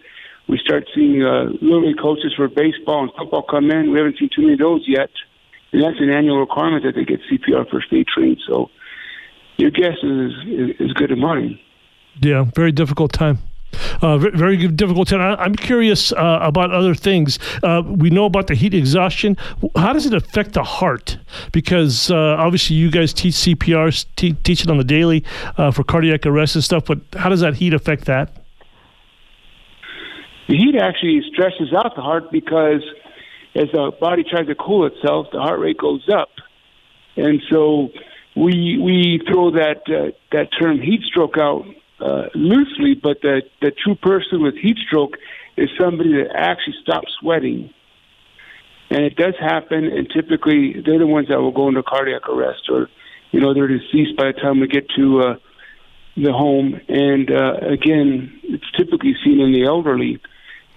we 0.48 0.58
start 0.63 0.88
seeing 0.96 1.24
uh, 1.24 1.46
little 1.62 1.94
coaches 2.01 2.34
for 2.36 2.48
baseball 2.48 3.04
and 3.04 3.12
football 3.18 3.44
come 3.44 3.70
in. 3.70 3.92
We 3.92 3.98
haven't 3.98 4.18
seen 4.18 4.30
too 4.34 4.42
many 4.44 4.54
of 4.54 4.60
those 4.60 4.84
yet, 4.88 5.10
and 5.72 5.84
that's 5.84 6.00
an 6.00 6.10
annual 6.10 6.39
requirement 6.39 6.84
that 6.86 6.96
they 6.96 7.04
get 7.04 7.20
CPR 7.30 7.70
first 7.70 7.88
aid 7.92 8.08
trained. 8.08 8.39
So 8.48 8.70
your 9.58 9.72
guess 9.72 9.98
is 10.01 10.32
is, 10.48 10.70
is 10.80 10.94
good 10.94 11.12
as 11.12 11.18
mine. 11.18 11.60
Yeah, 12.22 12.46
very 12.56 12.72
difficult 12.72 13.12
time. 13.12 13.39
Uh, 14.02 14.18
very 14.18 14.68
difficult. 14.68 15.12
I, 15.14 15.36
I'm 15.36 15.56
curious 15.56 16.12
uh, 16.12 16.40
about 16.42 16.72
other 16.72 16.94
things. 16.94 17.40
Uh, 17.64 17.82
we 17.86 18.10
know 18.10 18.26
about 18.26 18.48
the 18.48 18.56
heat 18.56 18.74
exhaustion. 18.74 19.38
How 19.76 19.94
does 19.94 20.06
it 20.06 20.14
affect 20.14 20.54
the 20.54 20.64
heart? 20.64 21.18
Because 21.52 22.12
uh, 22.12 22.36
obviously 22.38 22.76
you 22.76 22.92
guys 22.92 23.14
teach 23.14 23.36
CPR, 23.36 24.06
te- 24.16 24.34
teach 24.34 24.64
it 24.64 24.70
on 24.70 24.77
the 24.77 24.84
daily 24.84 25.24
uh, 25.58 25.72
for 25.72 25.84
cardiac 25.84 26.25
arrest 26.25 26.56
and 26.56 26.64
stuff. 26.64 26.86
But 26.86 27.00
how 27.14 27.30
does 27.30 27.42
that 27.42 27.56
heat 27.56 27.74
affect 27.74 28.06
that? 28.06 28.32
The 30.48 30.56
heat 30.56 30.75
actually 30.82 31.22
stresses 31.34 31.74
out 31.74 31.96
the 31.96 32.01
heart 32.01 32.32
because 32.32 32.82
as 33.56 33.68
the 33.74 33.92
body 34.00 34.24
tries 34.24 34.48
to 34.48 34.56
cool 34.56 34.86
itself, 34.86 35.27
the 35.32 35.40
heart 35.40 35.60
rate 35.60 35.77
goes 35.77 36.08
up, 36.14 36.30
and 37.18 37.42
so 37.51 37.90
we 38.36 38.77
we 38.77 39.22
throw 39.27 39.51
that 39.51 39.82
uh, 39.88 40.12
that 40.32 40.50
term 40.60 40.80
heat 40.80 41.01
stroke 41.03 41.38
out 41.38 41.66
uh, 42.00 42.27
loosely, 42.36 42.94
but 42.94 43.22
the 43.22 43.42
the 43.62 43.72
true 43.72 43.96
person 43.96 44.42
with 44.44 44.55
heat 44.55 44.77
stroke 44.86 45.18
is 45.55 45.70
somebody 45.79 46.14
that 46.14 46.36
actually 46.36 46.75
stops 46.81 47.12
sweating, 47.20 47.72
and 48.90 49.01
it 49.03 49.16
does 49.16 49.33
happen. 49.40 49.86
And 49.86 50.10
typically, 50.10 50.81
they're 50.86 51.00
the 51.00 51.07
ones 51.07 51.29
that 51.29 51.42
will 51.42 51.51
go 51.51 51.68
into 51.68 51.83
cardiac 51.83 52.29
arrest, 52.29 52.70
or 52.70 52.90
you 53.31 53.40
know 53.40 53.53
they're 53.53 53.68
deceased 53.68 54.16
by 54.18 54.27
the 54.27 54.40
time 54.40 54.60
we 54.60 54.68
get 54.68 54.88
to 54.96 55.22
uh, 55.22 55.36
the 56.16 56.31
home. 56.31 56.79
And 56.88 57.31
uh, 57.31 57.53
again, 57.68 58.40
it's 58.44 58.70
typically 58.77 59.16
seen 59.24 59.40
in 59.40 59.51
the 59.51 59.66
elderly 59.66 60.20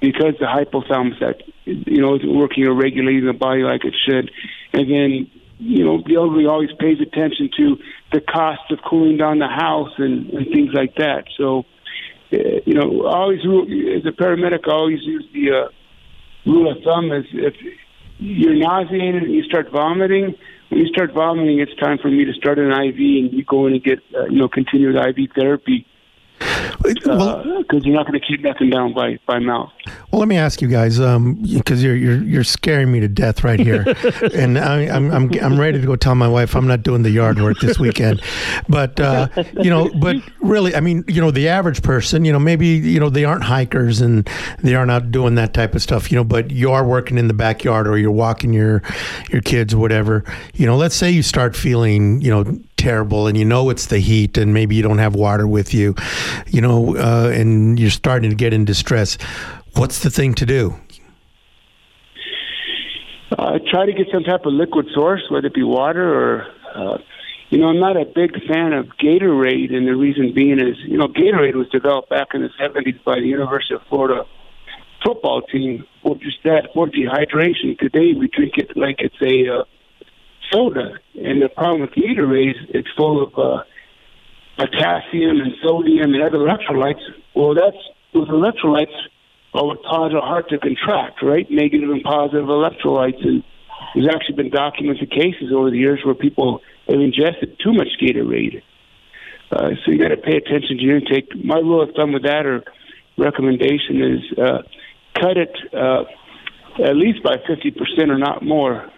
because 0.00 0.34
the 0.40 0.46
hypothalamus 0.46 1.20
that 1.20 1.42
you 1.64 2.00
know 2.00 2.16
isn't 2.16 2.34
working 2.34 2.64
or 2.64 2.74
regulating 2.74 3.26
the 3.26 3.32
body 3.32 3.62
like 3.62 3.84
it 3.84 3.94
should. 4.08 4.30
And 4.72 4.90
then 4.90 5.30
you 5.58 5.84
know 5.84 6.02
the 6.06 6.16
elderly 6.16 6.46
always 6.46 6.70
pays 6.78 7.00
attention 7.00 7.50
to 7.58 7.76
the 8.12 8.20
cost 8.20 8.70
of 8.70 8.78
cooling 8.88 9.16
down 9.16 9.38
the 9.38 9.48
house 9.48 9.92
and, 9.98 10.30
and 10.30 10.46
things 10.48 10.70
like 10.74 10.96
that. 10.96 11.24
So 11.36 11.64
uh, 12.32 12.36
you 12.64 12.74
know, 12.74 13.06
I 13.06 13.16
always 13.16 13.40
as 13.40 14.06
a 14.06 14.12
paramedic, 14.12 14.68
I 14.68 14.72
always 14.72 15.02
use 15.02 15.26
the 15.32 15.50
uh, 15.50 15.68
rule 16.50 16.70
of 16.70 16.82
thumb 16.84 17.12
is 17.12 17.24
if 17.32 17.54
you're 18.18 18.54
nauseated 18.54 19.24
and 19.24 19.32
you 19.32 19.42
start 19.44 19.70
vomiting. 19.70 20.34
When 20.68 20.80
you 20.80 20.86
start 20.86 21.12
vomiting, 21.12 21.58
it's 21.58 21.74
time 21.80 21.98
for 21.98 22.08
me 22.08 22.24
to 22.24 22.32
start 22.34 22.60
an 22.60 22.70
IV, 22.70 22.96
and 22.96 23.32
you 23.32 23.44
go 23.44 23.66
in 23.66 23.72
and 23.72 23.82
get, 23.82 23.98
uh, 24.14 24.26
you 24.26 24.38
know, 24.38 24.48
continued 24.48 24.94
IV 24.94 25.30
therapy 25.34 25.84
well, 27.04 27.62
because 27.62 27.84
you're 27.84 27.94
not 27.94 28.06
going 28.06 28.18
to 28.18 28.26
keep 28.26 28.42
nothing 28.42 28.70
down 28.70 28.94
by 28.94 29.18
by 29.26 29.38
mouth. 29.38 29.70
Well, 30.10 30.18
let 30.18 30.28
me 30.28 30.36
ask 30.36 30.60
you 30.60 30.68
guys, 30.68 30.98
because 30.98 31.82
you're 31.82 31.94
you're 31.94 32.22
you're 32.22 32.44
scaring 32.44 32.90
me 32.90 33.00
to 33.00 33.08
death 33.08 33.44
right 33.44 33.60
here, 33.60 33.84
and 34.34 34.58
I, 34.58 34.82
I'm 34.82 35.10
I'm 35.12 35.30
I'm 35.40 35.58
ready 35.58 35.80
to 35.80 35.86
go 35.86 35.94
tell 35.94 36.14
my 36.14 36.26
wife 36.26 36.56
I'm 36.56 36.66
not 36.66 36.82
doing 36.82 37.02
the 37.02 37.10
yard 37.10 37.40
work 37.40 37.60
this 37.60 37.78
weekend. 37.78 38.22
But 38.68 38.98
uh, 38.98 39.28
you 39.60 39.70
know, 39.70 39.88
but 40.00 40.16
really, 40.40 40.74
I 40.74 40.80
mean, 40.80 41.04
you 41.06 41.20
know, 41.20 41.30
the 41.30 41.48
average 41.48 41.82
person, 41.82 42.24
you 42.24 42.32
know, 42.32 42.40
maybe 42.40 42.66
you 42.66 42.98
know 42.98 43.08
they 43.08 43.24
aren't 43.24 43.44
hikers 43.44 44.00
and 44.00 44.28
they 44.62 44.74
aren't 44.74 44.90
out 44.90 45.12
doing 45.12 45.36
that 45.36 45.54
type 45.54 45.74
of 45.74 45.82
stuff, 45.82 46.10
you 46.10 46.16
know, 46.16 46.24
but 46.24 46.50
you 46.50 46.72
are 46.72 46.84
working 46.84 47.16
in 47.16 47.28
the 47.28 47.34
backyard 47.34 47.86
or 47.86 47.96
you're 47.96 48.10
walking 48.10 48.52
your 48.52 48.82
your 49.30 49.42
kids, 49.42 49.76
whatever. 49.76 50.24
You 50.54 50.66
know, 50.66 50.76
let's 50.76 50.96
say 50.96 51.10
you 51.10 51.22
start 51.22 51.54
feeling, 51.54 52.20
you 52.20 52.30
know 52.30 52.58
terrible 52.80 53.26
and 53.26 53.36
you 53.36 53.44
know 53.44 53.68
it's 53.68 53.86
the 53.86 53.98
heat 53.98 54.38
and 54.38 54.54
maybe 54.54 54.74
you 54.74 54.82
don't 54.82 54.96
have 54.96 55.14
water 55.14 55.46
with 55.46 55.74
you 55.74 55.94
you 56.46 56.62
know 56.62 56.96
uh, 56.96 57.30
and 57.30 57.78
you're 57.78 57.90
starting 57.90 58.30
to 58.30 58.36
get 58.36 58.54
in 58.54 58.64
distress 58.64 59.18
what's 59.74 60.00
the 60.00 60.10
thing 60.10 60.34
to 60.34 60.46
do 60.46 60.74
Uh, 63.38 63.58
try 63.70 63.86
to 63.86 63.92
get 63.92 64.08
some 64.12 64.24
type 64.24 64.44
of 64.44 64.52
liquid 64.52 64.86
source, 64.92 65.22
whether 65.30 65.46
it 65.46 65.54
be 65.54 65.62
water 65.62 66.02
or, 66.02 66.46
uh, 66.74 66.98
you 67.48 67.58
know, 67.58 67.68
I'm 67.68 67.78
not 67.78 67.96
a 67.96 68.04
big 68.04 68.32
fan 68.46 68.72
of 68.72 68.86
Gatorade, 69.00 69.72
and 69.72 69.86
the 69.86 69.94
reason 69.94 70.32
being 70.34 70.58
is, 70.58 70.76
you 70.84 70.98
know, 70.98 71.06
Gatorade 71.06 71.54
was 71.54 71.68
developed 71.68 72.10
back 72.10 72.28
in 72.34 72.42
the 72.42 72.50
70s 72.60 73.02
by 73.04 73.20
the 73.20 73.26
University 73.26 73.74
of 73.74 73.82
Florida 73.88 74.24
football 75.04 75.42
team 75.42 75.84
for 76.02 76.16
just 76.16 76.42
that, 76.44 76.68
for 76.74 76.86
dehydration. 76.86 77.78
Today 77.78 78.12
we 78.18 78.28
drink 78.28 78.54
it 78.56 78.76
like 78.76 78.96
it's 78.98 79.20
a 79.22 79.60
uh, 79.60 79.64
soda, 80.50 80.98
and 81.14 81.42
the 81.42 81.48
problem 81.48 81.82
with 81.82 81.90
Gatorade 81.90 82.50
is 82.50 82.56
it's 82.70 82.88
full 82.96 83.22
of 83.22 83.32
uh, 83.38 83.62
potassium 84.56 85.40
and 85.40 85.54
sodium 85.62 86.14
and 86.14 86.22
other 86.22 86.38
electrolytes. 86.38 87.02
Well, 87.34 87.54
that's 87.54 87.76
those 88.12 88.28
electrolytes 88.28 88.94
are 89.54 89.66
what 89.66 89.82
cause 89.82 90.12
our 90.14 90.22
heart 90.22 90.48
to 90.50 90.58
contract, 90.58 91.22
right? 91.22 91.46
Negative 91.50 91.90
and 91.90 92.02
positive 92.02 92.46
electrolytes. 92.46 93.24
And 93.26 93.42
there's 93.94 94.08
actually 94.08 94.36
been 94.36 94.50
documented 94.50 95.10
cases 95.10 95.52
over 95.54 95.70
the 95.70 95.78
years 95.78 96.00
where 96.04 96.14
people 96.14 96.60
have 96.88 97.00
ingested 97.00 97.58
too 97.62 97.72
much 97.72 97.88
Gatorade. 98.00 98.62
Uh, 99.50 99.70
so 99.84 99.90
you 99.90 99.98
got 99.98 100.08
to 100.08 100.16
pay 100.16 100.36
attention 100.36 100.78
to 100.78 100.82
your 100.82 100.96
intake. 100.98 101.28
My 101.44 101.56
rule 101.56 101.82
of 101.82 101.90
thumb 101.96 102.12
with 102.12 102.22
that 102.22 102.46
or 102.46 102.62
recommendation 103.18 104.00
is 104.00 104.38
uh, 104.38 104.62
cut 105.14 105.36
it 105.36 105.56
uh, 105.74 106.04
at 106.82 106.96
least 106.96 107.22
by 107.22 107.36
50% 107.36 108.08
or 108.08 108.18
not 108.18 108.44
more. 108.44 108.88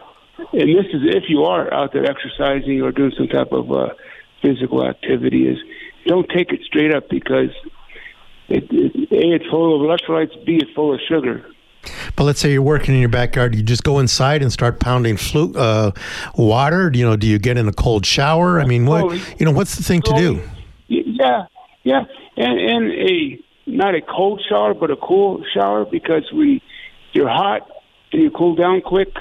And 0.52 0.68
this 0.76 0.86
is 0.92 1.02
if 1.04 1.24
you 1.28 1.44
are 1.44 1.72
out 1.72 1.92
there 1.92 2.04
exercising 2.04 2.82
or 2.82 2.92
doing 2.92 3.12
some 3.16 3.28
type 3.28 3.52
of 3.52 3.70
uh, 3.72 3.94
physical 4.42 4.86
activity. 4.86 5.48
Is 5.48 5.58
don't 6.06 6.28
take 6.28 6.52
it 6.52 6.60
straight 6.66 6.94
up 6.94 7.08
because 7.08 7.50
it, 8.48 8.64
it, 8.70 9.12
a 9.12 9.34
it's 9.34 9.46
full 9.46 9.74
of 9.74 10.00
electrolytes, 10.00 10.44
b 10.44 10.58
it's 10.62 10.70
full 10.72 10.94
of 10.94 11.00
sugar. 11.08 11.44
But 12.14 12.24
let's 12.24 12.40
say 12.40 12.52
you're 12.52 12.62
working 12.62 12.94
in 12.94 13.00
your 13.00 13.08
backyard. 13.08 13.54
You 13.54 13.62
just 13.62 13.82
go 13.82 13.98
inside 13.98 14.42
and 14.42 14.52
start 14.52 14.78
pounding 14.78 15.16
flu- 15.16 15.54
uh, 15.54 15.90
water. 16.36 16.90
You 16.94 17.04
know, 17.04 17.16
do 17.16 17.26
you 17.26 17.38
get 17.38 17.58
in 17.58 17.66
a 17.66 17.72
cold 17.72 18.06
shower? 18.06 18.60
I 18.60 18.66
mean, 18.66 18.86
what 18.86 19.12
you 19.40 19.46
know, 19.46 19.52
what's 19.52 19.76
the 19.76 19.82
thing 19.82 20.02
to 20.02 20.12
do? 20.14 20.40
Yeah, 20.88 21.46
yeah, 21.82 22.04
and 22.36 22.58
and 22.58 22.92
a 22.92 23.38
not 23.66 23.94
a 23.94 24.00
cold 24.00 24.42
shower, 24.48 24.74
but 24.74 24.90
a 24.90 24.96
cool 24.96 25.44
shower 25.54 25.84
because 25.84 26.30
we 26.32 26.62
you're 27.12 27.28
hot 27.28 27.68
and 28.12 28.22
you 28.22 28.30
cool 28.30 28.54
down 28.54 28.80
quick, 28.80 29.14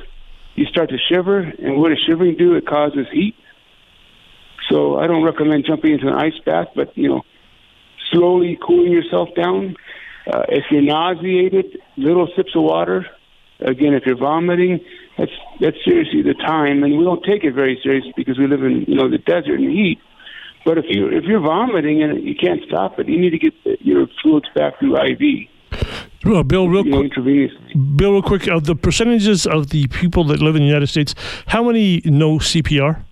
you 0.55 0.65
start 0.65 0.89
to 0.89 0.97
shiver, 0.97 1.39
and 1.39 1.77
what 1.77 1.89
does 1.89 1.99
shivering 2.07 2.35
do? 2.37 2.55
It 2.55 2.67
causes 2.67 3.07
heat. 3.11 3.35
So 4.69 4.97
I 4.97 5.07
don't 5.07 5.23
recommend 5.23 5.65
jumping 5.65 5.93
into 5.93 6.07
an 6.07 6.13
ice 6.13 6.37
bath, 6.45 6.67
but 6.75 6.97
you 6.97 7.09
know, 7.09 7.21
slowly 8.11 8.57
cooling 8.65 8.91
yourself 8.91 9.29
down. 9.35 9.75
Uh, 10.31 10.43
if 10.49 10.65
you're 10.69 10.81
nauseated, 10.81 11.77
little 11.97 12.27
sips 12.35 12.55
of 12.55 12.63
water. 12.63 13.05
Again, 13.59 13.93
if 13.93 14.03
you're 14.05 14.17
vomiting, 14.17 14.79
that's 15.17 15.31
that's 15.59 15.77
seriously 15.85 16.21
the 16.23 16.33
time, 16.33 16.83
and 16.83 16.97
we 16.97 17.03
don't 17.03 17.23
take 17.23 17.43
it 17.43 17.53
very 17.53 17.79
seriously 17.83 18.13
because 18.15 18.37
we 18.39 18.47
live 18.47 18.63
in 18.63 18.85
you 18.87 18.95
know 18.95 19.09
the 19.09 19.19
desert 19.19 19.59
and 19.59 19.69
heat. 19.71 19.99
But 20.65 20.77
if 20.77 20.85
you 20.89 21.07
if 21.07 21.25
you're 21.25 21.39
vomiting 21.41 22.01
and 22.03 22.23
you 22.23 22.35
can't 22.35 22.61
stop 22.67 22.99
it, 22.99 23.07
you 23.07 23.19
need 23.19 23.31
to 23.31 23.37
get 23.37 23.53
your 23.81 24.07
fluids 24.21 24.47
back 24.55 24.79
through 24.79 24.95
IV, 24.97 25.47
Well, 26.25 26.43
Bill, 26.43 26.69
real 26.69 26.85
you 26.85 26.91
know, 26.91 27.09
quick. 27.09 27.95
Bill, 27.95 28.13
real 28.13 28.21
quick, 28.21 28.47
of 28.47 28.65
the 28.65 28.75
percentages 28.75 29.45
of 29.45 29.69
the 29.69 29.87
people 29.87 30.23
that 30.25 30.39
live 30.41 30.55
in 30.55 30.61
the 30.61 30.67
United 30.67 30.87
States, 30.87 31.13
how 31.47 31.63
many 31.63 32.01
know 32.05 32.37
CPR? 32.39 33.03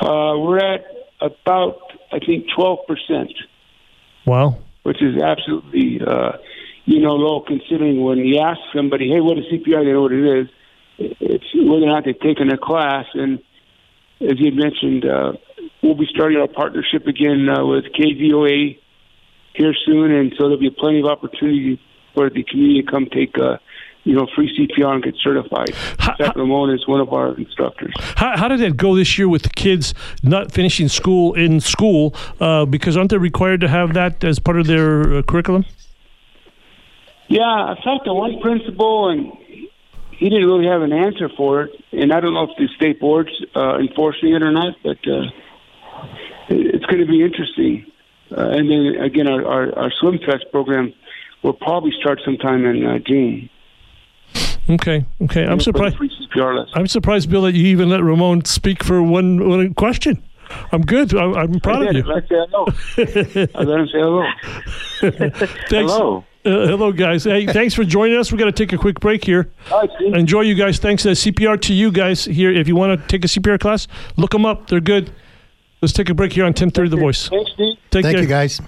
Uh, 0.00 0.38
we're 0.38 0.58
at 0.58 0.84
about 1.20 1.87
I 2.12 2.18
think 2.18 2.46
twelve 2.54 2.80
percent, 2.86 3.32
Wow. 4.26 4.56
which 4.82 5.02
is 5.02 5.20
absolutely 5.22 6.00
uh, 6.06 6.32
you 6.84 7.00
know 7.00 7.14
low 7.14 7.40
considering 7.40 8.02
when 8.02 8.18
you 8.18 8.38
ask 8.38 8.60
somebody, 8.74 9.08
hey, 9.10 9.20
what 9.20 9.38
is 9.38 9.44
CPR? 9.52 9.84
They 9.84 9.92
know 9.92 10.02
what 10.02 10.12
it 10.12 10.40
is. 10.40 10.48
It's 10.98 11.44
whether 11.54 11.84
or 11.84 11.88
not 11.88 12.04
they've 12.04 12.18
taken 12.18 12.50
a 12.50 12.58
class, 12.58 13.06
and 13.14 13.38
as 14.20 14.34
you 14.38 14.50
mentioned, 14.52 15.04
uh, 15.04 15.32
we'll 15.82 15.94
be 15.94 16.08
starting 16.10 16.38
our 16.38 16.48
partnership 16.48 17.06
again 17.06 17.48
uh, 17.48 17.64
with 17.64 17.84
KVOA 17.94 18.78
here 19.54 19.74
soon, 19.86 20.10
and 20.10 20.32
so 20.36 20.44
there'll 20.44 20.58
be 20.58 20.70
plenty 20.70 21.00
of 21.00 21.06
opportunity 21.06 21.80
for 22.14 22.30
the 22.30 22.42
community 22.42 22.82
to 22.82 22.90
come 22.90 23.06
take, 23.06 23.38
uh, 23.38 23.58
you 24.08 24.14
know, 24.14 24.26
free 24.34 24.48
CPR 24.56 24.94
and 24.94 25.02
get 25.04 25.14
certified. 25.22 25.74
Zach 26.16 26.34
Ramon 26.34 26.70
is 26.70 26.88
one 26.88 27.00
of 27.00 27.12
our 27.12 27.36
instructors. 27.36 27.92
How, 28.16 28.38
how 28.38 28.48
did 28.48 28.60
that 28.60 28.78
go 28.78 28.96
this 28.96 29.18
year 29.18 29.28
with 29.28 29.42
the 29.42 29.50
kids 29.50 29.92
not 30.22 30.50
finishing 30.50 30.88
school 30.88 31.34
in 31.34 31.60
school? 31.60 32.14
Uh, 32.40 32.64
because 32.64 32.96
aren't 32.96 33.10
they 33.10 33.18
required 33.18 33.60
to 33.60 33.68
have 33.68 33.92
that 33.92 34.24
as 34.24 34.38
part 34.38 34.58
of 34.58 34.66
their 34.66 35.18
uh, 35.18 35.22
curriculum? 35.22 35.66
Yeah, 37.28 37.42
I 37.42 37.76
talked 37.84 38.06
to 38.06 38.14
one 38.14 38.40
principal, 38.40 39.10
and 39.10 39.30
he 40.12 40.30
didn't 40.30 40.46
really 40.46 40.66
have 40.66 40.80
an 40.80 40.94
answer 40.94 41.28
for 41.36 41.64
it. 41.64 41.72
And 41.92 42.10
I 42.10 42.20
don't 42.20 42.32
know 42.32 42.44
if 42.44 42.56
the 42.56 42.66
state 42.76 43.00
board's 43.00 43.44
uh, 43.54 43.76
enforcing 43.78 44.32
it 44.34 44.42
or 44.42 44.52
not, 44.52 44.74
but 44.82 44.96
uh, 45.06 45.24
it's 46.48 46.86
going 46.86 47.00
to 47.00 47.06
be 47.06 47.22
interesting. 47.22 47.84
Uh, 48.34 48.56
and 48.56 48.70
then 48.70 49.02
again, 49.02 49.28
our, 49.28 49.44
our, 49.44 49.78
our 49.78 49.92
swim 50.00 50.18
fest 50.18 50.46
program 50.50 50.94
will 51.42 51.52
probably 51.52 51.92
start 52.00 52.20
sometime 52.24 52.64
in 52.64 52.86
uh, 52.86 52.98
June. 53.06 53.50
Okay, 54.68 55.06
okay. 55.22 55.44
I'm 55.44 55.60
surprised. 55.60 55.96
Free 55.96 56.10
CPR 56.10 56.58
lesson. 56.58 56.72
I'm 56.74 56.86
surprised, 56.86 57.30
Bill, 57.30 57.42
that 57.42 57.54
you 57.54 57.66
even 57.66 57.88
let 57.88 58.02
Ramon 58.02 58.44
speak 58.44 58.84
for 58.84 59.02
one, 59.02 59.48
one 59.48 59.74
question. 59.74 60.22
I'm 60.72 60.82
good. 60.82 61.14
I, 61.14 61.24
I'm 61.24 61.60
proud 61.60 61.86
of 61.86 61.94
you. 61.94 62.12
I 62.12 62.20
say 62.20 62.26
hello. 62.30 62.66
I 63.54 63.62
let 63.62 63.80
him 63.80 63.86
say 63.86 63.98
hello. 63.98 64.26
Thanks. 65.68 65.92
Hello. 65.92 66.24
Uh, 66.44 66.66
hello, 66.66 66.92
guys. 66.92 67.24
Hey, 67.24 67.46
thanks 67.46 67.74
for 67.74 67.84
joining 67.84 68.16
us. 68.16 68.32
we 68.32 68.38
got 68.38 68.46
to 68.46 68.52
take 68.52 68.72
a 68.72 68.78
quick 68.78 69.00
break 69.00 69.24
here. 69.24 69.50
All 69.70 69.80
right, 69.80 69.90
Steve. 69.96 70.14
Enjoy, 70.14 70.40
you 70.42 70.54
guys. 70.54 70.78
Thanks. 70.78 71.04
Uh, 71.04 71.10
CPR 71.10 71.60
to 71.62 71.74
you 71.74 71.90
guys 71.90 72.24
here. 72.24 72.50
If 72.50 72.68
you 72.68 72.76
want 72.76 72.98
to 72.98 73.06
take 73.08 73.24
a 73.24 73.28
CPR 73.28 73.60
class, 73.60 73.88
look 74.16 74.30
them 74.30 74.46
up. 74.46 74.68
They're 74.68 74.80
good. 74.80 75.12
Let's 75.82 75.92
take 75.92 76.08
a 76.08 76.14
break 76.14 76.32
here 76.32 76.44
on 76.44 76.50
1030 76.50 76.90
The 76.90 76.96
Voice. 76.96 77.28
Thanks, 77.28 77.50
Steve. 77.52 77.76
Take 77.90 78.04
Thank 78.04 78.14
care. 78.16 78.22
you, 78.22 78.28
guys. 78.28 78.60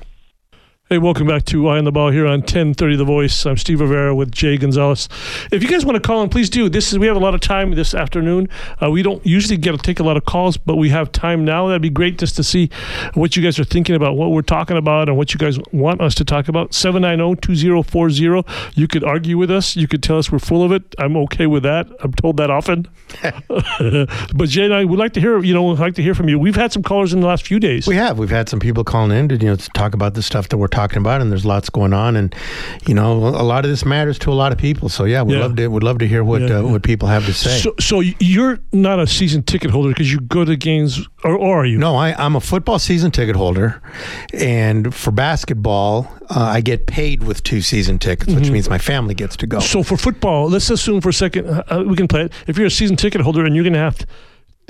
Hey, 0.93 0.99
welcome 0.99 1.29
back 1.29 1.45
to 1.45 1.69
Eye 1.69 1.79
on 1.79 1.85
the 1.85 1.93
Ball 1.93 2.11
here 2.11 2.27
on 2.27 2.41
1030 2.41 2.97
The 2.97 3.05
Voice. 3.05 3.47
I'm 3.47 3.57
Steve 3.57 3.81
Rivera 3.81 4.13
with 4.13 4.33
Jay 4.33 4.57
Gonzalez. 4.57 5.09
If 5.53 5.63
you 5.63 5.69
guys 5.69 5.85
want 5.85 5.95
to 5.95 6.01
call 6.01 6.21
in, 6.25 6.29
please 6.31 6.51
do. 6.51 6.69
This 6.69 6.91
is 6.91 6.99
we 6.99 7.07
have 7.07 7.15
a 7.15 7.21
lot 7.21 7.33
of 7.33 7.41
time 7.41 7.71
this 7.77 7.95
afternoon. 7.95 8.49
Uh, 8.83 8.91
we 8.91 9.05
don't 9.05 9.25
usually 9.25 9.57
get 9.57 9.71
to 9.71 9.79
take 9.79 10.01
a 10.01 10.03
lot 10.03 10.17
of 10.17 10.25
calls, 10.25 10.57
but 10.57 10.75
we 10.75 10.89
have 10.89 11.13
time 11.13 11.45
now. 11.45 11.69
That'd 11.69 11.81
be 11.81 11.91
great 11.91 12.19
just 12.19 12.35
to 12.35 12.43
see 12.43 12.71
what 13.15 13.37
you 13.37 13.43
guys 13.45 13.57
are 13.61 13.65
thinking 13.65 13.95
about, 13.95 14.17
what 14.17 14.33
we're 14.33 14.43
talking 14.43 14.77
about, 14.77 15.09
and 15.09 15.17
what 15.17 15.33
you 15.33 15.39
guys 15.39 15.61
want 15.71 16.01
us 16.01 16.17
to 16.17 16.25
talk 16.25 16.49
about. 16.49 16.73
790-2040. 16.73 18.45
You 18.75 18.89
could 18.89 19.05
argue 19.05 19.39
with 19.39 19.53
us. 19.53 19.77
You 19.77 19.87
could 19.87 20.03
tell 20.03 20.19
us 20.19 20.33
we're 20.33 20.41
full 20.41 20.65
of 20.65 20.73
it. 20.73 20.97
I'm 20.99 21.17
okay 21.19 21.47
with 21.47 21.63
that. 21.63 21.87
I'm 22.01 22.13
told 22.15 22.37
that 22.39 22.51
often. 22.51 22.89
but 24.35 24.49
Jay 24.49 24.65
and 24.65 24.75
I 24.75 24.85
would 24.85 24.99
like 24.99 25.13
to 25.13 25.21
hear, 25.21 25.39
you 25.39 25.55
know, 25.55 25.63
would 25.63 25.79
like 25.79 25.95
to 25.95 26.03
hear 26.03 26.17
from 26.17 26.29
you. 26.29 26.37
We've 26.37 26.57
had 26.57 26.73
some 26.73 26.83
callers 26.83 27.13
in 27.13 27.21
the 27.21 27.29
last 27.29 27.47
few 27.47 27.61
days. 27.61 27.87
We 27.87 27.95
have. 27.95 28.19
We've 28.19 28.29
had 28.29 28.49
some 28.49 28.59
people 28.59 28.83
calling 28.83 29.17
in 29.17 29.29
to 29.29 29.37
you 29.37 29.51
know 29.51 29.55
to 29.55 29.69
talk 29.69 29.95
about 29.95 30.15
the 30.15 30.23
stuff 30.23 30.49
that 30.49 30.59
we're 30.59 30.67
talking 30.67 30.80
about, 30.85 31.21
and 31.21 31.31
there's 31.31 31.45
lots 31.45 31.69
going 31.71 31.93
on, 31.93 32.17
and 32.17 32.35
you 32.87 32.95
know 32.95 33.13
a 33.13 33.43
lot 33.45 33.65
of 33.65 33.71
this 33.71 33.85
matters 33.85 34.19
to 34.21 34.33
a 34.33 34.35
lot 34.35 34.53
of 34.53 34.59
people. 34.59 34.89
So 34.89 35.05
yeah, 35.05 35.23
we'd 35.23 35.35
Yeah. 35.35 35.41
love 35.41 35.57
to 35.57 35.67
would 35.69 35.83
love 35.83 35.99
to 35.99 36.09
hear 36.09 36.23
what 36.25 36.43
Yeah, 36.43 36.59
uh, 36.59 36.63
what 36.63 36.83
people 36.83 37.09
have 37.09 37.27
to 37.27 37.33
say. 37.33 37.59
So, 37.59 37.75
so 37.79 38.01
you're 38.01 38.59
not 38.73 38.99
a 38.99 39.07
season 39.07 39.43
ticket 39.43 39.71
holder 39.71 39.89
because 39.91 40.11
you 40.13 40.21
go 40.21 40.45
to 40.45 40.57
games, 40.57 41.07
or, 41.25 41.37
or 41.37 41.61
are 41.63 41.67
you? 41.67 41.79
no, 41.79 41.97
I, 41.97 42.15
I'm 42.25 42.37
a 42.37 42.41
football 42.41 42.79
season 42.79 43.11
ticket 43.11 43.37
holder, 43.37 43.81
and 44.33 44.95
for 44.95 45.11
basketball, 45.11 46.07
uh, 46.31 46.41
I 46.41 46.61
get 46.61 46.87
paid 46.87 47.23
with 47.25 47.43
two 47.43 47.61
season 47.61 47.99
tickets, 47.99 48.31
Mm-hmm. 48.31 48.41
which 48.41 48.51
means 48.51 48.69
my 48.71 48.79
family 48.79 49.15
gets 49.15 49.37
to 49.37 49.47
go. 49.47 49.59
So 49.61 49.83
for 49.83 49.97
football, 49.97 50.49
let's 50.49 50.71
assume 50.71 51.01
for 51.01 51.09
a 51.09 51.13
second 51.13 51.47
uh, 51.49 51.63
uh, 51.71 51.85
we 51.87 51.97
can 51.97 52.07
play 52.09 52.23
it. 52.23 52.33
If 52.47 52.57
you're 52.57 52.67
a 52.67 52.71
season 52.71 52.97
ticket 52.97 53.21
holder 53.21 53.45
and 53.45 53.55
you're 53.55 53.65
going 53.65 53.73
to 53.75 53.79
have 53.81 54.07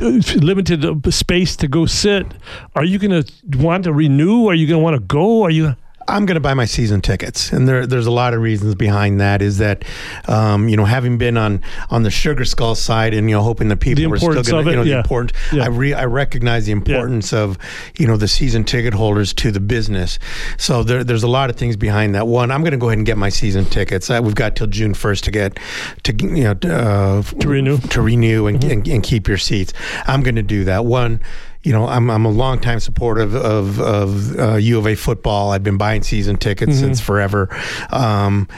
uh, 0.01 0.07
limited 0.41 0.85
uh, 0.85 1.11
space 1.11 1.57
to 1.57 1.69
go 1.69 1.85
sit, 1.87 2.27
are 2.75 2.85
you 2.85 2.99
going 2.99 3.23
to 3.23 3.59
want 3.59 3.85
to 3.85 3.93
renew? 3.93 4.47
Are 4.49 4.55
you 4.55 4.67
going 4.67 4.81
to 4.81 4.83
want 4.83 4.95
to 4.97 5.01
go? 5.01 5.43
Are 5.43 5.51
you? 5.51 5.77
I'm 6.09 6.27
going 6.27 6.35
to 6.35 6.41
buy 6.41 6.55
my 6.55 6.65
season 6.65 7.01
tickets, 7.01 7.53
and 7.53 7.69
there, 7.69 7.87
there's 7.87 8.07
a 8.07 8.11
lot 8.11 8.35
of 8.35 8.41
reasons 8.41 8.75
behind 8.75 9.21
that. 9.21 9.43
Is 9.43 9.59
that, 9.59 9.85
um, 10.27 10.69
you 10.69 10.77
know, 10.77 10.85
having 10.85 11.19
been 11.19 11.37
on 11.37 11.63
on 11.91 12.03
the 12.03 12.11
Sugar 12.11 12.45
Skull 12.45 12.75
side, 12.75 13.15
and 13.15 13.29
you 13.29 13.37
know, 13.37 13.43
hoping 13.43 13.69
that 13.69 13.81
people 13.81 14.09
were 14.09 14.19
still 14.19 14.43
going 14.43 14.65
to, 14.65 14.71
you 14.71 14.77
know, 14.77 14.83
yeah. 14.83 14.95
the 14.95 14.99
important. 14.99 15.33
Yeah. 15.53 15.65
I 15.65 15.67
re, 15.69 15.95
I 15.95 16.07
recognize 16.07 16.67
the 16.67 16.73
importance 16.73 17.33
of, 17.33 17.59
you 17.99 18.07
know, 18.07 18.17
the 18.17 18.29
season 18.29 18.65
ticket 18.65 18.95
holders 18.95 19.33
to 19.35 19.51
the 19.51 19.61
business. 19.61 20.19
So 20.59 20.83
there, 20.83 21.05
there's 21.05 21.23
a 21.23 21.29
lot 21.29 21.51
of 21.51 21.57
things 21.57 21.77
behind 21.77 22.15
that. 22.15 22.27
One, 22.27 22.51
I'm 22.51 22.63
going 22.63 22.73
to 22.73 22.79
go 22.79 22.89
ahead 22.89 22.99
and 22.99 23.07
get 23.07 23.19
my 23.19 23.29
season 23.29 23.65
tickets. 23.65 24.11
Uh, 24.11 24.21
we've 24.23 24.35
got 24.35 24.57
till 24.57 24.67
June 24.67 24.95
1st 24.95 25.23
to 25.23 25.31
get 25.31 25.59
to 26.05 26.13
you 26.15 26.45
know 26.45 26.51
uh, 26.71 27.23
To 27.23 27.49
renew. 27.49 27.79
to 27.79 28.03
renew 28.03 28.47
and, 28.47 28.63
and, 28.65 28.87
and 28.89 29.03
keep 29.03 29.29
your 29.29 29.39
seats. 29.39 29.73
I'm 30.07 30.23
going 30.23 30.37
to 30.37 30.43
do 30.43 30.65
that. 30.65 30.85
One, 30.85 31.21
you 31.63 31.73
know, 31.73 31.87
I'm, 31.87 32.11
I'm 32.11 32.25
a 32.25 32.31
longtime 32.31 32.81
supporter 32.81 33.21
of, 33.21 33.35
of, 33.35 33.81
of 33.81 34.39
uh, 34.39 34.55
U 34.57 34.79
of 34.79 34.87
A 34.87 34.95
football. 34.95 35.51
I've 35.51 35.63
been 35.63 35.77
buying 35.77 36.03
season 36.03 36.37
tickets 36.37 36.79
since 36.79 37.01
forever. 37.01 37.49
Um, 37.91 38.49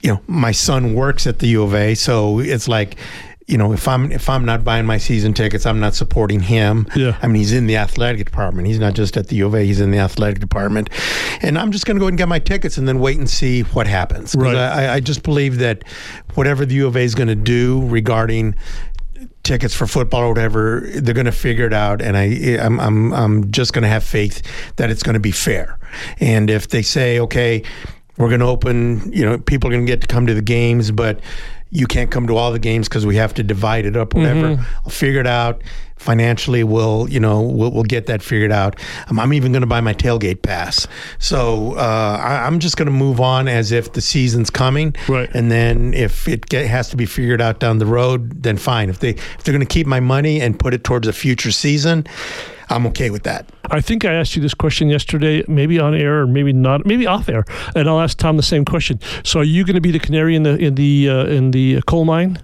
you 0.00 0.10
know, 0.10 0.20
my 0.26 0.52
son 0.52 0.94
works 0.94 1.26
at 1.26 1.38
the 1.38 1.46
U 1.48 1.62
of 1.62 1.74
A, 1.74 1.94
so 1.94 2.40
it's 2.40 2.66
like, 2.66 2.96
you 3.46 3.58
know, 3.58 3.72
if 3.72 3.88
I'm 3.88 4.12
if 4.12 4.30
I'm 4.30 4.44
not 4.44 4.62
buying 4.62 4.86
my 4.86 4.96
season 4.96 5.34
tickets, 5.34 5.66
I'm 5.66 5.80
not 5.80 5.94
supporting 5.94 6.38
him. 6.38 6.86
Yeah. 6.94 7.18
I 7.20 7.26
mean, 7.26 7.36
he's 7.36 7.52
in 7.52 7.66
the 7.66 7.76
athletic 7.78 8.24
department. 8.24 8.68
He's 8.68 8.78
not 8.78 8.94
just 8.94 9.16
at 9.16 9.26
the 9.26 9.36
U 9.36 9.46
of 9.46 9.54
A. 9.56 9.64
He's 9.64 9.80
in 9.80 9.90
the 9.90 9.98
athletic 9.98 10.38
department, 10.38 10.88
and 11.42 11.58
I'm 11.58 11.72
just 11.72 11.84
going 11.84 11.96
to 11.96 11.98
go 11.98 12.06
ahead 12.06 12.12
and 12.12 12.18
get 12.18 12.28
my 12.28 12.38
tickets 12.38 12.78
and 12.78 12.86
then 12.86 13.00
wait 13.00 13.18
and 13.18 13.28
see 13.28 13.62
what 13.62 13.88
happens. 13.88 14.36
Right. 14.36 14.54
I, 14.54 14.94
I 14.94 15.00
just 15.00 15.24
believe 15.24 15.58
that 15.58 15.82
whatever 16.34 16.64
the 16.64 16.76
U 16.76 16.86
of 16.86 16.96
A 16.96 17.00
is 17.00 17.16
going 17.16 17.28
to 17.28 17.34
do 17.34 17.86
regarding 17.88 18.54
tickets 19.42 19.74
for 19.74 19.86
football 19.86 20.22
or 20.22 20.28
whatever, 20.28 20.82
they're 20.94 21.14
going 21.14 21.26
to 21.26 21.32
figure 21.32 21.66
it 21.66 21.72
out. 21.72 22.02
And 22.02 22.16
I, 22.16 22.24
I'm, 22.60 22.78
I'm, 22.80 23.12
I'm 23.12 23.50
just 23.50 23.72
going 23.72 23.82
to 23.82 23.88
have 23.88 24.04
faith 24.04 24.42
that 24.76 24.90
it's 24.90 25.02
going 25.02 25.14
to 25.14 25.20
be 25.20 25.32
fair. 25.32 25.78
And 26.20 26.50
if 26.50 26.68
they 26.68 26.82
say, 26.82 27.18
okay, 27.20 27.62
we're 28.16 28.28
going 28.28 28.40
to 28.40 28.46
open, 28.46 29.12
you 29.12 29.24
know, 29.24 29.38
people 29.38 29.68
are 29.68 29.72
going 29.72 29.86
to 29.86 29.90
get 29.90 30.02
to 30.02 30.06
come 30.06 30.26
to 30.26 30.34
the 30.34 30.42
games, 30.42 30.90
but 30.90 31.20
you 31.70 31.86
can't 31.86 32.10
come 32.10 32.26
to 32.26 32.36
all 32.36 32.52
the 32.52 32.58
games 32.58 32.88
because 32.88 33.06
we 33.06 33.16
have 33.16 33.34
to 33.34 33.42
divide 33.42 33.86
it 33.86 33.96
up, 33.96 34.14
whatever. 34.14 34.64
I'll 34.84 34.90
figure 34.90 35.20
it 35.20 35.26
out. 35.26 35.62
Financially, 35.96 36.64
we'll, 36.64 37.06
you 37.10 37.20
know, 37.20 37.42
we'll, 37.42 37.70
we'll 37.70 37.84
get 37.84 38.06
that 38.06 38.22
figured 38.22 38.50
out. 38.50 38.80
Um, 39.08 39.20
I'm 39.20 39.34
even 39.34 39.52
going 39.52 39.60
to 39.60 39.66
buy 39.66 39.82
my 39.82 39.92
tailgate 39.92 40.40
pass. 40.40 40.88
So 41.18 41.74
uh, 41.74 42.18
I, 42.22 42.46
I'm 42.46 42.58
just 42.58 42.78
going 42.78 42.86
to 42.86 42.92
move 42.92 43.20
on 43.20 43.48
as 43.48 43.70
if 43.70 43.92
the 43.92 44.00
season's 44.00 44.48
coming. 44.48 44.96
Right. 45.08 45.30
And 45.34 45.50
then 45.50 45.92
if 45.92 46.26
it 46.26 46.46
get, 46.46 46.66
has 46.66 46.88
to 46.88 46.96
be 46.96 47.04
figured 47.04 47.42
out 47.42 47.60
down 47.60 47.78
the 47.78 47.86
road, 47.86 48.42
then 48.42 48.56
fine. 48.56 48.88
If 48.88 49.00
they 49.00 49.10
if 49.10 49.44
they're 49.44 49.52
going 49.52 49.66
to 49.66 49.72
keep 49.72 49.86
my 49.86 50.00
money 50.00 50.40
and 50.40 50.58
put 50.58 50.72
it 50.72 50.84
towards 50.84 51.06
a 51.06 51.12
future 51.12 51.52
season, 51.52 52.06
I'm 52.70 52.86
okay 52.86 53.10
with 53.10 53.24
that. 53.24 53.46
I 53.70 53.80
think 53.80 54.04
I 54.04 54.14
asked 54.14 54.36
you 54.36 54.42
this 54.42 54.54
question 54.54 54.88
yesterday, 54.88 55.44
maybe 55.48 55.78
on 55.78 55.94
air 55.94 56.20
or 56.22 56.26
maybe 56.26 56.52
not, 56.52 56.86
maybe 56.86 57.06
off 57.06 57.28
air, 57.28 57.44
and 57.74 57.88
I'll 57.88 58.00
ask 58.00 58.16
Tom 58.16 58.36
the 58.36 58.42
same 58.42 58.64
question. 58.64 59.00
So, 59.24 59.40
are 59.40 59.44
you 59.44 59.64
going 59.64 59.74
to 59.74 59.80
be 59.80 59.90
the 59.90 59.98
canary 59.98 60.34
in 60.36 60.44
the 60.44 60.56
in 60.56 60.76
the 60.76 61.08
uh, 61.08 61.26
in 61.26 61.50
the 61.50 61.82
coal 61.82 62.04
mine? 62.04 62.38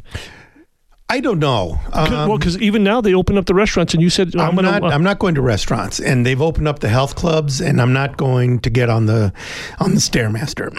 I 1.08 1.20
don't 1.20 1.38
know. 1.38 1.80
Um, 1.92 2.28
well, 2.28 2.36
because 2.36 2.58
even 2.58 2.82
now 2.82 3.00
they 3.00 3.14
open 3.14 3.38
up 3.38 3.46
the 3.46 3.54
restaurants, 3.54 3.94
and 3.94 4.02
you 4.02 4.10
said 4.10 4.34
I'm, 4.34 4.56
gonna, 4.56 4.80
not. 4.80 4.82
uh, 4.82 4.86
I'm 4.88 5.04
not 5.04 5.20
going 5.20 5.36
to 5.36 5.40
restaurants, 5.40 6.00
and 6.00 6.26
they've 6.26 6.42
opened 6.42 6.66
up 6.66 6.80
the 6.80 6.88
health 6.88 7.14
clubs, 7.14 7.60
and 7.60 7.80
I'm 7.80 7.92
not 7.92 8.16
going 8.16 8.58
to 8.60 8.70
get 8.70 8.90
on 8.90 9.06
the 9.06 9.32
on 9.78 9.94
the 9.94 10.00
stairmaster. 10.00 10.74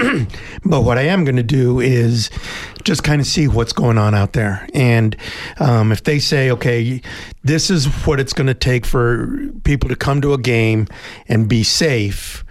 but 0.65 0.81
what 0.81 0.97
I 0.97 1.03
am 1.03 1.23
going 1.23 1.37
to 1.37 1.43
do 1.43 1.79
is 1.79 2.29
just 2.83 3.05
kind 3.05 3.21
of 3.21 3.27
see 3.27 3.47
what's 3.47 3.71
going 3.71 3.97
on 3.97 4.13
out 4.13 4.33
there, 4.33 4.67
and 4.73 5.15
um, 5.59 5.93
if 5.93 6.03
they 6.03 6.19
say, 6.19 6.51
okay, 6.51 7.01
this 7.45 7.69
is 7.69 7.85
what 8.05 8.19
it's 8.19 8.33
going 8.33 8.47
to 8.47 8.53
take 8.53 8.85
for 8.85 9.49
people 9.63 9.87
to 9.87 9.95
come 9.95 10.19
to 10.21 10.33
a 10.33 10.37
game 10.37 10.87
and 11.29 11.47
be 11.47 11.63
safe. 11.63 12.43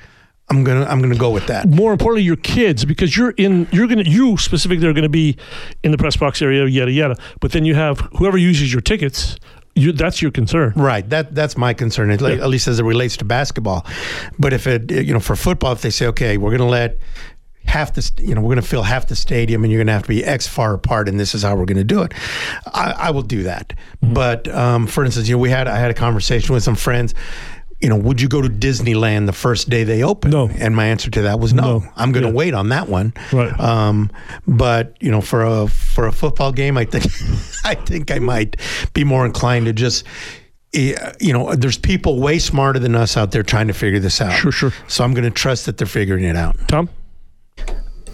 I'm 0.49 0.63
gonna 0.63 0.85
I'm 0.85 1.01
gonna 1.01 1.17
go 1.17 1.31
with 1.31 1.49
that. 1.49 1.69
more 1.69 1.93
importantly, 1.93 2.23
your 2.23 2.37
kids, 2.37 2.85
because 2.85 3.17
you're 3.17 3.31
in, 3.37 3.67
you're 3.73 3.89
gonna, 3.89 4.05
you 4.05 4.37
specifically 4.37 4.87
are 4.87 4.93
gonna 4.93 5.09
be 5.09 5.37
in 5.83 5.91
the 5.91 5.99
press 5.99 6.17
box 6.17 6.41
area, 6.41 6.65
yada 6.67 6.93
yada. 6.93 7.17
But 7.41 7.53
then 7.53 7.65
you 7.65 7.75
have 7.75 7.99
whoever 8.17 8.39
uses 8.39 8.73
your 8.73 8.81
tickets. 8.81 9.37
You, 9.75 9.93
that's 9.93 10.23
your 10.23 10.31
concern. 10.31 10.73
Right. 10.75 11.07
That 11.11 11.35
that's 11.35 11.57
my 11.59 11.75
concern, 11.75 12.11
at, 12.11 12.23
at 12.23 12.49
least 12.49 12.67
as 12.67 12.81
it 12.81 12.85
relates 12.85 13.19
to 13.19 13.27
basketball. 13.27 13.85
But 14.39 14.55
if 14.55 14.67
it, 14.67 14.91
you 14.91 15.13
know, 15.13 15.21
for 15.21 15.37
football, 15.37 15.73
if 15.73 15.83
they 15.83 15.91
say, 15.91 16.07
okay, 16.07 16.39
we're 16.39 16.49
going 16.49 16.61
to 16.61 16.65
let 16.65 16.99
half 17.67 17.93
the, 17.93 18.11
you 18.23 18.35
know, 18.35 18.41
we're 18.41 18.55
going 18.55 18.63
to 18.63 18.67
fill 18.67 18.85
half 18.85 19.07
the 19.09 19.17
stadium, 19.17 19.65
and 19.65 19.71
you're 19.71 19.81
going 19.81 19.89
to 19.89 19.93
have 19.93 20.05
to 20.05 20.09
be 20.09 20.25
X 20.25 20.47
far 20.47 20.73
apart, 20.73 21.11
and 21.11 21.21
this 21.21 21.35
is 21.35 21.43
how 21.43 21.55
we're 21.57 21.67
going 21.67 21.77
to 21.77 21.85
do 21.85 22.01
it, 22.03 22.15
I, 22.73 22.95
I 22.97 23.11
will 23.11 23.21
do 23.21 23.43
that. 23.43 23.75
But 24.01 24.49
um, 24.49 24.87
for 24.87 25.05
instance, 25.05 25.29
you 25.29 25.35
know, 25.35 25.41
we 25.41 25.51
had 25.51 25.69
I 25.69 25.77
had 25.77 25.91
a 25.91 25.95
conversation 25.95 26.55
with 26.55 26.63
some 26.63 26.77
friends. 26.77 27.13
You 27.81 27.91
know, 27.91 27.97
would 27.97 28.21
you 28.23 28.29
go 28.29 28.41
to 28.41 28.49
Disneyland 28.49 29.27
the 29.27 29.33
first 29.35 29.69
day 29.69 29.85
they 29.85 30.03
open? 30.03 30.31
No. 30.31 30.49
And 30.49 30.75
my 30.75 30.87
answer 30.87 31.11
to 31.11 31.23
that 31.23 31.41
was 31.41 31.53
no. 31.53 31.81
No. 31.81 31.89
I'm 31.97 32.11
going 32.11 32.23
to 32.25 32.31
Yeah. 32.31 32.35
wait 32.35 32.55
on 32.55 32.71
that 32.71 32.89
one. 32.89 33.13
Right. 33.33 33.53
Um, 33.61 34.11
but 34.47 34.97
you 35.01 35.11
know, 35.11 35.21
for 35.21 35.43
a 35.45 35.69
for 35.69 36.07
a 36.07 36.13
football 36.13 36.53
game, 36.53 36.79
I 36.79 36.85
think 36.87 37.05
I 37.65 37.75
think 37.75 38.11
I 38.11 38.19
might 38.19 38.57
be 38.95 39.05
more 39.05 39.27
inclined 39.27 39.67
to 39.67 39.73
just. 39.75 40.05
eh, 40.75 40.95
You 41.21 41.33
know, 41.35 41.55
there's 41.55 41.77
people 41.79 42.19
way 42.21 42.39
smarter 42.39 42.79
than 42.79 42.95
us 42.95 43.17
out 43.17 43.31
there 43.33 43.43
trying 43.43 43.67
to 43.69 43.75
figure 43.75 44.01
this 44.01 44.21
out. 44.23 44.33
Sure, 44.33 44.53
sure. 44.53 44.73
So 44.89 45.05
I'm 45.05 45.13
going 45.13 45.25
to 45.25 45.31
trust 45.31 45.67
that 45.67 45.77
they're 45.77 45.87
figuring 45.87 46.25
it 46.25 46.35
out. 46.37 46.57
Tom, 46.69 46.89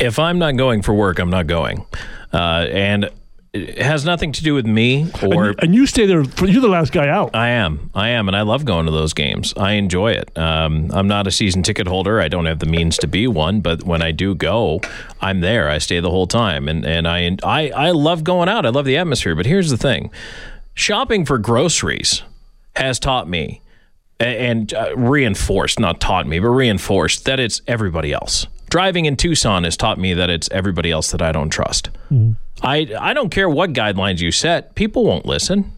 if 0.00 0.18
I'm 0.18 0.38
not 0.38 0.56
going 0.56 0.82
for 0.82 0.92
work, 0.94 1.18
I'm 1.20 1.30
not 1.30 1.46
going. 1.46 1.86
Uh, 2.32 2.66
and 2.72 3.10
it 3.52 3.82
has 3.82 4.04
nothing 4.06 4.32
to 4.32 4.42
do 4.42 4.54
with 4.54 4.64
me 4.64 5.10
or 5.22 5.48
and, 5.48 5.62
and 5.64 5.74
you 5.74 5.86
stay 5.86 6.06
there. 6.06 6.24
For, 6.24 6.46
you're 6.46 6.62
the 6.62 6.68
last 6.68 6.90
guy 6.90 7.08
out. 7.08 7.34
I 7.34 7.50
am. 7.50 7.90
I 7.94 8.08
am. 8.08 8.28
And 8.28 8.36
I 8.36 8.42
love 8.42 8.64
going 8.64 8.86
to 8.86 8.92
those 8.92 9.12
games. 9.12 9.52
I 9.56 9.72
enjoy 9.72 10.12
it. 10.12 10.36
Um, 10.38 10.90
I'm 10.92 11.06
not 11.06 11.26
a 11.26 11.30
season 11.30 11.62
ticket 11.62 11.86
holder. 11.86 12.18
I 12.18 12.28
don't 12.28 12.46
have 12.46 12.60
the 12.60 12.66
means 12.66 12.96
to 12.98 13.06
be 13.06 13.26
one. 13.26 13.60
But 13.60 13.82
when 13.82 14.00
I 14.00 14.10
do 14.10 14.34
go, 14.34 14.80
I'm 15.20 15.40
there. 15.40 15.68
I 15.68 15.78
stay 15.78 16.00
the 16.00 16.08
whole 16.10 16.26
time. 16.26 16.66
And, 16.66 16.86
and 16.86 17.06
I, 17.06 17.36
I, 17.42 17.70
I 17.70 17.90
love 17.90 18.24
going 18.24 18.48
out. 18.48 18.64
I 18.64 18.70
love 18.70 18.86
the 18.86 18.96
atmosphere. 18.96 19.36
But 19.36 19.44
here's 19.44 19.68
the 19.68 19.76
thing 19.76 20.10
shopping 20.74 21.26
for 21.26 21.36
groceries 21.36 22.22
has 22.76 22.98
taught 22.98 23.28
me 23.28 23.60
and 24.18 24.72
uh, 24.72 24.96
reinforced, 24.96 25.78
not 25.78 26.00
taught 26.00 26.26
me, 26.26 26.38
but 26.38 26.48
reinforced 26.48 27.26
that 27.26 27.38
it's 27.38 27.60
everybody 27.66 28.12
else. 28.12 28.46
Driving 28.70 29.04
in 29.04 29.16
Tucson 29.16 29.64
has 29.64 29.76
taught 29.76 29.98
me 29.98 30.14
that 30.14 30.30
it's 30.30 30.48
everybody 30.50 30.90
else 30.90 31.10
that 31.10 31.20
I 31.20 31.32
don't 31.32 31.50
trust. 31.50 31.90
I 32.62 32.88
I 32.98 33.12
don't 33.12 33.30
care 33.30 33.48
what 33.48 33.72
guidelines 33.72 34.20
you 34.20 34.32
set, 34.32 34.74
people 34.74 35.04
won't 35.04 35.26
listen. 35.26 35.72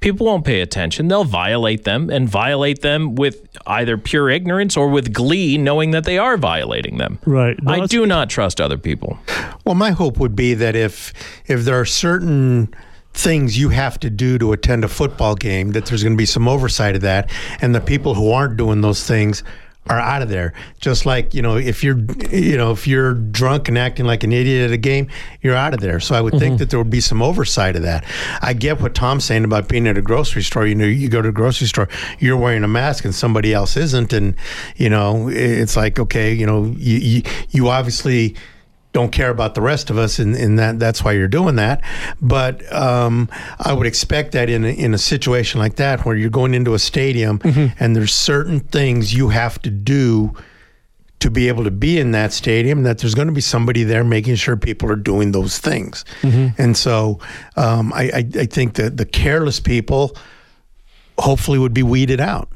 People 0.00 0.26
won't 0.26 0.44
pay 0.44 0.60
attention. 0.60 1.08
They'll 1.08 1.24
violate 1.24 1.84
them 1.84 2.10
and 2.10 2.28
violate 2.28 2.82
them 2.82 3.14
with 3.14 3.48
either 3.66 3.96
pure 3.96 4.28
ignorance 4.28 4.76
or 4.76 4.88
with 4.88 5.12
glee, 5.12 5.56
knowing 5.56 5.92
that 5.92 6.04
they 6.04 6.18
are 6.18 6.36
violating 6.36 6.98
them. 6.98 7.18
Right. 7.24 7.60
No, 7.62 7.72
I 7.72 7.86
do 7.86 8.04
not 8.04 8.28
trust 8.28 8.60
other 8.60 8.76
people. 8.76 9.18
Well, 9.64 9.74
my 9.74 9.92
hope 9.92 10.18
would 10.18 10.36
be 10.36 10.52
that 10.54 10.76
if 10.76 11.12
if 11.46 11.64
there 11.64 11.80
are 11.80 11.86
certain 11.86 12.72
things 13.14 13.58
you 13.58 13.70
have 13.70 13.98
to 14.00 14.10
do 14.10 14.38
to 14.38 14.52
attend 14.52 14.84
a 14.84 14.88
football 14.88 15.34
game, 15.34 15.72
that 15.72 15.86
there's 15.86 16.02
going 16.02 16.12
to 16.12 16.18
be 16.18 16.26
some 16.26 16.46
oversight 16.46 16.94
of 16.94 17.00
that, 17.00 17.30
and 17.62 17.74
the 17.74 17.80
people 17.80 18.14
who 18.14 18.30
aren't 18.30 18.58
doing 18.58 18.82
those 18.82 19.04
things 19.06 19.42
are 19.88 19.98
out 19.98 20.22
of 20.22 20.28
there. 20.28 20.52
Just 20.80 21.06
like 21.06 21.34
you 21.34 21.42
know, 21.42 21.56
if 21.56 21.82
you're 21.84 21.98
you 22.30 22.56
know 22.56 22.72
if 22.72 22.86
you're 22.86 23.14
drunk 23.14 23.68
and 23.68 23.78
acting 23.78 24.06
like 24.06 24.24
an 24.24 24.32
idiot 24.32 24.70
at 24.70 24.72
a 24.72 24.76
game, 24.76 25.08
you're 25.42 25.54
out 25.54 25.74
of 25.74 25.80
there. 25.80 26.00
So 26.00 26.14
I 26.14 26.20
would 26.20 26.32
think 26.32 26.44
mm-hmm. 26.44 26.56
that 26.56 26.70
there 26.70 26.78
would 26.78 26.90
be 26.90 27.00
some 27.00 27.22
oversight 27.22 27.76
of 27.76 27.82
that. 27.82 28.04
I 28.42 28.52
get 28.52 28.80
what 28.80 28.94
Tom's 28.94 29.24
saying 29.24 29.44
about 29.44 29.68
being 29.68 29.86
at 29.86 29.96
a 29.98 30.02
grocery 30.02 30.42
store. 30.42 30.66
You 30.66 30.74
know, 30.74 30.84
you 30.84 31.08
go 31.08 31.22
to 31.22 31.28
a 31.28 31.32
grocery 31.32 31.66
store, 31.66 31.88
you're 32.18 32.36
wearing 32.36 32.64
a 32.64 32.68
mask 32.68 33.04
and 33.04 33.14
somebody 33.14 33.52
else 33.52 33.76
isn't, 33.76 34.12
and 34.12 34.34
you 34.76 34.90
know, 34.90 35.28
it's 35.28 35.76
like 35.76 35.98
okay, 35.98 36.32
you 36.32 36.46
know, 36.46 36.64
you 36.76 36.98
you, 36.98 37.22
you 37.50 37.68
obviously 37.68 38.36
don't 38.96 39.12
care 39.12 39.30
about 39.30 39.54
the 39.54 39.60
rest 39.60 39.90
of 39.90 39.98
us, 39.98 40.18
and, 40.18 40.34
and 40.34 40.58
that 40.58 40.78
that's 40.78 41.04
why 41.04 41.12
you're 41.12 41.28
doing 41.40 41.56
that. 41.56 41.82
But 42.20 42.54
um, 42.72 43.28
I 43.60 43.72
would 43.74 43.86
expect 43.86 44.32
that 44.32 44.48
in 44.48 44.64
a, 44.64 44.68
in 44.68 44.94
a 44.94 44.98
situation 44.98 45.60
like 45.60 45.76
that, 45.76 46.04
where 46.06 46.16
you're 46.16 46.30
going 46.30 46.54
into 46.54 46.72
a 46.74 46.78
stadium 46.78 47.40
and 47.78 47.94
there's 47.94 48.14
certain 48.14 48.60
things 48.60 49.12
you 49.12 49.28
have 49.28 49.60
to 49.62 49.70
do 49.70 50.32
to 51.18 51.30
be 51.30 51.48
able 51.48 51.64
to 51.64 51.70
be 51.70 51.98
in 51.98 52.12
that 52.12 52.32
stadium, 52.32 52.84
that 52.84 52.98
there's 52.98 53.14
going 53.14 53.28
to 53.28 53.34
be 53.34 53.40
somebody 53.42 53.84
there 53.84 54.04
making 54.04 54.36
sure 54.36 54.56
people 54.56 54.90
are 54.90 55.02
doing 55.12 55.32
those 55.32 55.58
things. 55.58 56.04
And 56.58 56.76
so 56.76 57.20
um, 57.56 57.92
I, 57.92 58.04
I, 58.14 58.24
I 58.40 58.46
think 58.46 58.74
that 58.74 58.96
the 58.96 59.06
careless 59.06 59.60
people 59.60 60.16
hopefully 61.18 61.58
would 61.58 61.74
be 61.74 61.82
weeded 61.82 62.20
out. 62.20 62.48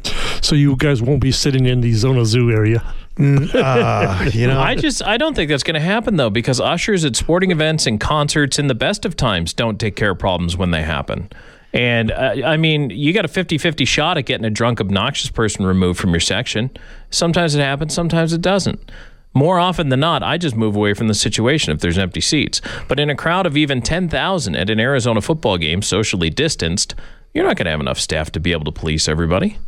So 0.43 0.55
you 0.55 0.77
guys 0.77 1.03
won't 1.03 1.21
be 1.21 1.33
sitting 1.33 1.67
in 1.67 1.81
the 1.81 1.93
Zona 1.93 2.25
Zoo 2.25 2.51
area. 2.51 2.83
Uh, 3.19 4.31
you 4.33 4.47
know, 4.47 4.61
I 4.61 4.75
just 4.75 5.03
I 5.03 5.17
don't 5.17 5.35
think 5.35 5.51
that's 5.51 5.63
going 5.63 5.75
to 5.75 5.81
happen 5.81 6.17
though 6.17 6.31
because 6.31 6.61
ushers 6.61 7.05
at 7.05 7.17
sporting 7.17 7.51
events 7.51 7.87
and 7.87 8.01
concerts 8.01 8.59
in 8.59 8.67
the 8.67 8.75
best 8.75 9.05
of 9.05 9.17
times 9.17 9.53
don't 9.53 9.79
take 9.79 9.97
care 9.97 10.11
of 10.11 10.19
problems 10.19 10.57
when 10.57 10.71
they 10.71 10.83
happen. 10.83 11.31
And 11.73 12.11
uh, 12.11 12.35
I 12.45 12.57
mean, 12.57 12.91
you 12.91 13.13
got 13.13 13.25
a 13.25 13.29
50-50 13.29 13.87
shot 13.87 14.19
at 14.19 14.27
getting 14.27 14.45
a 14.45 14.51
drunk 14.51 14.81
obnoxious 14.81 15.31
person 15.31 15.65
removed 15.65 16.01
from 16.01 16.11
your 16.11 16.21
section. 16.21 16.71
Sometimes 17.11 17.55
it 17.55 17.61
happens, 17.61 17.95
sometimes 17.95 18.33
it 18.33 18.41
doesn't. 18.41 18.91
More 19.33 19.61
often 19.61 19.91
than 19.91 20.01
not, 20.01 20.25
I 20.25 20.39
just 20.39 20.57
move 20.57 20.75
away 20.75 20.95
from 20.95 21.07
the 21.07 21.15
situation 21.15 21.73
if 21.73 21.81
there's 21.81 21.99
empty 21.99 22.21
seats. 22.21 22.61
But 22.89 22.99
in 22.99 23.09
a 23.11 23.15
crowd 23.15 23.47
of 23.47 23.57
even 23.57 23.81
10,000 23.81 24.57
at 24.57 24.69
an 24.71 24.81
Arizona 24.81 25.21
football 25.21 25.57
game, 25.57 25.83
socially 25.83 26.31
distanced, 26.31 26.97
you're 27.33 27.45
not 27.45 27.57
going 27.57 27.67
to 27.67 27.71
have 27.71 27.81
enough 27.81 28.01
staff 28.01 28.33
to 28.33 28.41
be 28.41 28.51
able 28.51 28.65
to 28.65 28.73
police 28.73 29.07
everybody. 29.09 29.59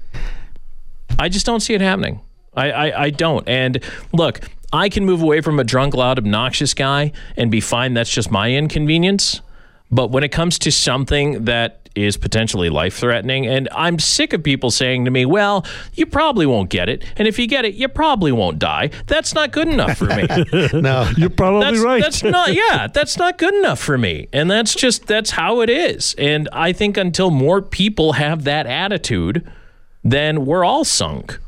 I 1.16 1.28
just 1.28 1.46
don't 1.46 1.60
see 1.60 1.74
it 1.74 1.80
happening. 1.80 2.20
I, 2.54 2.70
I, 2.70 3.02
I 3.04 3.10
don't. 3.10 3.48
And 3.48 3.82
look, 4.12 4.40
I 4.72 4.88
can 4.88 5.04
move 5.04 5.22
away 5.22 5.40
from 5.40 5.58
a 5.58 5.64
drunk, 5.64 5.94
loud, 5.94 6.18
obnoxious 6.18 6.74
guy 6.74 7.12
and 7.36 7.50
be 7.50 7.60
fine. 7.60 7.94
That's 7.94 8.10
just 8.10 8.30
my 8.30 8.50
inconvenience. 8.52 9.40
But 9.90 10.10
when 10.10 10.24
it 10.24 10.30
comes 10.30 10.58
to 10.60 10.72
something 10.72 11.44
that 11.44 11.78
is 11.94 12.16
potentially 12.16 12.70
life 12.70 12.96
threatening, 12.96 13.46
and 13.46 13.68
I'm 13.72 13.98
sick 13.98 14.32
of 14.32 14.42
people 14.42 14.70
saying 14.70 15.04
to 15.04 15.10
me, 15.10 15.26
well, 15.26 15.66
you 15.92 16.06
probably 16.06 16.46
won't 16.46 16.70
get 16.70 16.88
it. 16.88 17.04
And 17.18 17.28
if 17.28 17.38
you 17.38 17.46
get 17.46 17.66
it, 17.66 17.74
you 17.74 17.88
probably 17.88 18.32
won't 18.32 18.58
die. 18.58 18.88
That's 19.06 19.34
not 19.34 19.52
good 19.52 19.68
enough 19.68 19.98
for 19.98 20.06
me. 20.06 20.26
no, 20.80 21.10
You're 21.18 21.28
probably 21.28 21.72
That's, 21.72 21.84
right. 21.84 22.02
that's 22.02 22.22
not, 22.22 22.54
yeah, 22.54 22.86
that's 22.86 23.18
not 23.18 23.36
good 23.36 23.54
enough 23.54 23.78
for 23.78 23.98
me. 23.98 24.28
And 24.32 24.50
that's 24.50 24.74
just, 24.74 25.06
that's 25.06 25.32
how 25.32 25.60
it 25.60 25.68
is. 25.68 26.14
And 26.16 26.48
I 26.50 26.72
think 26.72 26.96
until 26.96 27.30
more 27.30 27.60
people 27.60 28.14
have 28.14 28.44
that 28.44 28.66
attitude, 28.66 29.46
then 30.02 30.46
we're 30.46 30.64
all 30.64 30.84
sunk. 30.84 31.38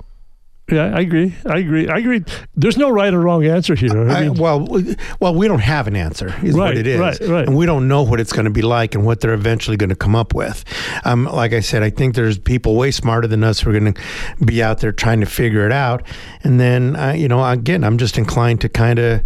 Yeah, 0.70 0.94
I 0.96 1.00
agree. 1.00 1.34
I 1.44 1.58
agree. 1.58 1.88
I 1.88 1.98
agree. 1.98 2.24
There's 2.56 2.76
no 2.78 2.88
right 2.90 3.12
or 3.12 3.20
wrong 3.20 3.44
answer 3.44 3.74
here. 3.74 4.08
I 4.08 4.24
I, 4.24 4.28
well, 4.30 4.60
we- 4.60 4.96
well, 5.20 5.34
we 5.34 5.46
don't 5.46 5.58
have 5.60 5.86
an 5.86 5.94
answer, 5.96 6.28
is 6.42 6.54
Right, 6.54 6.68
what 6.68 6.76
it 6.76 6.86
is, 6.86 6.98
right, 6.98 7.20
right. 7.28 7.46
and 7.46 7.56
we 7.56 7.66
don't 7.66 7.86
know 7.88 8.02
what 8.02 8.18
it's 8.20 8.32
going 8.32 8.46
to 8.46 8.50
be 8.50 8.62
like 8.62 8.94
and 8.94 9.04
what 9.04 9.20
they're 9.20 9.34
eventually 9.34 9.76
going 9.76 9.90
to 9.90 9.96
come 9.96 10.14
up 10.16 10.34
with. 10.34 10.64
Um, 11.04 11.24
like 11.26 11.52
I 11.52 11.60
said, 11.60 11.82
I 11.82 11.90
think 11.90 12.14
there's 12.14 12.38
people 12.38 12.76
way 12.76 12.90
smarter 12.90 13.26
than 13.28 13.44
us 13.44 13.60
who 13.60 13.70
are 13.70 13.78
going 13.78 13.92
to 13.94 14.00
be 14.44 14.62
out 14.62 14.78
there 14.80 14.92
trying 14.92 15.20
to 15.20 15.26
figure 15.26 15.66
it 15.66 15.72
out. 15.72 16.02
And 16.42 16.58
then, 16.58 16.96
uh, 16.96 17.12
you 17.12 17.28
know, 17.28 17.44
again, 17.44 17.84
I'm 17.84 17.98
just 17.98 18.16
inclined 18.16 18.60
to 18.62 18.68
kind 18.68 18.98
of 18.98 19.20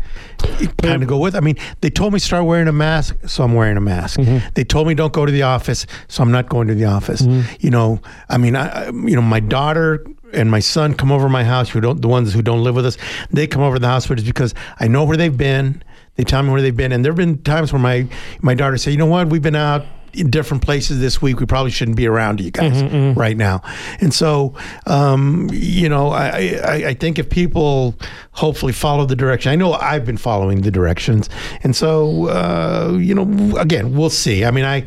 kind 0.83 1.03
of 1.03 1.09
go 1.09 1.19
with. 1.19 1.35
I 1.35 1.41
mean, 1.41 1.57
they 1.81 1.91
told 1.91 2.13
me 2.13 2.19
start 2.19 2.45
wearing 2.47 2.69
a 2.69 2.73
mask, 2.73 3.17
so 3.27 3.45
I'm 3.45 3.55
wearing 3.55 3.77
a 3.77 3.81
mask. 3.81 4.19
Mm-hmm. 4.21 4.49
They 4.55 4.65
told 4.65 4.87
me 4.89 4.95
don't 4.95 5.13
go 5.13 5.25
to 5.27 5.33
the 5.33 5.43
office, 5.43 5.87
so 6.09 6.23
I'm 6.23 6.33
not 6.33 6.49
going 6.49 6.69
to 6.69 6.75
the 6.75 6.85
office. 6.87 7.23
You 7.61 7.71
know, 7.71 8.01
I 8.29 8.39
mean, 8.39 8.57
I- 8.57 8.87
you 8.89 9.15
know, 9.17 9.23
my 9.23 9.41
daughter 9.41 10.05
and 10.33 10.51
my 10.51 10.61
son 10.61 10.95
come 10.95 11.11
over 11.11 11.29
my 11.29 11.45
house 11.45 11.71
who 11.71 11.81
don't 11.81 12.03
the 12.03 12.09
ones 12.09 12.33
who 12.35 12.43
don't 12.43 12.63
live 12.63 12.75
with 12.75 12.87
us 12.87 12.97
they 13.31 13.47
come 13.47 13.63
over 13.63 13.77
to 13.77 13.81
the 13.81 13.87
house 13.87 14.07
but 14.07 14.19
it's 14.19 14.27
because 14.27 14.55
i 14.81 14.87
know 14.89 15.05
where 15.05 15.17
they've 15.17 15.37
been. 15.37 15.83
They 16.17 16.25
tell 16.25 16.43
me 16.43 16.51
where 16.51 16.61
they've 16.61 16.77
been. 16.77 16.91
And 16.91 17.05
there 17.05 17.13
have 17.13 17.17
been 17.17 17.41
times 17.45 17.73
where 17.73 17.81
my 17.81 18.09
my 18.43 18.53
daughter 18.53 18.77
said 18.77 18.91
you 18.91 18.97
know 18.97 19.07
what? 19.07 19.29
We've 19.29 19.41
been 19.41 19.55
out 19.55 19.87
in 20.15 20.31
different 20.31 20.65
places 20.65 20.99
this 20.99 21.23
week. 21.23 21.39
We 21.39 21.47
probably 21.47 21.71
shouldn't 21.71 21.97
be 21.97 22.09
around 22.09 22.41
you 22.41 22.51
guys 22.51 22.83
right 23.17 23.37
now. 23.37 23.63
And 24.01 24.13
so 24.13 24.53
um, 24.87 25.49
you 25.53 25.89
know 25.89 26.09
I, 26.09 26.59
I 26.65 26.75
i 26.89 26.95
think 26.95 27.21
if 27.21 27.31
people 27.31 27.95
hopefully 28.33 28.73
follow 28.73 29.05
the 29.07 29.15
direction 29.15 29.53
i 29.53 29.55
know 29.57 29.75
i've 29.75 30.05
been 30.05 30.17
following 30.17 30.63
the 30.63 30.73
directions. 30.73 31.31
And 31.63 31.77
so 31.77 32.27
uh, 32.27 32.97
you 32.99 33.15
know 33.15 33.57
again 33.57 33.95
we'll 33.97 34.11
see. 34.11 34.45
I 34.45 34.51
mean 34.51 34.65
i, 34.65 34.85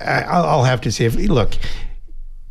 I 0.00 0.22
i'll 0.24 0.44
I'll 0.44 0.64
have 0.64 0.82
to 0.82 0.92
see 0.92 1.06
if 1.06 1.14
look 1.16 1.54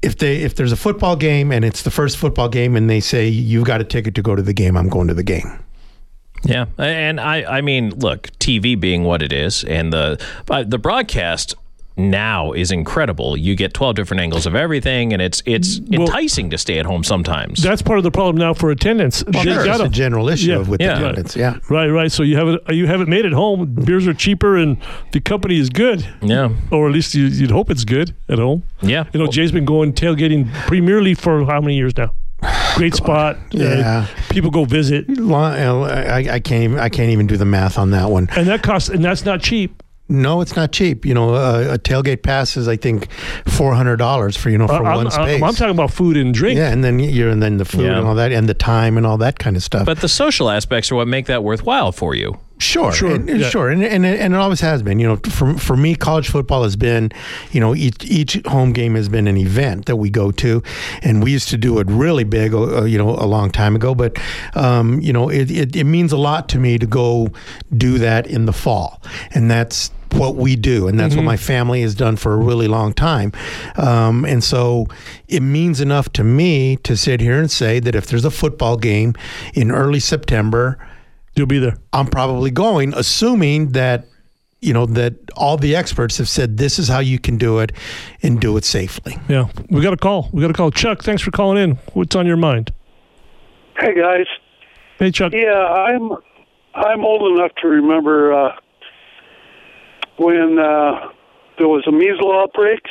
if 0.03 0.17
they 0.17 0.41
if 0.41 0.55
there's 0.55 0.71
a 0.71 0.77
football 0.77 1.15
game 1.15 1.51
and 1.51 1.63
it's 1.63 1.81
the 1.83 1.91
first 1.91 2.17
football 2.17 2.49
game 2.49 2.75
and 2.75 2.89
they 2.89 2.99
say 2.99 3.27
you've 3.27 3.65
got 3.65 3.81
a 3.81 3.83
ticket 3.83 4.13
to 4.15 4.21
go 4.21 4.35
to 4.35 4.41
the 4.41 4.53
game, 4.53 4.75
I'm 4.77 4.89
going 4.89 5.07
to 5.07 5.13
the 5.13 5.23
game. 5.23 5.59
Yeah, 6.45 6.65
and 6.77 7.21
I, 7.21 7.59
I 7.59 7.61
mean, 7.61 7.91
look, 7.91 8.27
TV 8.39 8.77
being 8.77 9.03
what 9.05 9.21
it 9.21 9.31
is, 9.31 9.63
and 9.63 9.93
the 9.93 10.21
the 10.67 10.77
broadcast 10.77 11.55
now 11.95 12.51
is 12.53 12.71
incredible. 12.71 13.37
You 13.37 13.55
get 13.55 13.73
12 13.73 13.95
different 13.95 14.21
angles 14.21 14.45
of 14.45 14.55
everything 14.55 15.13
and 15.13 15.21
it's 15.21 15.41
it's 15.45 15.79
enticing 15.91 16.49
to 16.49 16.57
stay 16.57 16.79
at 16.79 16.85
home 16.85 17.03
sometimes. 17.03 17.61
That's 17.61 17.81
part 17.81 17.97
of 17.99 18.03
the 18.03 18.11
problem 18.11 18.37
now 18.37 18.53
for 18.53 18.71
attendance. 18.71 19.23
They 19.27 19.41
Sure, 19.43 19.65
it's 19.65 19.79
a 19.79 19.89
general 19.89 20.29
issue 20.29 20.51
Yeah. 20.51 20.57
with 20.59 20.81
Yeah. 20.81 20.97
attendance. 20.97 21.35
Yeah. 21.35 21.57
Right, 21.69 21.87
right. 21.87 22.11
So 22.11 22.23
you 22.23 22.37
have 22.37 22.47
it. 22.47 22.61
You 22.73 22.87
have 22.87 23.01
it 23.01 23.07
made 23.07 23.25
at 23.25 23.33
home. 23.33 23.65
Beers 23.85 24.07
are 24.07 24.13
cheaper, 24.13 24.57
and 24.57 24.77
the 25.11 25.19
company 25.19 25.59
is 25.59 25.69
good, 25.69 26.05
yeah. 26.21 26.49
or 26.71 26.87
at 26.87 26.93
least 26.93 27.13
you, 27.15 27.25
you'd 27.25 27.51
hope 27.51 27.69
it's 27.69 27.83
good 27.85 28.15
at 28.29 28.39
home. 28.39 28.63
Yeah. 28.81 29.05
You 29.13 29.19
know, 29.19 29.27
Jay's 29.27 29.51
been 29.51 29.65
going 29.65 29.93
tailgating 29.93 30.51
Premier 30.67 31.01
League 31.01 31.17
for 31.19 31.45
how 31.45 31.61
many 31.61 31.75
years 31.75 31.95
now? 31.97 32.13
Great 32.75 32.95
spot. 32.95 33.37
Uh, 33.53 33.57
Yeah. 33.59 34.07
people 34.29 34.49
go 34.49 34.65
visit, 34.65 35.05
I, 35.09 36.27
I 36.35 36.39
can't 36.39 36.63
even 36.63 36.79
I 36.79 36.89
can't 36.89 37.09
even 37.11 37.27
do 37.27 37.37
the 37.37 37.45
math 37.45 37.77
on 37.77 37.91
that 37.91 38.09
one. 38.09 38.27
and 38.35 38.47
that 38.47 38.63
costs, 38.63 38.89
and 38.89 39.03
that's 39.03 39.25
not 39.25 39.41
cheap. 39.41 39.81
No, 40.09 40.41
it's 40.41 40.55
not 40.55 40.71
cheap. 40.73 41.05
You 41.05 41.13
know, 41.13 41.33
uh, 41.33 41.69
a 41.75 41.79
tailgate 41.79 42.23
pass 42.23 42.57
is 42.57 42.67
I 42.67 42.75
think 42.75 43.09
four 43.45 43.73
hundred 43.73 43.97
dollars 43.97 44.35
for 44.35 44.49
you 44.49 44.57
know 44.57 44.67
for 44.67 44.73
Uh, 44.73 44.83
I'm, 44.83 44.95
one 44.97 45.11
space. 45.11 45.37
I'm, 45.37 45.43
I'm 45.45 45.53
talking 45.55 45.71
about 45.73 45.91
food 45.91 46.17
and 46.17 46.33
drink. 46.33 46.57
yeah, 46.57 46.71
and 46.71 46.83
then 46.83 46.99
you're 46.99 47.29
and 47.29 47.41
then 47.41 47.57
the 47.57 47.65
food 47.65 47.85
Yeah. 47.85 47.97
and 47.99 48.07
all 48.07 48.15
that 48.15 48.31
and 48.31 48.47
the 48.49 48.53
time 48.53 48.97
and 48.97 49.05
all 49.07 49.17
that 49.19 49.39
kind 49.39 49.55
of 49.55 49.63
stuff. 49.63 49.85
But 49.85 50.01
the 50.01 50.09
social 50.09 50.49
aspects 50.49 50.91
are 50.91 50.95
what 50.95 51.07
make 51.07 51.27
that 51.27 51.43
worthwhile 51.43 51.91
for 51.93 52.13
you. 52.15 52.37
Sure, 52.63 52.91
Sure, 52.91 53.15
and, 53.15 53.29
yeah. 53.29 53.49
sure, 53.49 53.69
and, 53.69 53.83
and 53.83 54.05
and 54.05 54.33
it 54.33 54.37
always 54.37 54.61
has 54.61 54.81
been. 54.81 54.99
You 54.99 55.07
know, 55.07 55.15
for 55.17 55.57
for 55.57 55.75
me, 55.75 55.95
college 55.95 56.29
football 56.29 56.63
has 56.63 56.75
been, 56.75 57.11
you 57.51 57.59
know, 57.59 57.75
each 57.75 58.03
each 58.05 58.41
home 58.45 58.71
game 58.73 58.95
has 58.95 59.09
been 59.09 59.27
an 59.27 59.37
event 59.37 59.85
that 59.85 59.97
we 59.97 60.09
go 60.09 60.31
to, 60.31 60.63
and 61.01 61.23
we 61.23 61.31
used 61.31 61.49
to 61.49 61.57
do 61.57 61.79
it 61.79 61.87
really 61.87 62.23
big, 62.23 62.53
uh, 62.53 62.83
you 62.83 62.97
know, 62.97 63.09
a 63.09 63.27
long 63.27 63.51
time 63.51 63.75
ago. 63.75 63.93
But, 63.93 64.17
um, 64.55 64.99
you 65.01 65.11
know, 65.13 65.29
it, 65.29 65.51
it 65.51 65.75
it 65.75 65.83
means 65.83 66.11
a 66.11 66.17
lot 66.17 66.47
to 66.49 66.57
me 66.57 66.77
to 66.77 66.85
go 66.87 67.27
do 67.75 67.97
that 67.99 68.27
in 68.27 68.45
the 68.45 68.53
fall, 68.53 69.01
and 69.33 69.51
that's 69.51 69.91
what 70.13 70.35
we 70.35 70.55
do, 70.55 70.87
and 70.87 70.99
that's 70.99 71.15
what 71.15 71.25
my 71.25 71.37
family 71.37 71.81
has 71.81 71.95
done 71.95 72.15
for 72.15 72.33
a 72.33 72.37
really 72.37 72.67
long 72.67 72.93
time. 72.93 73.31
Um, 73.77 74.25
and 74.25 74.43
so 74.43 74.85
it 75.27 75.41
means 75.41 75.81
enough 75.81 76.13
to 76.13 76.23
me 76.23 76.77
to 76.83 76.95
sit 76.95 77.19
here 77.19 77.39
and 77.39 77.49
say 77.49 77.79
that 77.79 77.95
if 77.95 78.05
there's 78.05 78.23
a 78.25 78.31
football 78.31 78.77
game 78.77 79.15
in 79.53 79.71
early 79.71 79.99
September. 79.99 80.77
You'll 81.35 81.47
be 81.47 81.59
there. 81.59 81.77
I'm 81.91 82.07
probably 82.07 82.51
going, 82.51 82.93
assuming 82.93 83.69
that 83.69 84.05
you 84.61 84.71
know 84.73 84.85
that 84.85 85.13
all 85.35 85.57
the 85.57 85.75
experts 85.75 86.17
have 86.19 86.29
said 86.29 86.57
this 86.57 86.77
is 86.79 86.87
how 86.87 86.99
you 86.99 87.19
can 87.19 87.37
do 87.37 87.59
it 87.59 87.71
and 88.21 88.39
do 88.39 88.55
it 88.57 88.63
safely. 88.65 89.17
Yeah, 89.27 89.49
we 89.69 89.81
got 89.81 89.93
a 89.93 89.97
call. 89.97 90.29
We 90.31 90.41
got 90.41 90.51
a 90.51 90.53
call. 90.53 90.71
Chuck, 90.71 91.03
thanks 91.03 91.21
for 91.21 91.31
calling 91.31 91.57
in. 91.61 91.71
What's 91.93 92.15
on 92.15 92.25
your 92.27 92.37
mind? 92.37 92.71
Hey 93.77 93.95
guys, 93.95 94.27
Hey, 94.99 95.11
Chuck. 95.11 95.33
yeah, 95.33 95.49
I'm 95.51 96.11
I'm 96.75 97.03
old 97.03 97.35
enough 97.37 97.51
to 97.61 97.67
remember 97.67 98.31
uh, 98.33 98.51
when 100.17 100.59
uh, 100.59 101.09
there 101.57 101.67
was 101.67 101.83
a 101.87 101.91
measles 101.91 102.31
outbreak, 102.35 102.81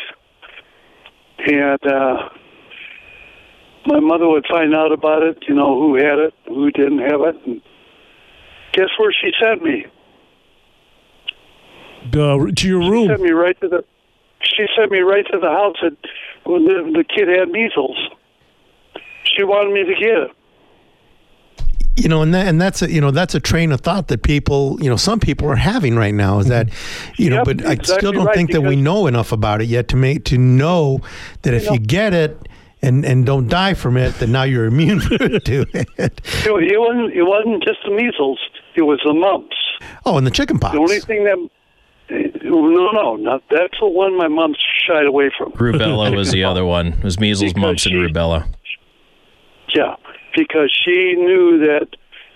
and 1.46 1.78
uh, 1.86 2.28
my 3.86 4.00
mother 4.00 4.28
would 4.28 4.44
find 4.50 4.74
out 4.74 4.92
about 4.92 5.22
it. 5.22 5.38
You 5.48 5.54
know 5.54 5.80
who 5.80 5.94
had 5.94 6.18
it, 6.18 6.34
who 6.48 6.70
didn't 6.72 6.98
have 6.98 7.20
it, 7.22 7.36
and 7.46 7.62
guess 8.72 8.88
where 8.98 9.12
she 9.12 9.30
sent 9.42 9.62
me? 9.62 9.86
Uh, 12.06 12.46
to 12.56 12.68
your 12.68 12.80
room. 12.80 13.04
She 13.04 13.08
Sent 13.08 13.20
room. 13.20 13.22
me 13.22 13.30
right 13.30 13.60
to 13.60 13.68
the. 13.68 13.84
She 14.42 14.66
sent 14.76 14.90
me 14.90 15.00
right 15.00 15.24
to 15.30 15.38
the 15.38 15.48
house 15.48 15.76
at, 15.84 15.92
when 16.44 16.64
the, 16.64 16.90
the 16.98 17.04
kid 17.04 17.28
had 17.28 17.48
measles. 17.50 17.96
She 19.24 19.44
wanted 19.44 19.72
me 19.72 19.84
to 19.84 19.94
get 19.94 20.18
it. 20.18 20.30
You 21.94 22.08
know, 22.08 22.22
and 22.22 22.34
that, 22.34 22.48
and 22.48 22.60
that's 22.60 22.82
a 22.82 22.90
you 22.90 23.00
know 23.00 23.10
that's 23.10 23.34
a 23.34 23.40
train 23.40 23.70
of 23.70 23.82
thought 23.82 24.08
that 24.08 24.22
people 24.22 24.78
you 24.80 24.88
know 24.90 24.96
some 24.96 25.20
people 25.20 25.48
are 25.48 25.56
having 25.56 25.94
right 25.94 26.14
now 26.14 26.38
is 26.38 26.48
that 26.48 26.70
you 27.18 27.28
know, 27.30 27.36
Yep, 27.36 27.44
but 27.44 27.64
I 27.66 27.74
still 27.76 28.12
don't 28.12 28.26
right, 28.26 28.34
think 28.34 28.50
that 28.52 28.62
we 28.62 28.76
know 28.76 29.06
enough 29.06 29.30
about 29.30 29.60
it 29.60 29.66
yet 29.68 29.88
to 29.88 29.96
make 29.96 30.24
to 30.24 30.38
know 30.38 31.00
that 31.42 31.52
if 31.54 31.70
you 31.70 31.78
get 31.78 32.14
it 32.14 32.48
and 32.80 33.04
and 33.04 33.26
don't 33.26 33.46
die 33.46 33.74
from 33.74 33.96
it, 33.98 34.14
that 34.20 34.28
now 34.28 34.42
you're 34.42 34.64
immune 34.72 35.00
to 35.00 35.66
it. 35.74 35.88
It, 35.98 36.20
it 36.34 36.80
wasn't. 36.80 37.12
It 37.12 37.22
wasn't 37.24 37.62
just 37.62 37.78
the 37.84 37.90
measles. 37.92 38.40
It 38.74 38.82
was 38.82 39.00
the 39.04 39.12
mumps. 39.12 39.56
Oh, 40.06 40.16
and 40.18 40.26
the 40.26 40.30
chicken 40.30 40.58
pox. 40.58 40.72
The 40.74 40.80
only 40.80 41.00
thing 41.00 41.24
that 41.24 41.36
no, 42.44 42.90
no, 42.92 43.16
not 43.16 43.42
that's 43.50 43.78
the 43.80 43.86
one 43.88 44.16
my 44.16 44.28
mom 44.28 44.54
shied 44.86 45.06
away 45.06 45.30
from. 45.36 45.52
Rubella 45.52 46.14
was 46.14 46.30
the 46.32 46.44
other 46.44 46.64
one. 46.64 46.88
It 46.88 47.04
was 47.04 47.18
measles, 47.18 47.52
Because 47.52 47.60
mumps, 47.62 47.86
and 47.86 47.92
she- 47.94 47.98
rubella. 48.12 48.46
Yeah, 49.74 49.96
because 50.36 50.70
she 50.84 51.14
knew 51.14 51.58
that 51.60 51.88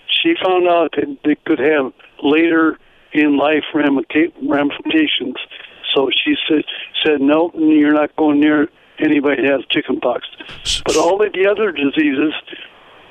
she 0.09 0.33
found 0.43 0.67
out 0.67 0.93
that 0.95 1.17
they 1.23 1.35
could 1.45 1.59
have 1.59 1.93
later 2.23 2.79
in 3.13 3.37
life 3.37 3.63
ramifications. 3.73 5.35
So 5.95 6.09
she 6.11 6.35
said, 6.47 6.63
"said 7.05 7.21
No, 7.21 7.51
you're 7.55 7.93
not 7.93 8.15
going 8.15 8.39
near 8.39 8.69
anybody 8.99 9.43
that 9.43 9.51
has 9.51 9.61
chickenpox." 9.69 10.27
But 10.85 10.95
all 10.97 11.21
of 11.23 11.31
the 11.33 11.47
other 11.47 11.71
diseases, 11.71 12.33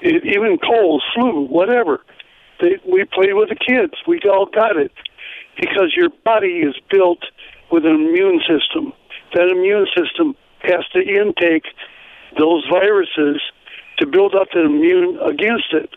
even 0.02 0.58
colds, 0.58 1.04
flu, 1.14 1.46
whatever, 1.46 2.00
they, 2.60 2.78
we 2.90 3.04
play 3.04 3.32
with 3.32 3.48
the 3.48 3.56
kids. 3.56 3.94
We 4.06 4.20
all 4.30 4.46
got 4.46 4.76
it 4.76 4.92
because 5.60 5.94
your 5.96 6.10
body 6.24 6.60
is 6.60 6.74
built 6.90 7.20
with 7.70 7.84
an 7.84 7.94
immune 7.94 8.40
system. 8.40 8.92
That 9.34 9.48
immune 9.48 9.86
system 9.96 10.34
has 10.62 10.86
to 10.92 11.00
intake 11.00 11.66
those 12.38 12.64
viruses 12.70 13.40
to 13.98 14.06
build 14.06 14.34
up 14.34 14.48
the 14.52 14.64
immune 14.64 15.18
against 15.20 15.72
it. 15.72 15.90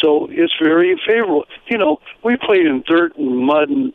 So 0.00 0.28
it's 0.30 0.54
very 0.60 1.00
favorable. 1.06 1.44
You 1.66 1.78
know, 1.78 2.00
we 2.24 2.36
played 2.36 2.66
in 2.66 2.82
dirt 2.86 3.16
and 3.16 3.38
mud 3.38 3.68
and 3.68 3.92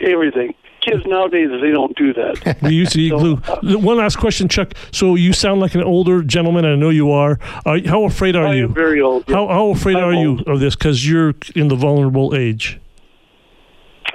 everything. 0.00 0.54
Kids 0.84 1.04
nowadays 1.06 1.48
they 1.60 1.70
don't 1.70 1.96
do 1.96 2.12
that. 2.14 2.58
We 2.62 2.74
used 2.74 2.92
to 2.92 3.00
eat 3.00 3.10
So, 3.10 3.18
glue. 3.18 3.40
uh, 3.46 3.78
One 3.78 3.98
last 3.98 4.16
question, 4.16 4.48
Chuck. 4.48 4.74
So 4.90 5.14
you 5.14 5.32
sound 5.32 5.60
like 5.60 5.74
an 5.76 5.82
older 5.82 6.22
gentleman. 6.22 6.64
I 6.64 6.74
know 6.74 6.90
you 6.90 7.10
are. 7.12 7.38
are 7.64 7.78
how 7.86 8.04
afraid 8.04 8.34
are 8.36 8.46
I 8.48 8.54
you? 8.54 8.64
am 8.64 8.74
very 8.74 9.00
old. 9.00 9.24
how, 9.28 9.46
how 9.46 9.68
afraid 9.68 9.96
I'm 9.96 10.04
are 10.04 10.12
you 10.14 10.40
of 10.46 10.58
this? 10.60 10.74
Because 10.74 11.08
you're 11.08 11.34
in 11.54 11.68
the 11.68 11.76
vulnerable 11.76 12.34
age. 12.34 12.80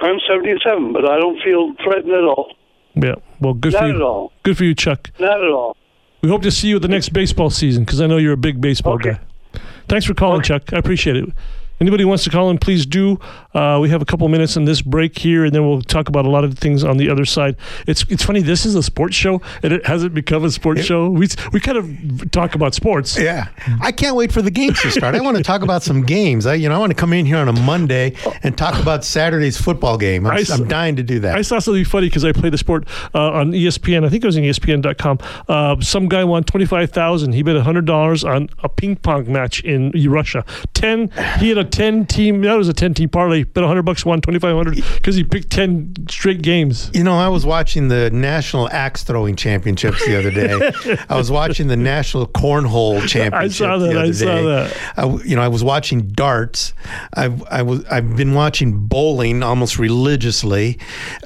I'm 0.00 0.18
77, 0.28 0.92
but 0.92 1.10
I 1.10 1.18
don't 1.18 1.40
feel 1.42 1.74
threatened 1.82 2.12
at 2.12 2.22
all. 2.24 2.52
Yeah. 2.94 3.14
Well, 3.40 3.54
good 3.54 3.72
Not 3.72 3.78
for 3.80 3.84
at 3.88 3.96
you. 3.96 4.02
all. 4.02 4.32
Good 4.42 4.56
for 4.58 4.64
you, 4.64 4.74
Chuck. 4.74 5.10
Not 5.18 5.42
at 5.42 5.50
all. 5.50 5.76
We 6.22 6.28
hope 6.28 6.42
to 6.42 6.50
see 6.50 6.68
you 6.68 6.76
at 6.76 6.82
the 6.82 6.88
next 6.88 7.10
baseball 7.10 7.48
season 7.50 7.84
because 7.84 8.00
I 8.00 8.06
know 8.06 8.16
you're 8.16 8.32
a 8.32 8.36
big 8.36 8.60
baseball 8.60 8.94
Okay. 8.94 9.12
guy. 9.12 9.60
Thanks 9.88 10.04
for 10.04 10.14
calling, 10.14 10.42
Chuck. 10.42 10.72
I 10.72 10.78
appreciate 10.78 11.16
it. 11.16 11.28
Anybody 11.80 12.02
who 12.02 12.08
wants 12.08 12.24
to 12.24 12.30
call 12.30 12.50
in, 12.50 12.58
please 12.58 12.84
do. 12.86 13.18
Uh, 13.54 13.78
we 13.80 13.88
have 13.90 14.02
a 14.02 14.04
couple 14.04 14.28
minutes 14.28 14.56
in 14.56 14.64
this 14.64 14.82
break 14.82 15.16
here, 15.18 15.44
and 15.44 15.54
then 15.54 15.66
we'll 15.68 15.82
talk 15.82 16.08
about 16.08 16.24
a 16.24 16.28
lot 16.30 16.44
of 16.44 16.58
things 16.58 16.82
on 16.84 16.96
the 16.96 17.08
other 17.08 17.24
side. 17.24 17.56
It's 17.86 18.04
it's 18.08 18.24
funny. 18.24 18.40
This 18.42 18.66
is 18.66 18.74
a 18.74 18.82
sports 18.82 19.14
show, 19.16 19.40
and 19.62 19.72
it 19.72 19.86
hasn't 19.86 20.14
become 20.14 20.44
a 20.44 20.50
sports 20.50 20.82
show. 20.82 21.08
We 21.08 21.28
we 21.52 21.60
kind 21.60 21.78
of 21.78 22.30
talk 22.30 22.54
about 22.54 22.74
sports. 22.74 23.18
Yeah, 23.18 23.48
I 23.80 23.92
can't 23.92 24.16
wait 24.16 24.32
for 24.32 24.42
the 24.42 24.50
games 24.50 24.80
to 24.82 24.90
start. 24.90 25.14
I 25.14 25.20
want 25.20 25.36
to 25.36 25.42
talk 25.42 25.62
about 25.62 25.82
some 25.82 26.02
games. 26.02 26.46
I, 26.46 26.54
you 26.54 26.68
know, 26.68 26.74
I 26.74 26.78
want 26.78 26.90
to 26.90 26.96
come 26.96 27.12
in 27.12 27.26
here 27.26 27.36
on 27.38 27.48
a 27.48 27.52
Monday 27.52 28.14
and 28.42 28.56
talk 28.58 28.80
about 28.80 29.04
Saturday's 29.04 29.56
football 29.60 29.96
game. 29.98 30.26
I'm, 30.26 30.32
I 30.36 30.40
s- 30.40 30.50
I'm 30.50 30.66
dying 30.68 30.96
to 30.96 31.02
do 31.02 31.20
that. 31.20 31.36
I 31.36 31.42
saw 31.42 31.58
something 31.58 31.84
funny 31.84 32.08
because 32.08 32.24
I 32.24 32.32
played 32.32 32.52
the 32.52 32.58
sport 32.58 32.86
uh, 33.14 33.30
on 33.32 33.52
ESPN. 33.52 34.04
I 34.04 34.08
think 34.08 34.24
it 34.24 34.26
was 34.26 34.36
on 34.36 34.42
ESPN.com. 34.42 35.18
Uh, 35.48 35.80
some 35.80 36.08
guy 36.08 36.24
won 36.24 36.44
twenty 36.44 36.66
five 36.66 36.90
thousand. 36.90 37.32
He 37.34 37.42
bet 37.42 37.56
hundred 37.56 37.86
dollars 37.86 38.24
on 38.24 38.48
a 38.62 38.68
ping 38.68 38.96
pong 38.96 39.32
match 39.32 39.60
in 39.64 39.92
Russia. 40.10 40.44
Ten. 40.74 41.10
He 41.38 41.48
had 41.48 41.58
a 41.58 41.67
ten 41.70 42.06
team. 42.06 42.42
That 42.42 42.54
was 42.56 42.68
a 42.68 42.72
ten 42.72 42.94
team 42.94 43.08
parlay. 43.08 43.44
Bet 43.44 43.64
hundred 43.64 43.82
bucks, 43.82 44.04
won 44.04 44.20
twenty 44.20 44.38
five 44.38 44.54
hundred 44.56 44.76
because 44.94 45.16
he 45.16 45.24
picked 45.24 45.50
ten 45.50 45.94
straight 46.08 46.42
games. 46.42 46.90
You 46.94 47.04
know, 47.04 47.14
I 47.14 47.28
was 47.28 47.44
watching 47.46 47.88
the 47.88 48.10
National 48.10 48.68
Axe 48.70 49.02
Throwing 49.04 49.36
Championships 49.36 50.04
the 50.06 50.18
other 50.18 50.30
day. 50.30 50.98
I 51.08 51.16
was 51.16 51.30
watching 51.30 51.68
the 51.68 51.76
National 51.76 52.26
Cornhole 52.26 53.06
Championship 53.06 53.66
that. 53.68 53.78
the 53.78 53.88
other 53.90 53.98
I 53.98 54.10
saw 54.12 54.24
day. 54.26 54.44
that. 54.44 54.76
I 54.96 55.06
you 55.24 55.36
know, 55.36 55.42
I 55.42 55.48
was 55.48 55.62
watching 55.64 56.08
darts. 56.08 56.72
I've 57.14 57.42
I 57.48 57.62
was 57.62 57.84
I've 57.86 58.16
been 58.16 58.34
watching 58.34 58.86
bowling 58.86 59.42
almost 59.42 59.78
religiously. 59.78 60.78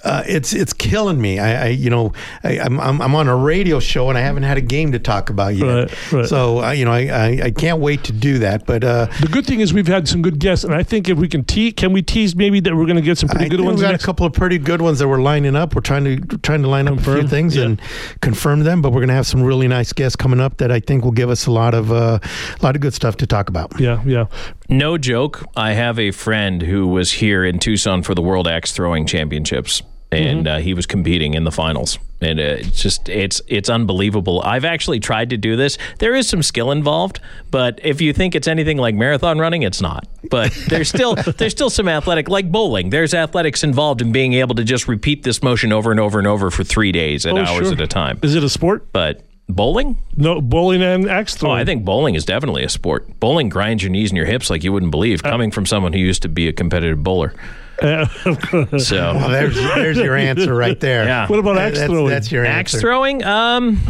Uh, 0.05 0.23
it's 0.27 0.53
it's 0.53 0.73
killing 0.73 1.21
me. 1.21 1.39
I, 1.39 1.65
I 1.65 1.69
you 1.69 1.91
know 1.91 2.13
I, 2.45 2.59
I'm, 2.59 2.81
I'm 2.81 3.01
I'm 3.01 3.15
on 3.15 3.29
a 3.29 3.37
radio 3.37 3.81
show 3.81 4.09
and 4.09 4.19
I 4.19 4.21
haven't 4.23 4.43
had 4.43 4.57
a 4.59 4.61
game 4.63 4.93
to 4.93 4.99
talk 4.99 5.31
about 5.31 5.55
yet. 5.55 5.67
Right, 5.67 6.13
right. 6.13 6.27
So 6.27 6.63
uh, 6.65 6.71
you 6.73 6.85
know 6.85 6.93
I, 6.93 7.07
I 7.07 7.41
I 7.45 7.51
can't 7.51 7.81
wait 7.81 8.05
to 8.05 8.13
do 8.13 8.39
that. 8.41 8.67
But 8.67 8.85
uh, 8.85 9.07
The 9.21 9.29
good 9.29 9.47
thing 9.47 9.61
is 9.61 9.73
we've 9.73 9.87
had 9.87 10.09
some 10.09 10.23
good 10.23 10.32
guests, 10.39 10.65
and 10.65 10.75
I 10.75 10.83
think 10.83 11.09
if 11.09 11.19
we 11.19 11.29
can 11.29 11.45
tease, 11.45 11.75
can 11.77 11.93
we 11.93 12.03
tease 12.03 12.35
maybe 12.37 12.61
that 12.61 12.75
we're 12.75 12.85
going 12.87 12.97
to 12.97 13.03
get 13.03 13.19
some 13.19 13.29
pretty 13.29 13.47
I 13.47 13.49
good 13.49 13.57
think 13.59 13.67
ones 13.67 13.77
we've 13.81 13.87
got 13.87 13.93
next? 13.93 14.05
a 14.05 14.07
couple 14.07 14.27
of 14.27 14.33
pretty 14.33 14.59
good 14.59 14.81
ones 14.83 14.99
that 14.99 15.09
we're 15.09 15.21
lining 15.23 15.57
up. 15.57 15.75
We're 15.75 15.81
trying 15.83 16.05
to 16.05 16.17
trying 16.39 16.63
to 16.63 16.69
line 16.69 16.89
up 16.89 16.99
a 16.99 17.03
few 17.03 17.27
things 17.29 17.57
Yeah. 17.57 17.65
and 17.65 17.81
confirm 18.21 18.61
them, 18.65 18.83
but 18.83 18.91
we're 18.91 19.01
going 19.01 19.09
to 19.09 19.15
have 19.15 19.27
some 19.27 19.43
really 19.43 19.69
nice 19.69 19.93
guests 19.93 20.17
coming 20.17 20.41
up 20.41 20.59
that 20.59 20.71
I 20.73 20.81
think 20.81 21.05
will 21.05 21.11
give 21.13 21.31
us 21.31 21.47
a 21.47 21.51
lot 21.51 21.75
of 21.75 21.93
uh, 21.93 22.19
a 22.23 22.63
lot 22.65 22.75
of 22.77 22.83
good 22.83 22.95
stuff 22.95 23.17
to 23.19 23.27
talk 23.27 23.49
about. 23.49 23.79
Yeah, 23.81 24.03
yeah. 24.05 24.27
No 24.69 24.99
joke. 24.99 25.45
I 25.57 25.73
have 25.73 25.99
a 25.99 26.11
friend 26.11 26.63
who 26.63 26.87
was 26.89 27.13
here 27.13 27.45
in 27.45 27.59
Tucson 27.59 28.03
for 28.03 28.15
the 28.15 28.23
World 28.23 28.47
Axe 28.49 28.73
Throwing 28.73 29.07
Championships. 29.07 29.83
and 30.11 30.47
uh, 30.47 30.59
he 30.59 30.75
was 30.75 30.85
competing 30.85 31.33
in 31.35 31.45
the 31.45 31.51
finals. 31.51 31.99
And 32.25 32.39
uh, 32.41 32.43
it's 32.61 32.83
just 32.83 33.09
it's 33.09 33.41
it's 33.49 33.69
unbelievable. 33.69 34.41
I've 34.45 34.65
actually 34.65 35.01
tried 35.01 35.31
to 35.31 35.37
do 35.37 35.57
this. 35.57 35.79
There 35.99 36.15
is 36.15 36.29
some 36.29 36.43
skill 36.43 36.71
involved, 36.71 37.21
but 37.51 37.81
if 37.83 38.01
you 38.01 38.13
think 38.13 38.35
it's 38.35 38.49
anything 38.49 38.79
like 38.79 38.95
marathon 38.95 39.39
running, 39.39 39.63
it's 39.63 39.81
not. 39.81 40.07
But 40.31 40.53
there's 40.69 40.89
still 40.89 41.15
there's 41.39 41.53
still 41.53 41.71
some 41.71 41.89
athletic 41.89 42.29
like 42.29 42.51
bowling. 42.51 42.91
There's 42.91 43.15
athletics 43.15 43.63
involved 43.65 44.01
in 44.03 44.13
being 44.13 44.35
able 44.35 44.55
to 44.57 44.65
just 44.65 44.89
repeat 44.89 45.23
this 45.23 45.43
motion 45.43 45.73
over 45.73 45.91
and 45.91 46.01
over 46.01 46.19
and 46.19 46.27
over 46.29 46.51
for 46.51 46.65
three 46.65 46.93
days 46.93 47.25
and 47.27 47.39
Oh, 47.39 47.43
hours 47.43 47.67
sure. 47.69 47.73
at 47.73 47.81
a 47.81 47.87
time. 47.87 48.19
Is 48.23 48.35
it 48.35 48.45
a 48.45 48.49
sport? 48.49 48.93
But 48.93 49.23
bowling? 49.49 49.97
No, 50.17 50.41
bowling 50.41 50.83
and 50.83 51.11
axe 51.11 51.35
throwing. 51.35 51.59
Oh. 51.59 51.61
I 51.61 51.65
think 51.65 51.85
bowling 51.85 52.15
is 52.15 52.25
definitely 52.25 52.65
a 52.65 52.69
sport. 52.69 53.19
Bowling 53.21 53.49
grinds 53.49 53.83
your 53.83 53.91
knees 53.91 54.11
and 54.11 54.17
your 54.17 54.27
hips 54.27 54.49
like 54.49 54.63
you 54.65 54.73
wouldn't 54.73 54.91
believe, 54.93 55.23
coming 55.23 55.51
from 55.51 55.67
someone 55.67 55.93
who 55.93 55.99
used 55.99 56.23
to 56.23 56.29
be 56.29 56.49
a 56.49 56.53
competitive 56.53 57.03
bowler. 57.03 57.35
So 58.79 59.15
Well, 59.15 59.29
there's 59.29 59.57
there's 59.57 59.99
your 59.99 60.17
answer 60.17 60.55
right 60.55 60.79
there. 60.79 61.05
Yeah. 61.05 61.27
What 61.27 61.39
about 61.39 61.59
axe 61.59 61.79
that's, 61.79 61.91
throwing? 61.91 62.11
That's 62.11 62.31
your 62.31 62.45
axe 62.45 62.75
answer. 62.75 62.81
throwing, 62.81 63.25
um, 63.25 63.81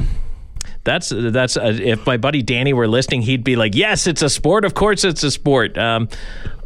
that's 0.85 1.13
that's 1.15 1.57
uh, 1.57 1.79
if 1.81 2.05
my 2.07 2.17
buddy 2.17 2.43
Danny 2.43 2.73
were 2.73 2.89
listening, 2.89 3.23
he'd 3.23 3.45
be 3.45 3.55
like, 3.55 3.75
"Yes, 3.75 4.07
it's 4.09 4.23
a 4.23 4.29
sport. 4.29 4.65
Of 4.65 4.75
course, 4.75 5.05
it's 5.05 5.23
a 5.23 5.31
sport." 5.31 5.79
Um, 5.79 6.09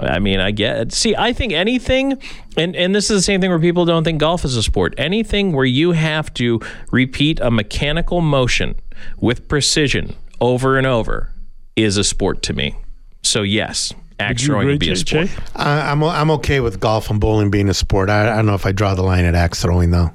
I 0.01 0.21
mean, 0.21 0.41
I 0.41 0.53
get. 0.53 0.93
See, 0.93 1.15
I 1.15 1.35
think 1.35 1.53
anything, 1.53 2.19
and 2.57 2.75
and 2.75 2.95
this 2.95 3.11
is 3.11 3.19
the 3.19 3.23
same 3.23 3.43
thing 3.43 3.51
where 3.51 3.59
people 3.59 3.85
don't 3.85 4.05
think 4.05 4.19
golf 4.19 4.45
is 4.45 4.57
a 4.57 4.63
sport. 4.63 4.95
Anything 4.97 5.53
where 5.53 5.67
you 5.67 5.93
have 5.93 6.33
to 6.35 6.61
repeat 6.91 7.41
a 7.41 7.51
mechanical 7.51 8.23
motion 8.23 8.77
with 9.21 9.49
precision 9.49 10.17
over 10.41 10.79
and 10.79 10.87
over 10.87 11.33
is 11.75 11.99
a 11.99 12.05
sport 12.05 12.43
to 12.45 12.55
me. 12.55 12.75
So 13.23 13.43
yes, 13.43 13.93
axe 14.19 14.45
throwing 14.45 14.63
agree, 14.63 14.75
would 14.75 14.81
be 14.81 14.91
a 14.91 14.97
sport. 14.97 15.29
Jay? 15.29 15.35
I, 15.55 15.91
I'm 15.91 16.03
I'm 16.03 16.31
okay 16.33 16.61
with 16.61 16.81
golf 16.81 17.11
and 17.11 17.21
bowling 17.21 17.51
being 17.51 17.69
a 17.69 17.75
sport. 17.75 18.11
I, 18.11 18.33
I 18.33 18.37
don't 18.37 18.47
know 18.47 18.55
if 18.55 18.67
I 18.67 18.73
draw 18.73 18.95
the 18.95 19.03
line 19.03 19.25
at 19.25 19.35
axe 19.35 19.63
throwing 19.63 19.91
though. 19.91 20.11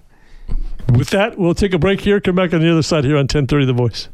With 0.90 1.10
that, 1.12 1.38
we'll 1.38 1.56
take 1.56 1.74
a 1.74 1.80
break 1.80 2.02
here. 2.02 2.20
Come 2.20 2.36
back 2.36 2.54
on 2.54 2.62
the 2.62 2.72
other 2.72 2.82
side 2.82 3.06
here 3.06 3.16
on 3.16 3.24
1030 3.24 3.66
The 3.66 3.74
Voice. 3.74 4.10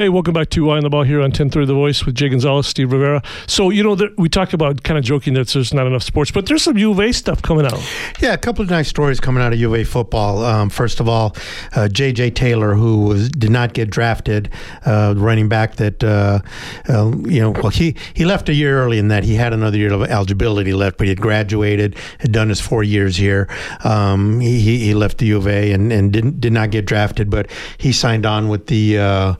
Hey, 0.00 0.08
welcome 0.08 0.32
back 0.32 0.48
to 0.50 0.70
Eye 0.70 0.76
on 0.76 0.84
the 0.84 0.90
Ball 0.90 1.02
here 1.02 1.18
on 1.18 1.30
1030 1.30 1.66
The 1.66 1.74
Voice 1.74 2.06
with 2.06 2.14
Jay 2.14 2.28
Gonzalez, 2.28 2.68
Steve 2.68 2.92
Rivera. 2.92 3.20
So, 3.48 3.70
you 3.70 3.82
know, 3.82 3.96
there, 3.96 4.10
we 4.16 4.28
talked 4.28 4.54
about 4.54 4.84
kind 4.84 4.96
of 4.96 5.02
joking 5.02 5.34
that 5.34 5.48
there's 5.48 5.74
not 5.74 5.88
enough 5.88 6.04
sports, 6.04 6.30
but 6.30 6.46
there's 6.46 6.62
some 6.62 6.78
U 6.78 6.92
of 6.92 7.00
A 7.00 7.10
stuff 7.10 7.42
coming 7.42 7.66
out. 7.66 7.84
Yeah, 8.20 8.32
a 8.32 8.38
couple 8.38 8.62
of 8.62 8.70
nice 8.70 8.86
stories 8.86 9.18
coming 9.18 9.42
out 9.42 9.52
of 9.52 9.58
U 9.58 9.74
of 9.74 9.80
A 9.80 9.82
football. 9.82 10.44
Um, 10.44 10.70
first 10.70 11.00
of 11.00 11.08
all, 11.08 11.34
uh, 11.74 11.88
J.J. 11.88 12.30
Taylor, 12.30 12.76
who 12.76 13.06
was 13.06 13.28
did 13.28 13.50
not 13.50 13.74
get 13.74 13.90
drafted, 13.90 14.50
uh, 14.86 15.14
running 15.16 15.48
back 15.48 15.74
that 15.76 16.04
uh, 16.04 16.42
uh, 16.88 17.10
you 17.26 17.40
know, 17.40 17.50
well, 17.50 17.70
he 17.70 17.96
he 18.14 18.24
left 18.24 18.48
a 18.48 18.54
year 18.54 18.80
early 18.80 18.98
in 18.98 19.08
that 19.08 19.24
he 19.24 19.34
had 19.34 19.52
another 19.52 19.78
year 19.78 19.92
of 19.92 20.02
eligibility 20.02 20.74
left, 20.74 20.98
but 20.98 21.06
he 21.06 21.08
had 21.08 21.20
graduated, 21.20 21.96
had 22.20 22.30
done 22.30 22.50
his 22.50 22.60
four 22.60 22.84
years 22.84 23.16
here. 23.16 23.48
Um, 23.82 24.38
he, 24.38 24.60
he 24.60 24.94
left 24.94 25.18
the 25.18 25.26
U 25.26 25.38
of 25.38 25.48
A 25.48 25.72
and, 25.72 25.92
and 25.92 26.12
didn't 26.12 26.40
did 26.40 26.52
not 26.52 26.70
get 26.70 26.86
drafted, 26.86 27.30
but 27.30 27.50
he 27.78 27.90
signed 27.90 28.24
on 28.24 28.48
with 28.48 28.68
the 28.68 28.98
uh, 28.98 29.34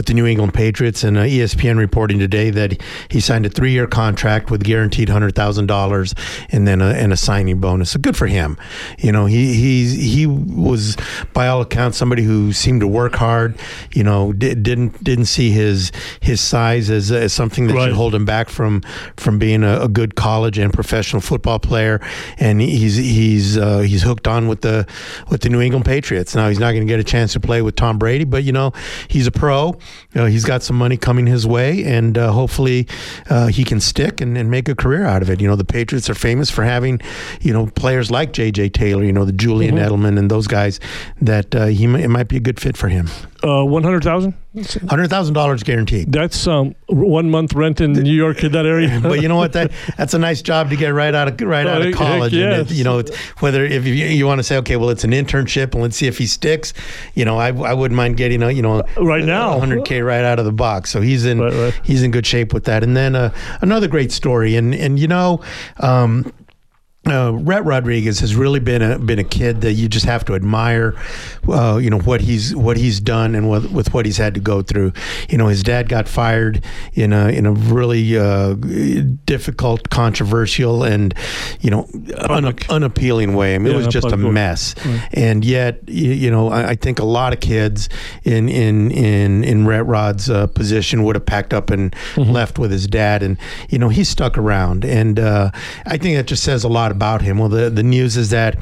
with 0.00 0.06
the 0.06 0.14
New 0.14 0.24
England 0.24 0.54
Patriots. 0.54 1.04
And 1.04 1.18
uh, 1.18 1.24
ESPN 1.24 1.76
reporting 1.76 2.18
today 2.18 2.48
that 2.48 2.80
he 3.10 3.20
signed 3.20 3.44
a 3.44 3.50
three 3.50 3.72
year 3.72 3.86
contract 3.86 4.50
with 4.50 4.64
guaranteed 4.64 5.10
hundred 5.10 5.34
thousand 5.34 5.66
dollars 5.66 6.14
and 6.48 6.66
then 6.66 6.80
a, 6.80 6.86
and 6.92 7.12
a 7.12 7.18
signing 7.18 7.60
bonus. 7.60 7.90
So 7.90 7.98
good 7.98 8.16
for 8.16 8.26
him. 8.26 8.56
You 8.98 9.12
know, 9.12 9.26
he 9.26 9.52
he's 9.54 9.92
he 9.92 10.26
was 10.26 10.96
by 11.34 11.48
all 11.48 11.60
accounts 11.60 11.98
somebody 11.98 12.22
who 12.22 12.54
seemed 12.54 12.80
to 12.80 12.88
work 12.88 13.14
hard. 13.14 13.58
You 13.92 14.02
know, 14.04 14.32
di- 14.32 14.54
didn't 14.54 15.04
didn't 15.04 15.26
see 15.26 15.50
his 15.50 15.92
his 16.20 16.40
size 16.40 16.88
as, 16.88 17.12
as 17.12 17.34
something 17.34 17.66
that 17.66 17.74
Right. 17.74 17.84
should 17.88 17.94
hold 17.94 18.14
him 18.14 18.24
back 18.24 18.48
from 18.48 18.80
from 19.18 19.38
being 19.38 19.62
a, 19.62 19.82
a 19.82 19.88
good 19.88 20.14
college 20.14 20.56
and 20.56 20.72
professional 20.72 21.20
football 21.20 21.58
player. 21.58 22.00
And 22.38 22.62
he's 22.62 22.96
he's 22.96 23.58
uh, 23.58 23.80
he's 23.80 24.02
hooked 24.02 24.26
on 24.26 24.48
with 24.48 24.62
the 24.62 24.86
with 25.28 25.42
the 25.42 25.50
New 25.50 25.60
England 25.60 25.84
Patriots. 25.84 26.34
Now 26.34 26.48
he's 26.48 26.58
not 26.58 26.70
going 26.72 26.86
to 26.86 26.90
get 26.90 27.00
a 27.00 27.04
chance 27.04 27.34
to 27.34 27.40
play 27.40 27.60
with 27.60 27.76
Tom 27.76 27.98
Brady, 27.98 28.24
but 28.24 28.44
you 28.44 28.52
know 28.52 28.72
he's 29.08 29.26
a 29.26 29.30
pro. 29.30 29.76
You 30.12 30.20
know, 30.20 30.26
he's 30.26 30.44
got 30.44 30.62
some 30.62 30.76
money 30.76 30.96
coming 30.96 31.26
his 31.26 31.46
way, 31.46 31.84
and 31.84 32.18
uh, 32.18 32.32
hopefully 32.32 32.88
uh, 33.28 33.46
he 33.46 33.64
can 33.64 33.80
stick 33.80 34.20
and, 34.20 34.36
and 34.36 34.50
make 34.50 34.68
a 34.68 34.74
career 34.74 35.04
out 35.04 35.22
of 35.22 35.30
it. 35.30 35.40
You 35.40 35.48
know, 35.48 35.56
the 35.56 35.64
Patriots 35.64 36.10
are 36.10 36.14
famous 36.14 36.50
for 36.50 36.64
having 36.64 37.00
you 37.40 37.52
know 37.52 37.66
players 37.66 38.10
like 38.10 38.32
J.J. 38.32 38.70
Taylor, 38.70 39.04
you 39.04 39.12
know, 39.12 39.24
the 39.24 39.32
Julian 39.32 39.76
Edelman, 39.76 40.18
and 40.18 40.30
those 40.30 40.46
guys 40.46 40.80
that 41.20 41.54
uh, 41.54 41.66
he 41.66 41.84
it 41.84 42.08
might 42.08 42.28
be 42.28 42.36
a 42.36 42.40
good 42.40 42.60
fit 42.60 42.76
for 42.76 42.88
him. 42.88 43.08
Uh, 43.42 43.64
100000 43.64 44.34
Hundred 44.88 45.08
thousand 45.08 45.34
dollars 45.34 45.62
guaranteed. 45.62 46.10
That's 46.10 46.46
um, 46.48 46.74
one 46.88 47.30
month 47.30 47.54
rent 47.54 47.80
in 47.80 47.92
New 47.92 48.12
York 48.12 48.42
in 48.42 48.50
that 48.52 48.66
area. 48.66 48.98
but 49.02 49.22
you 49.22 49.28
know 49.28 49.36
what? 49.36 49.52
That 49.52 49.70
that's 49.96 50.12
a 50.12 50.18
nice 50.18 50.42
job 50.42 50.70
to 50.70 50.76
get 50.76 50.88
right 50.88 51.14
out 51.14 51.28
of 51.28 51.40
right 51.48 51.64
Oh, 51.66 51.70
out 51.70 51.82
of 51.82 51.94
college. 51.94 52.32
heck 52.32 52.42
And 52.42 52.68
it, 52.68 52.74
you 52.74 52.82
know, 52.82 52.98
it's, 52.98 53.16
whether 53.40 53.64
if 53.64 53.86
you, 53.86 53.94
you 53.94 54.26
want 54.26 54.40
to 54.40 54.42
say, 54.42 54.56
okay, 54.58 54.74
well, 54.76 54.90
it's 54.90 55.04
an 55.04 55.12
internship, 55.12 55.72
and 55.72 55.82
let's 55.82 55.96
see 55.96 56.08
if 56.08 56.18
he 56.18 56.26
sticks. 56.26 56.72
You 57.14 57.24
know, 57.24 57.38
I, 57.38 57.48
I 57.48 57.72
wouldn't 57.74 57.96
mind 57.96 58.16
getting 58.16 58.42
a 58.42 58.50
you 58.50 58.60
know 58.62 58.82
Right 58.96 59.24
now. 59.24 59.58
100k 59.60 60.04
right 60.04 60.24
out 60.24 60.40
of 60.40 60.44
the 60.44 60.52
box. 60.52 60.90
So 60.90 61.00
he's 61.00 61.24
in 61.24 61.38
Right, 61.38 61.52
right. 61.52 61.80
he's 61.84 62.02
in 62.02 62.10
good 62.10 62.26
shape 62.26 62.52
with 62.52 62.64
that. 62.64 62.82
And 62.82 62.96
then 62.96 63.14
uh, 63.14 63.32
another 63.60 63.86
great 63.86 64.10
story, 64.10 64.56
and 64.56 64.74
and 64.74 64.98
you 64.98 65.06
know. 65.06 65.40
Um, 65.78 66.32
uh, 67.06 67.32
Rhett 67.32 67.64
Rodriguez 67.64 68.20
has 68.20 68.36
really 68.36 68.60
been 68.60 68.82
a 68.82 68.98
been 68.98 69.18
a 69.18 69.24
kid 69.24 69.62
that 69.62 69.72
you 69.72 69.88
just 69.88 70.04
have 70.04 70.24
to 70.26 70.34
admire. 70.34 70.94
Uh, 71.48 71.78
you 71.78 71.88
know 71.88 71.98
what 71.98 72.20
he's 72.20 72.54
what 72.54 72.76
he's 72.76 73.00
done 73.00 73.34
and 73.34 73.48
what, 73.48 73.70
with 73.70 73.94
what 73.94 74.04
he's 74.04 74.18
had 74.18 74.34
to 74.34 74.40
go 74.40 74.60
through. 74.60 74.92
You 75.30 75.38
know 75.38 75.46
his 75.48 75.62
dad 75.62 75.88
got 75.88 76.06
fired 76.06 76.62
in 76.92 77.14
a 77.14 77.28
in 77.28 77.46
a 77.46 77.52
really 77.52 78.18
uh, 78.18 78.54
difficult, 79.24 79.88
controversial, 79.88 80.84
and 80.84 81.14
you 81.60 81.70
know 81.70 81.88
un, 82.18 82.54
unappealing 82.68 83.34
way. 83.34 83.54
I 83.54 83.58
mean, 83.58 83.68
Yeah, 83.68 83.72
it 83.72 83.76
was 83.86 83.86
just 83.88 84.12
a 84.12 84.16
mess. 84.18 84.74
And 85.12 85.42
yet, 85.42 85.80
you, 85.88 86.12
you 86.12 86.30
know, 86.30 86.50
I, 86.50 86.70
I 86.70 86.74
think 86.74 86.98
a 86.98 87.04
lot 87.04 87.32
of 87.32 87.40
kids 87.40 87.88
in 88.24 88.50
in 88.50 88.90
in 88.90 89.42
in 89.42 89.66
Rhett 89.66 89.86
Rod's 89.86 90.28
uh, 90.28 90.48
position 90.48 91.02
would 91.04 91.16
have 91.16 91.24
packed 91.26 91.54
up 91.54 91.70
and 91.70 91.94
left 92.18 92.58
with 92.58 92.70
his 92.70 92.86
dad. 92.86 93.22
And 93.22 93.38
you 93.70 93.78
know, 93.78 93.88
he 93.88 94.04
stuck 94.04 94.36
around, 94.36 94.84
and 94.84 95.18
uh, 95.18 95.50
I 95.86 95.96
think 95.96 96.16
that 96.18 96.26
just 96.26 96.44
says 96.44 96.62
a 96.62 96.68
lot 96.68 96.89
about 96.90 97.22
him. 97.22 97.38
Well, 97.38 97.48
the 97.48 97.70
the 97.70 97.82
news 97.82 98.16
is 98.16 98.30
that. 98.30 98.58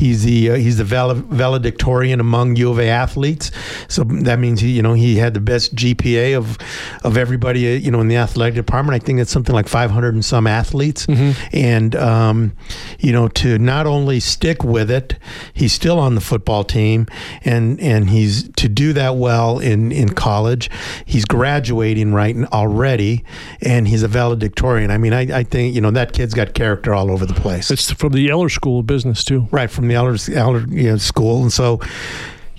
He's 0.00 0.24
the 0.24 0.52
uh, 0.52 0.54
he's 0.54 0.78
the 0.78 0.84
valedictorian 0.84 2.20
among 2.20 2.56
U 2.56 2.70
of 2.70 2.78
A 2.78 2.88
athletes, 2.88 3.50
so 3.86 4.02
that 4.04 4.38
means 4.38 4.62
he 4.62 4.70
you 4.70 4.80
know 4.80 4.94
he 4.94 5.16
had 5.16 5.34
the 5.34 5.40
best 5.40 5.74
GPA 5.76 6.38
of 6.38 6.56
of 7.04 7.18
everybody 7.18 7.74
uh, 7.74 7.78
you 7.78 7.90
know 7.90 8.00
in 8.00 8.08
the 8.08 8.16
athletic 8.16 8.54
department. 8.54 8.94
I 9.00 9.04
think 9.04 9.20
it's 9.20 9.30
something 9.30 9.54
like 9.54 9.68
500 9.68 10.14
and 10.14 10.24
some 10.24 10.46
athletes, 10.46 11.06
and 11.52 11.94
um, 11.96 12.52
you 12.98 13.12
know 13.12 13.28
to 13.28 13.58
not 13.58 13.86
only 13.86 14.20
stick 14.20 14.64
with 14.64 14.90
it, 14.90 15.16
he's 15.52 15.74
still 15.74 15.98
on 15.98 16.14
the 16.14 16.22
football 16.22 16.64
team, 16.64 17.06
and 17.44 17.78
and 17.80 18.08
he's 18.08 18.48
to 18.52 18.70
do 18.70 18.94
that 18.94 19.16
well 19.16 19.58
in 19.58 19.92
in 19.92 20.14
college. 20.14 20.70
He's 21.04 21.26
graduating 21.26 22.14
right 22.14 22.34
already, 22.54 23.22
and 23.60 23.86
he's 23.86 24.02
a 24.02 24.08
valedictorian. 24.08 24.90
I 24.90 24.96
mean, 24.96 25.12
I, 25.12 25.40
I 25.40 25.42
think 25.42 25.74
you 25.74 25.82
know 25.82 25.90
that 25.90 26.14
kid's 26.14 26.32
got 26.32 26.54
character 26.54 26.94
all 26.94 27.10
over 27.10 27.26
the 27.26 27.34
place. 27.34 27.70
It's 27.70 27.92
from 27.92 28.12
the 28.14 28.30
Eller 28.30 28.48
School 28.48 28.80
of 28.80 28.86
Business, 28.86 29.24
too. 29.24 29.46
Right 29.50 29.70
from 29.70 29.89
the 29.90 29.96
Eller, 29.96 30.16
Eller 30.34 30.60
you 30.68 30.90
know, 30.90 30.96
school, 30.96 31.42
and 31.42 31.52
so 31.52 31.80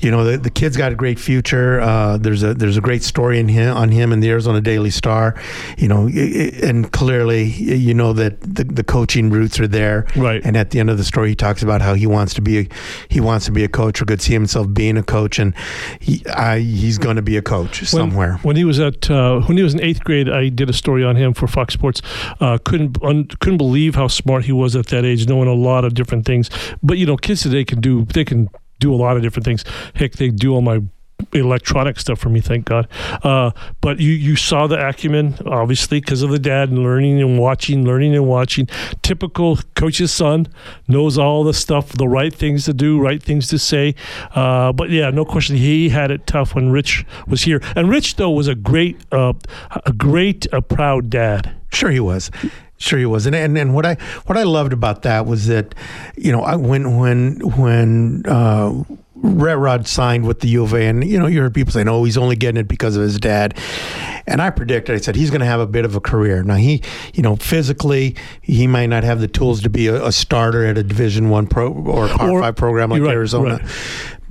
you 0.02 0.12
know 0.12 0.24
the, 0.24 0.38
the 0.38 0.50
kid's 0.50 0.78
got 0.78 0.92
a 0.92 0.96
great 0.96 1.20
future. 1.20 1.80
Uh, 1.80 2.18
there's 2.18 2.44
a 2.44 2.54
there's 2.54 2.78
a 2.78 2.82
great 2.82 3.04
story 3.04 3.40
in 3.40 3.48
him 3.48 3.76
on 3.76 3.90
him 3.90 4.12
in 4.12 4.20
the 4.20 4.30
Arizona 4.30 4.62
Daily 4.62 4.90
Star. 4.90 5.36
You 5.78 5.88
know, 5.88 6.08
and 6.08 6.92
clearly 6.92 7.44
you 7.44 7.94
know 7.94 8.14
that 8.14 8.42
the, 8.42 8.64
the 8.64 8.84
coaching 8.84 9.30
roots 9.30 9.60
are 9.60 9.68
there. 9.68 10.08
Right. 10.16 10.42
And 10.44 10.58
at 10.58 10.72
the 10.72 10.80
end 10.80 10.90
of 10.90 10.98
the 10.98 11.04
story, 11.04 11.30
he 11.30 11.36
talks 11.36 11.64
about 11.64 11.82
how 11.82 11.94
he 11.94 12.08
wants 12.08 12.34
to 12.36 12.42
be 12.42 12.60
a, 12.60 12.68
he 13.10 13.20
wants 13.20 13.46
to 13.46 13.52
be 13.52 13.64
a 13.64 13.68
coach 13.70 14.02
or 14.02 14.06
could 14.06 14.22
see 14.22 14.34
himself 14.34 14.74
being 14.74 14.98
a 14.98 15.04
coach, 15.04 15.40
and 15.40 15.54
he 16.00 16.24
I, 16.28 16.60
he's 16.60 16.98
going 16.98 17.16
to 17.16 17.22
be 17.22 17.38
a 17.38 17.42
coach 17.42 17.80
When- 17.82 17.88
somewhere. 17.88 18.40
When 18.44 18.56
he 18.56 18.64
was 18.64 18.80
at 18.80 19.10
uh, 19.10 19.42
when 19.42 19.58
he 19.58 19.64
was 19.64 19.74
in 19.74 19.82
eighth 19.82 20.04
grade, 20.04 20.30
I 20.30 20.50
did 20.50 20.70
a 20.70 20.74
story 20.74 21.04
on 21.04 21.16
him 21.16 21.34
for 21.34 21.48
Fox 21.48 21.74
Sports. 21.74 22.02
Uh, 22.40 22.58
couldn't 22.64 23.02
un, 23.04 23.26
couldn't 23.40 23.58
believe 23.58 23.96
how 23.96 24.08
smart 24.08 24.46
he 24.46 24.52
was 24.52 24.76
at 24.76 24.88
that 24.88 25.06
age, 25.06 25.28
knowing 25.28 25.48
a 25.48 25.54
lot 25.54 25.86
of 25.86 25.94
different 25.94 26.26
things. 26.26 26.50
But 26.82 26.98
you 26.98 27.06
know, 27.06 27.18
kids 27.18 27.42
today 27.42 27.64
can 27.66 27.82
do 27.82 28.06
they 28.06 28.26
can 28.26 28.50
do 28.82 28.94
a 28.94 28.98
lot 28.98 29.16
of 29.16 29.24
different 29.24 29.46
things. 29.46 29.64
Heck, 29.96 30.14
they 30.14 30.30
do 30.30 30.54
all 30.54 30.62
my 30.62 30.82
electronic 31.34 32.00
stuff 32.00 32.20
for 32.20 32.30
me, 32.30 32.42
thank 32.42 32.66
God. 32.66 32.88
Uh, 33.24 33.52
but 33.80 34.00
you 34.00 34.12
you 34.12 34.36
saw 34.36 34.68
the 34.68 34.88
acumen, 34.88 35.38
obviously, 35.46 36.00
because 36.00 36.24
of 36.24 36.32
the 36.32 36.40
dad 36.40 36.70
and 36.70 36.80
learning 36.80 37.22
and 37.22 37.40
watching, 37.40 37.86
learning 37.86 38.16
and 38.16 38.28
watching. 38.28 38.68
Typical 39.02 39.58
coach's 39.76 40.12
son 40.12 40.48
knows 40.88 41.18
all 41.18 41.44
the 41.44 41.54
stuff, 41.54 41.90
the 41.90 42.08
right 42.08 42.34
things 42.34 42.66
to 42.66 42.74
do, 42.74 43.00
right 43.00 43.22
things 43.22 43.48
to 43.50 43.60
say. 43.60 43.96
Uh, 44.34 44.72
but 44.74 44.90
yeah, 44.90 45.10
no 45.12 45.24
question, 45.24 45.56
he 45.56 45.90
had 45.90 46.12
it 46.12 46.26
tough 46.28 46.56
when 46.56 46.72
Rich 46.72 47.06
was 47.28 47.44
here. 47.44 47.62
And 47.76 47.90
Rich 47.90 48.16
though 48.16 48.32
was 48.32 48.48
a 48.48 48.56
great, 48.56 49.00
uh, 49.12 49.34
a 49.86 49.94
great, 49.94 50.52
uh, 50.52 50.62
proud 50.62 51.10
dad. 51.10 51.56
Sure, 51.72 51.92
he 51.92 52.00
was. 52.00 52.32
Sure, 52.82 52.98
he 52.98 53.06
was. 53.06 53.28
And, 53.28 53.36
and 53.36 53.58
and 53.58 53.74
what 53.76 53.86
I 53.86 53.96
what 54.26 54.38
I 54.38 54.44
loved 54.44 54.74
about 54.74 55.04
that 55.04 55.28
was 55.28 55.48
that, 55.48 55.76
you 56.18 56.32
know, 56.32 56.42
I, 56.42 56.56
when 56.56 56.98
when 56.98 57.40
when 57.58 58.24
uh, 58.26 58.84
Rhett 59.16 59.60
Rod 59.60 59.88
signed 59.88 60.26
with 60.26 60.40
the 60.40 60.48
U 60.50 60.64
of 60.64 60.74
A, 60.74 60.88
and 60.88 61.04
you 61.08 61.20
know, 61.20 61.28
you 61.28 61.42
heard 61.42 61.54
people 61.54 61.72
saying, 61.72 61.88
"Oh, 61.88 62.04
he's 62.04 62.18
only 62.18 62.36
getting 62.36 62.60
it 62.60 62.68
because 62.68 62.96
of 62.96 63.04
his 63.04 63.20
dad." 63.20 63.56
And 64.26 64.42
I 64.42 64.50
predicted, 64.50 64.96
I 64.96 65.00
said, 65.00 65.16
he's 65.16 65.30
going 65.30 65.42
to 65.42 65.48
have 65.48 65.60
a 65.60 65.68
bit 65.68 65.84
of 65.84 65.96
a 65.96 66.00
career. 66.00 66.44
Now 66.44 66.56
he, 66.56 66.82
you 67.14 67.22
know, 67.22 67.36
physically, 67.36 68.16
he 68.42 68.66
might 68.66 68.88
not 68.88 69.04
have 69.04 69.20
the 69.20 69.28
tools 69.28 69.62
to 69.62 69.70
be 69.70 69.88
a, 69.88 70.06
a 70.06 70.12
starter 70.12 70.66
at 70.66 70.78
a 70.78 70.84
Division 70.84 71.30
One 71.30 71.48
pro 71.48 71.72
or 71.72 72.06
a 72.06 72.10
Power 72.10 72.42
Five 72.42 72.56
program 72.56 72.90
like 72.90 73.04
right, 73.04 73.14
Arizona, 73.14 73.58
right. 73.58 73.66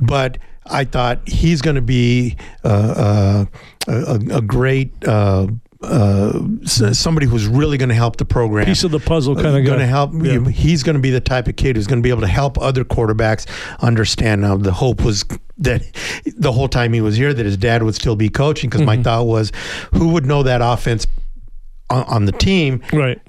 but 0.00 0.38
I 0.66 0.84
thought 0.84 1.28
he's 1.28 1.62
going 1.62 1.76
to 1.76 1.82
be 1.82 2.36
uh, 2.64 2.68
uh, 2.68 3.44
a, 3.86 4.38
a 4.38 4.40
great. 4.40 4.92
Uh, 5.06 5.48
uh, 5.82 6.40
somebody 6.64 7.26
who's 7.26 7.46
really 7.46 7.78
going 7.78 7.88
to 7.88 7.94
help 7.94 8.16
the 8.16 8.24
program 8.24 8.66
Piece 8.66 8.84
of 8.84 8.90
the 8.90 9.00
puzzle 9.00 9.34
kind 9.34 9.48
of 9.48 9.54
guy. 9.54 9.62
going 9.62 9.78
to 9.78 9.86
help. 9.86 10.12
Yeah. 10.14 10.32
you- 10.32 10.44
He's 10.44 10.82
going 10.82 10.94
to 10.96 11.00
be 11.00 11.10
the 11.10 11.20
type 11.20 11.48
of 11.48 11.56
kid 11.56 11.76
who's 11.76 11.86
going 11.86 12.00
to 12.00 12.02
be 12.02 12.10
able 12.10 12.20
to 12.20 12.26
help 12.26 12.58
other 12.58 12.84
quarterbacks 12.84 13.46
understand. 13.82 14.42
Now, 14.42 14.56
the 14.56 14.72
hope 14.72 15.02
was 15.04 15.24
that 15.58 15.82
the 16.36 16.52
whole 16.52 16.68
time 16.68 16.92
he 16.92 17.00
was 17.00 17.16
here, 17.16 17.32
that 17.32 17.46
his 17.46 17.56
dad 17.56 17.82
would 17.82 17.94
still 17.94 18.16
be 18.16 18.28
coaching. 18.28 18.68
Because 18.68 18.82
Mm-hmm. 18.82 18.98
my 18.98 19.02
thought 19.02 19.26
was, 19.26 19.52
who 19.94 20.08
would 20.08 20.26
know 20.26 20.42
that 20.42 20.60
offense 20.62 21.06
on, 21.88 22.04
on 22.04 22.24
the 22.26 22.32
team 22.32 22.82
Right. 22.92 23.20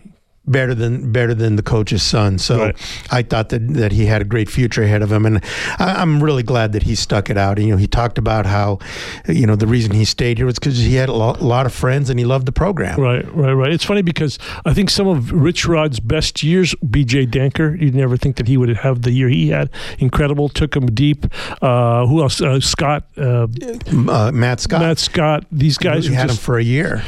Better 0.52 0.76
than 0.76 1.12
better 1.12 1.34
than 1.34 1.56
the 1.56 1.64
coach's 1.64 2.04
son? 2.04 2.38
So 2.38 2.60
Right. 2.60 2.76
I 3.12 3.22
thought 3.24 3.49
that 3.49 3.74
that 3.76 3.91
he 3.91 4.06
had 4.06 4.22
a 4.22 4.26
great 4.26 4.49
future 4.49 4.84
ahead 4.84 5.02
of 5.02 5.12
him, 5.12 5.26
and 5.26 5.43
I, 5.80 5.95
I'm 6.02 6.22
really 6.22 6.43
glad 6.43 6.74
that 6.74 6.84
he 6.84 6.95
stuck 6.95 7.30
it 7.30 7.38
out. 7.38 7.58
And, 7.58 7.68
you 7.68 7.74
know, 7.74 7.78
he 7.78 7.88
talked 7.88 8.18
about 8.18 8.45
how, 8.45 8.80
you 9.28 9.47
know, 9.47 9.56
the 9.56 9.68
reason 9.68 9.91
he 9.91 10.06
stayed 10.06 10.38
here 10.38 10.45
was 10.45 10.56
because 10.60 10.78
he 10.78 10.95
had 10.95 11.10
a 11.10 11.14
lo- 11.14 11.38
lot 11.39 11.66
of 11.66 11.74
friends 11.74 12.10
and 12.10 12.20
he 12.20 12.26
loved 12.26 12.45
the 12.45 12.52
program. 12.52 12.99
Right, 12.99 13.26
right, 13.34 13.54
right. 13.54 13.72
It's 13.72 13.84
funny 13.86 14.02
because 14.02 14.38
I 14.66 14.74
think 14.74 14.89
some 14.89 15.08
of 15.08 15.32
Rich 15.32 15.66
Rod's 15.68 15.99
best 15.99 16.43
years, 16.43 16.76
BJ 16.86 17.26
Denker, 17.28 17.80
you'd 17.80 17.95
never 17.95 18.18
think 18.18 18.36
that 18.38 18.47
he 18.47 18.58
would 18.58 18.70
have 18.78 19.02
the 19.04 19.12
year 19.12 19.30
he 19.30 19.49
had. 19.49 19.70
Incredible, 19.99 20.49
took 20.49 20.76
him 20.76 20.88
deep. 20.88 21.26
Uh, 21.62 22.06
who 22.06 22.22
else? 22.22 22.41
Uh, 22.41 22.60
Scott, 22.60 23.06
uh, 23.18 23.47
Uh, 24.08 24.32
Matt 24.34 24.60
Scott. 24.60 24.82
Matt 24.82 24.99
Scott. 24.99 25.45
These 25.52 25.78
guys 25.78 26.08
had 26.08 26.30
him 26.30 26.36
for 26.36 26.58
a 26.58 26.64
year. 26.64 27.04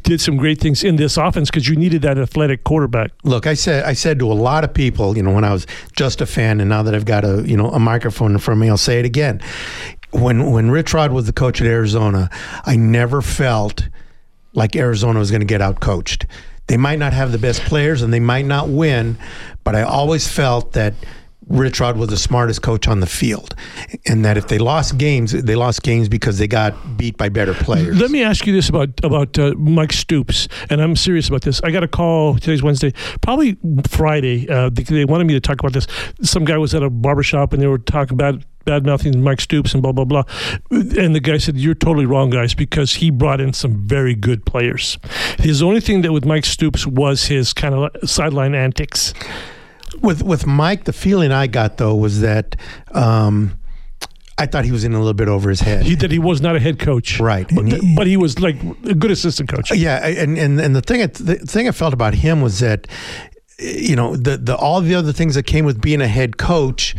Did 0.00 0.20
some 0.20 0.36
great 0.36 0.60
things 0.60 0.84
in 0.84 0.96
this 0.96 1.16
offense 1.16 1.50
because 1.50 1.68
you 1.68 1.76
needed 1.76 2.02
that 2.02 2.18
athletic 2.18 2.64
quarterback. 2.64 3.12
Look, 3.24 3.46
I 3.46 3.54
said 3.54 3.84
I 3.84 3.92
said 3.92 4.18
to 4.20 4.30
a 4.30 4.34
lot 4.34 4.64
of 4.64 4.72
people, 4.72 5.16
you 5.16 5.22
know, 5.22 5.32
when 5.32 5.44
I 5.44 5.52
was 5.52 5.66
just 5.94 6.20
a 6.20 6.26
fan, 6.26 6.60
and 6.60 6.68
now 6.68 6.82
that 6.82 6.94
I've 6.94 7.04
got 7.04 7.24
a 7.24 7.42
you 7.46 7.56
know 7.56 7.70
a 7.70 7.78
microphone 7.78 8.32
in 8.32 8.38
front 8.38 8.58
of 8.58 8.62
me, 8.62 8.68
I'll 8.68 8.76
say 8.76 8.98
it 8.98 9.04
again. 9.04 9.40
When 10.10 10.52
when 10.52 10.70
Rich 10.70 10.94
Rod 10.94 11.12
was 11.12 11.26
the 11.26 11.32
coach 11.32 11.60
at 11.60 11.66
Arizona, 11.66 12.30
I 12.64 12.76
never 12.76 13.22
felt 13.22 13.88
like 14.54 14.76
Arizona 14.76 15.18
was 15.18 15.30
going 15.30 15.40
to 15.40 15.46
get 15.46 15.60
out 15.62 15.80
coached. 15.80 16.26
They 16.66 16.76
might 16.76 16.98
not 16.98 17.12
have 17.12 17.32
the 17.32 17.38
best 17.38 17.62
players 17.62 18.02
and 18.02 18.12
they 18.12 18.20
might 18.20 18.46
not 18.46 18.68
win, 18.68 19.18
but 19.64 19.74
I 19.74 19.82
always 19.82 20.28
felt 20.28 20.72
that 20.72 20.94
Rich 21.48 21.80
Rod 21.80 21.96
was 21.96 22.08
the 22.08 22.16
smartest 22.16 22.62
coach 22.62 22.88
on 22.88 23.00
the 23.00 23.06
field, 23.06 23.54
and 24.06 24.24
that 24.24 24.36
if 24.36 24.48
they 24.48 24.58
lost 24.58 24.98
games, 24.98 25.32
they 25.32 25.56
lost 25.56 25.82
games 25.82 26.08
because 26.08 26.38
they 26.38 26.46
got 26.46 26.96
beat 26.96 27.16
by 27.16 27.28
better 27.28 27.54
players. 27.54 27.98
Let 27.98 28.10
me 28.10 28.22
ask 28.22 28.46
you 28.46 28.52
this 28.52 28.68
about 28.68 28.90
about 29.02 29.38
uh, 29.38 29.54
Mike 29.56 29.92
Stoops, 29.92 30.48
and 30.70 30.80
I'm 30.80 30.96
serious 30.96 31.28
about 31.28 31.42
this. 31.42 31.60
I 31.62 31.70
got 31.70 31.82
a 31.82 31.88
call 31.88 32.34
today's 32.36 32.62
Wednesday, 32.62 32.92
probably 33.20 33.56
Friday. 33.88 34.48
Uh, 34.48 34.70
they, 34.70 34.82
they 34.82 35.04
wanted 35.04 35.26
me 35.26 35.34
to 35.34 35.40
talk 35.40 35.60
about 35.60 35.72
this. 35.72 35.86
Some 36.22 36.44
guy 36.44 36.58
was 36.58 36.74
at 36.74 36.82
a 36.82 36.90
barbershop 36.90 37.52
and 37.52 37.62
they 37.62 37.66
were 37.66 37.78
talking 37.78 38.14
about 38.14 38.42
bad 38.64 38.86
mouthing 38.86 39.22
Mike 39.22 39.40
Stoops 39.40 39.74
and 39.74 39.82
blah 39.82 39.92
blah 39.92 40.04
blah. 40.04 40.22
And 40.70 41.14
the 41.14 41.20
guy 41.20 41.38
said, 41.38 41.56
"You're 41.56 41.74
totally 41.74 42.06
wrong, 42.06 42.30
guys, 42.30 42.54
because 42.54 42.94
he 42.94 43.10
brought 43.10 43.40
in 43.40 43.52
some 43.52 43.86
very 43.86 44.14
good 44.14 44.46
players. 44.46 44.98
His 45.38 45.62
only 45.62 45.80
thing 45.80 46.02
that 46.02 46.12
with 46.12 46.24
Mike 46.24 46.44
Stoops 46.44 46.86
was 46.86 47.26
his 47.26 47.52
kind 47.52 47.74
of 47.74 48.08
sideline 48.08 48.54
antics. 48.54 49.12
With 50.00 50.22
with 50.22 50.46
Mike, 50.46 50.84
the 50.84 50.92
feeling 50.92 51.32
I 51.32 51.46
got 51.46 51.76
though 51.78 51.94
was 51.94 52.20
that 52.20 52.56
um, 52.92 53.58
I 54.38 54.46
thought 54.46 54.64
he 54.64 54.72
was 54.72 54.84
in 54.84 54.92
a 54.94 54.98
little 54.98 55.14
bit 55.14 55.28
over 55.28 55.50
his 55.50 55.60
head. 55.60 55.84
He 55.84 55.94
that 55.96 56.10
he 56.10 56.18
was 56.18 56.40
not 56.40 56.56
a 56.56 56.60
head 56.60 56.78
coach, 56.78 57.20
Right, 57.20 57.46
But, 57.54 57.66
he- 57.66 57.94
but 57.96 58.06
he 58.06 58.16
was 58.16 58.38
like 58.38 58.56
a 58.84 58.94
good 58.94 59.10
assistant 59.10 59.48
coach. 59.48 59.70
yeah, 59.74 60.04
and 60.06 60.38
and 60.38 60.60
and 60.60 60.74
the 60.74 60.80
thing 60.80 61.02
I- 61.02 61.06
the 61.06 61.36
thing 61.36 61.68
I 61.68 61.72
felt 61.72 61.92
about 61.94 62.14
him 62.14 62.40
was 62.40 62.58
that 62.60 62.86
you 63.58 63.94
know 63.94 64.16
the 64.16 64.36
the 64.38 64.56
all 64.56 64.80
the 64.80 64.94
other 64.94 65.12
things 65.12 65.34
that 65.34 65.44
came 65.44 65.64
with 65.64 65.80
being 65.80 66.00
a 66.00 66.08
head 66.08 66.36
coach 66.38 66.96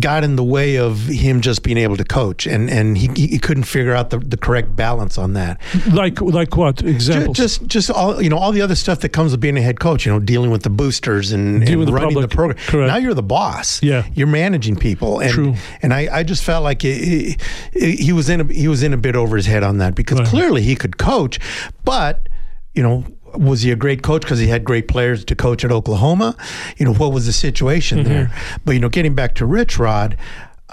got 0.00 0.24
in 0.24 0.34
the 0.34 0.42
way 0.42 0.76
of 0.76 1.06
him 1.06 1.40
just 1.40 1.62
being 1.62 1.78
able 1.78 1.96
to 1.96 2.04
coach 2.04 2.46
and 2.48 2.68
and 2.68 2.98
he, 2.98 3.06
he 3.14 3.38
couldn't 3.38 3.62
figure 3.62 3.94
out 3.94 4.10
the, 4.10 4.18
the 4.18 4.36
correct 4.36 4.74
balance 4.74 5.16
on 5.18 5.34
that 5.34 5.60
Like 5.92 6.20
like 6.20 6.56
what 6.56 6.82
examples? 6.82 7.36
just 7.36 7.64
just 7.66 7.90
all 7.90 8.20
you 8.20 8.28
know 8.28 8.36
all 8.36 8.50
the 8.50 8.60
other 8.60 8.74
stuff 8.74 9.00
that 9.00 9.10
comes 9.10 9.30
with 9.30 9.40
being 9.40 9.56
a 9.56 9.62
head 9.62 9.78
coach 9.78 10.04
you 10.04 10.10
know 10.12 10.18
dealing 10.18 10.50
with 10.50 10.64
the 10.64 10.70
boosters 10.70 11.30
and, 11.30 11.62
and 11.68 11.86
the 11.86 11.92
running 11.92 12.08
the 12.20 12.26
public. 12.26 12.30
program 12.30 12.58
Correct. 12.66 12.88
now 12.88 12.96
you're 12.96 13.14
the 13.14 13.22
boss 13.22 13.82
Yeah. 13.84 14.04
you're 14.14 14.26
managing 14.26 14.74
people 14.76 15.20
and 15.20 15.30
True. 15.32 15.54
and 15.80 15.94
I, 15.94 16.08
I 16.18 16.22
just 16.24 16.42
felt 16.42 16.64
like 16.64 16.82
he, 16.82 17.36
he 17.72 17.92
he 17.96 18.12
was 18.12 18.28
in 18.28 18.40
a, 18.40 18.44
he 18.52 18.66
was 18.66 18.82
in 18.82 18.92
a 18.92 18.96
bit 18.98 19.14
over 19.14 19.36
his 19.36 19.46
head 19.46 19.62
on 19.62 19.78
that 19.78 19.94
because 19.94 20.18
Right. 20.18 20.28
clearly 20.28 20.62
he 20.62 20.74
could 20.74 20.98
coach 20.98 21.38
but 21.84 22.28
you 22.74 22.82
know 22.82 23.04
was 23.36 23.62
he 23.62 23.70
a 23.70 23.76
great 23.76 24.02
coach 24.02 24.22
because 24.22 24.38
he 24.38 24.46
had 24.46 24.64
great 24.64 24.88
players 24.88 25.24
to 25.24 25.34
coach 25.34 25.64
at 25.64 25.72
Oklahoma? 25.72 26.36
You 26.76 26.86
know, 26.86 26.94
what 26.94 27.12
was 27.12 27.26
the 27.26 27.32
situation 27.32 27.98
Mm-hmm. 27.98 28.08
there? 28.08 28.32
But, 28.64 28.72
you 28.72 28.80
know, 28.80 28.88
getting 28.88 29.14
back 29.14 29.34
to 29.36 29.46
Rich 29.46 29.78
Rod, 29.78 30.16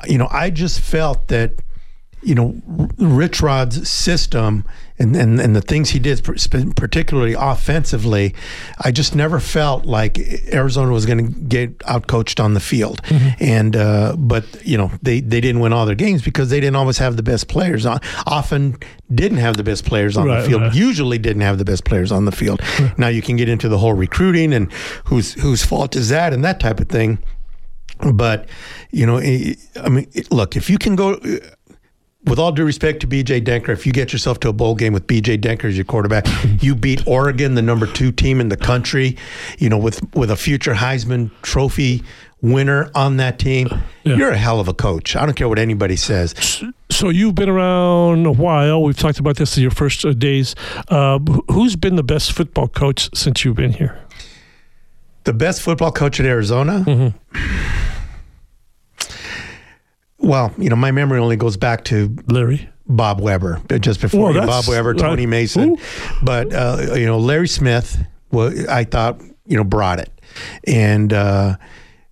you 0.07 0.17
know, 0.17 0.27
I 0.31 0.49
just 0.49 0.79
felt 0.79 1.27
that, 1.27 1.53
you 2.23 2.35
know, 2.35 2.55
R- 2.79 2.89
Rich 2.97 3.41
Rod's 3.41 3.89
system 3.89 4.65
and, 5.01 5.15
and, 5.15 5.41
and 5.41 5.55
the 5.55 5.61
things 5.61 5.89
he 5.89 5.99
did, 5.99 6.23
particularly 6.75 7.35
offensively, 7.37 8.33
I 8.79 8.91
just 8.91 9.15
never 9.15 9.39
felt 9.39 9.85
like 9.85 10.19
Arizona 10.53 10.91
was 10.91 11.05
going 11.05 11.25
to 11.25 11.39
get 11.41 11.77
outcoached 11.79 12.43
on 12.43 12.53
the 12.53 12.59
field. 12.59 13.01
Mm-hmm. 13.03 13.43
And, 13.43 13.75
uh, 13.75 14.15
but, 14.17 14.45
you 14.65 14.77
know, 14.77 14.91
they, 15.01 15.19
they 15.19 15.41
didn't 15.41 15.59
win 15.59 15.73
all 15.73 15.85
their 15.85 15.95
games 15.95 16.21
because 16.21 16.49
they 16.49 16.59
didn't 16.59 16.75
always 16.75 16.99
have 16.99 17.17
the 17.17 17.23
best 17.23 17.47
players 17.47 17.85
on, 17.85 17.99
often 18.25 18.77
didn't 19.13 19.39
have 19.39 19.57
the 19.57 19.63
best 19.63 19.85
players 19.85 20.15
on 20.17 20.27
Right, 20.27 20.41
the 20.41 20.47
field 20.47 20.61
right. 20.61 20.73
usually 20.73 21.17
didn't 21.17 21.41
have 21.41 21.57
the 21.57 21.65
best 21.65 21.83
players 21.83 22.11
on 22.11 22.25
the 22.25 22.31
field. 22.31 22.61
Now 22.97 23.07
you 23.07 23.21
can 23.21 23.35
get 23.35 23.49
into 23.49 23.67
the 23.67 23.77
whole 23.77 23.93
recruiting 23.93 24.53
and 24.53 24.71
whose 25.05 25.33
whose 25.33 25.65
fault 25.65 25.95
is 25.95 26.09
that 26.09 26.31
and 26.33 26.43
that 26.45 26.59
type 26.59 26.79
of 26.79 26.89
thing. 26.89 27.19
But 28.13 28.47
you 28.91 29.05
know, 29.05 29.17
I 29.17 29.89
mean, 29.89 30.11
look, 30.29 30.55
if 30.55 30.69
you 30.69 30.77
can 30.77 30.95
go. 30.95 31.19
With 32.25 32.37
all 32.37 32.51
due 32.51 32.63
respect 32.65 32.99
to 33.01 33.07
BJ 33.07 33.43
Denker, 33.43 33.69
if 33.69 33.85
you 33.87 33.91
get 33.91 34.13
yourself 34.13 34.39
to 34.41 34.49
a 34.49 34.53
bowl 34.53 34.75
game 34.75 34.93
with 34.93 35.07
BJ 35.07 35.39
Denker 35.39 35.65
as 35.65 35.75
your 35.75 35.85
quarterback, 35.85 36.27
you 36.61 36.75
beat 36.75 37.05
Oregon, 37.07 37.55
the 37.55 37.63
number 37.63 37.87
two 37.87 38.11
team 38.11 38.39
in 38.39 38.49
the 38.49 38.57
country. 38.57 39.17
You 39.57 39.69
know, 39.69 39.77
with 39.79 40.01
with 40.15 40.29
a 40.29 40.35
future 40.37 40.75
Heisman 40.75 41.31
Trophy 41.41 42.03
winner 42.43 42.91
on 42.93 43.17
that 43.17 43.39
team, 43.39 43.69
Yeah. 44.03 44.15
you're 44.17 44.29
a 44.31 44.37
hell 44.37 44.59
of 44.59 44.67
a 44.67 44.73
coach. 44.73 45.15
I 45.15 45.25
don't 45.25 45.33
care 45.35 45.49
what 45.49 45.57
anybody 45.59 45.95
says. 45.95 46.63
So 46.91 47.09
you've 47.09 47.33
been 47.35 47.49
around 47.49 48.27
a 48.27 48.31
while. 48.31 48.83
We've 48.83 48.97
talked 48.97 49.19
about 49.19 49.37
this 49.37 49.57
in 49.57 49.63
your 49.63 49.71
first 49.71 50.05
uh, 50.05 50.13
days. 50.13 50.53
Uh, 50.89 51.17
who's 51.49 51.75
been 51.75 51.95
the 51.95 52.03
best 52.03 52.33
football 52.33 52.67
coach 52.67 53.09
since 53.15 53.43
you've 53.43 53.55
been 53.55 53.73
here? 53.73 53.97
The 55.23 55.33
best 55.33 55.61
football 55.63 55.91
coach 55.91 56.19
at 56.19 56.25
Arizona. 56.27 57.13
Well, 60.21 60.53
you 60.57 60.69
know, 60.69 60.75
my 60.75 60.91
memory 60.91 61.19
only 61.19 61.35
goes 61.35 61.57
back 61.57 61.83
to 61.85 62.15
Larry. 62.27 62.69
Bob 62.87 63.21
Weber, 63.21 63.61
uh, 63.69 63.77
just 63.77 64.01
before 64.01 64.33
Well, 64.33 64.45
Bob 64.45 64.67
Weber, 64.67 64.93
Tony 64.93 65.25
uh, 65.25 65.27
Mason. 65.29 65.75
who? 65.75 66.25
But 66.25 66.53
uh, 66.53 66.93
you 66.95 67.05
know, 67.05 67.19
Larry 67.19 67.47
Smith, 67.47 67.97
well, 68.31 68.51
I 68.69 68.83
thought 68.83 69.21
you 69.45 69.55
know 69.55 69.63
brought 69.63 69.99
it, 69.99 70.11
and 70.65 71.13
uh, 71.13 71.55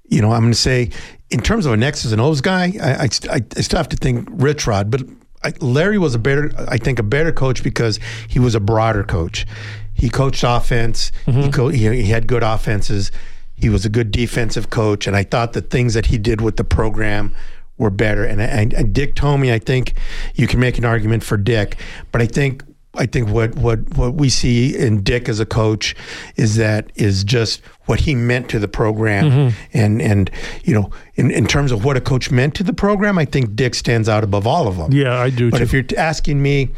you 0.07 0.21
know, 0.21 0.31
I'm 0.31 0.41
going 0.41 0.53
to 0.53 0.57
say 0.57 0.91
in 1.29 1.41
terms 1.41 1.65
of 1.65 1.73
an 1.73 1.83
X's 1.83 2.13
and 2.13 2.21
O's 2.21 2.39
guy, 2.41 2.73
I, 2.81 2.91
I, 3.03 3.09
I 3.29 3.41
I 3.57 3.61
still 3.61 3.77
have 3.77 3.89
to 3.89 3.97
think 3.97 4.27
Rich 4.31 4.67
Rod, 4.67 4.89
but 4.89 5.03
I, 5.43 5.53
Larry 5.59 5.97
was 5.97 6.15
a 6.15 6.19
better, 6.19 6.51
I 6.67 6.77
think, 6.77 6.97
a 6.97 7.03
better 7.03 7.31
coach 7.33 7.61
because 7.61 7.99
he 8.29 8.39
was 8.39 8.55
a 8.55 8.59
broader 8.59 9.03
coach. 9.03 9.45
He 9.93 10.09
coached 10.09 10.43
offense. 10.47 11.11
He, 11.25 11.49
co- 11.49 11.67
he 11.69 11.89
he 12.03 12.09
had 12.09 12.25
good 12.25 12.43
offenses. 12.43 13.11
He 13.55 13.67
was 13.67 13.85
a 13.85 13.89
good 13.89 14.11
defensive 14.11 14.69
coach, 14.69 15.07
and 15.07 15.15
I 15.17 15.23
thought 15.23 15.51
the 15.51 15.61
things 15.61 15.93
that 15.93 16.05
he 16.05 16.17
did 16.17 16.39
with 16.39 16.55
the 16.55 16.63
program 16.63 17.35
were 17.79 17.89
better. 17.89 18.23
And, 18.23 18.39
and, 18.39 18.73
and 18.73 18.93
Dick 18.93 19.15
Tomey, 19.15 19.51
I 19.51 19.57
think 19.57 19.93
you 20.35 20.45
can 20.45 20.59
make 20.59 20.77
an 20.77 20.85
argument 20.85 21.23
for 21.23 21.37
Dick, 21.37 21.77
but 22.11 22.21
I 22.21 22.27
think 22.27 22.63
I 22.95 23.05
think 23.05 23.29
what 23.29 23.55
what 23.55 23.79
what 23.95 24.15
we 24.15 24.29
see 24.29 24.75
in 24.75 25.03
Dick 25.03 25.29
as 25.29 25.39
a 25.39 25.45
coach 25.45 25.95
is 26.35 26.55
that 26.55 26.91
is 26.95 27.23
just 27.23 27.61
what 27.85 28.01
he 28.01 28.15
meant 28.15 28.49
to 28.49 28.59
the 28.59 28.67
program, 28.67 29.29
mm-hmm. 29.29 29.57
and 29.73 30.01
and 30.01 30.31
you 30.63 30.73
know 30.73 30.89
in, 31.13 31.29
in 31.29 31.45
terms 31.45 31.71
of 31.71 31.85
what 31.85 31.97
a 31.97 32.01
coach 32.01 32.31
meant 32.31 32.55
to 32.55 32.63
the 32.63 32.73
program, 32.73 33.19
I 33.19 33.25
think 33.25 33.55
Dick 33.55 33.75
stands 33.75 34.09
out 34.09 34.23
above 34.23 34.47
all 34.47 34.67
of 34.67 34.77
them. 34.77 34.91
Yeah, 34.91 35.15
I 35.15 35.29
do 35.29 35.51
But 35.51 35.59
too. 35.59 35.63
if 35.63 35.73
you're 35.73 35.83
asking 35.97 36.41
me 36.41 36.69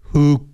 who 0.00 0.46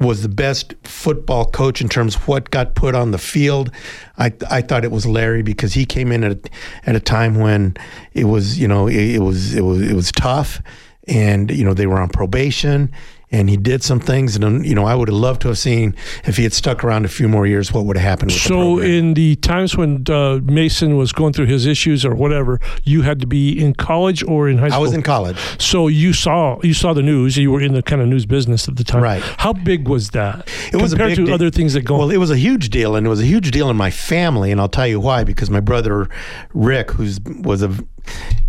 was 0.00 0.22
the 0.22 0.28
best 0.28 0.74
football 0.84 1.44
coach 1.44 1.80
in 1.80 1.88
terms 1.88 2.14
of 2.14 2.28
what 2.28 2.50
got 2.50 2.74
put 2.74 2.94
on 2.94 3.10
the 3.10 3.18
field, 3.18 3.70
I 4.16 4.32
I 4.50 4.62
thought 4.62 4.84
it 4.84 4.92
was 4.92 5.06
Larry 5.06 5.42
because 5.42 5.74
he 5.74 5.84
came 5.84 6.12
in 6.12 6.24
at 6.24 6.48
at 6.86 6.94
a 6.94 7.00
time 7.00 7.36
when 7.36 7.76
it 8.12 8.24
was 8.24 8.58
you 8.58 8.68
know 8.68 8.86
it, 8.86 9.16
it 9.16 9.22
was 9.22 9.54
it 9.54 9.62
was 9.62 9.82
it 9.82 9.94
was 9.94 10.12
tough, 10.12 10.62
and 11.06 11.50
you 11.50 11.64
know 11.64 11.74
they 11.74 11.86
were 11.86 11.98
on 11.98 12.08
probation, 12.08 12.92
and 13.30 13.50
he 13.50 13.56
did 13.56 13.82
some 13.82 14.00
things. 14.00 14.36
And 14.36 14.64
you 14.64 14.74
know, 14.74 14.84
I 14.86 14.94
would 14.94 15.08
have 15.08 15.16
loved 15.16 15.42
to 15.42 15.48
have 15.48 15.58
seen 15.58 15.94
if 16.24 16.36
he 16.36 16.42
had 16.44 16.52
stuck 16.52 16.82
around 16.84 17.04
a 17.04 17.08
few 17.08 17.28
more 17.28 17.46
years, 17.46 17.72
what 17.72 17.84
would 17.84 17.96
have 17.96 18.04
happened. 18.08 18.30
With 18.32 18.42
the 18.42 18.48
So, 18.48 18.54
program. 18.76 18.90
in 18.90 19.14
the 19.14 19.36
times 19.36 19.76
when 19.76 20.04
uh, 20.10 20.40
Mason 20.44 20.96
was 20.96 21.12
going 21.12 21.32
through 21.32 21.46
his 21.46 21.66
issues 21.66 22.04
or 22.04 22.14
whatever, 22.14 22.60
you 22.84 23.02
had 23.02 23.20
to 23.20 23.26
be 23.26 23.52
in 23.62 23.74
college 23.74 24.22
or 24.24 24.48
in 24.48 24.58
high 24.58 24.68
school. 24.68 24.78
I 24.80 24.82
was 24.82 24.92
in 24.92 25.02
college. 25.02 25.36
So 25.60 25.88
you 25.88 26.12
saw 26.12 26.58
you 26.62 26.74
saw 26.74 26.92
the 26.94 27.02
news. 27.02 27.36
You 27.36 27.50
were 27.52 27.60
in 27.60 27.74
the 27.74 27.82
kind 27.82 28.00
of 28.02 28.08
news 28.08 28.26
business 28.26 28.68
at 28.68 28.76
the 28.76 28.84
time. 28.84 29.02
Right. 29.02 29.22
How 29.38 29.52
big 29.52 29.88
was 29.88 30.10
that? 30.10 30.48
It 30.72 30.80
was 30.80 30.92
a 30.92 30.96
compared 30.96 31.16
to 31.16 31.26
de- 31.26 31.32
other 31.34 31.50
things 31.50 31.74
that 31.74 31.82
go. 31.82 31.98
Well, 31.98 32.10
it 32.10 32.16
was 32.18 32.30
a 32.30 32.36
huge 32.36 32.70
deal, 32.70 32.96
and 32.96 33.06
it 33.06 33.10
was 33.10 33.20
a 33.20 33.26
huge 33.26 33.50
deal 33.50 33.68
in 33.70 33.76
my 33.76 33.90
family, 33.90 34.50
and 34.52 34.60
I'll 34.60 34.68
tell 34.68 34.86
you 34.86 35.00
why. 35.00 35.24
Because 35.24 35.50
my 35.50 35.60
brother 35.60 36.08
Rick, 36.54 36.90
who's 36.92 37.20
was 37.42 37.62
a 37.62 37.70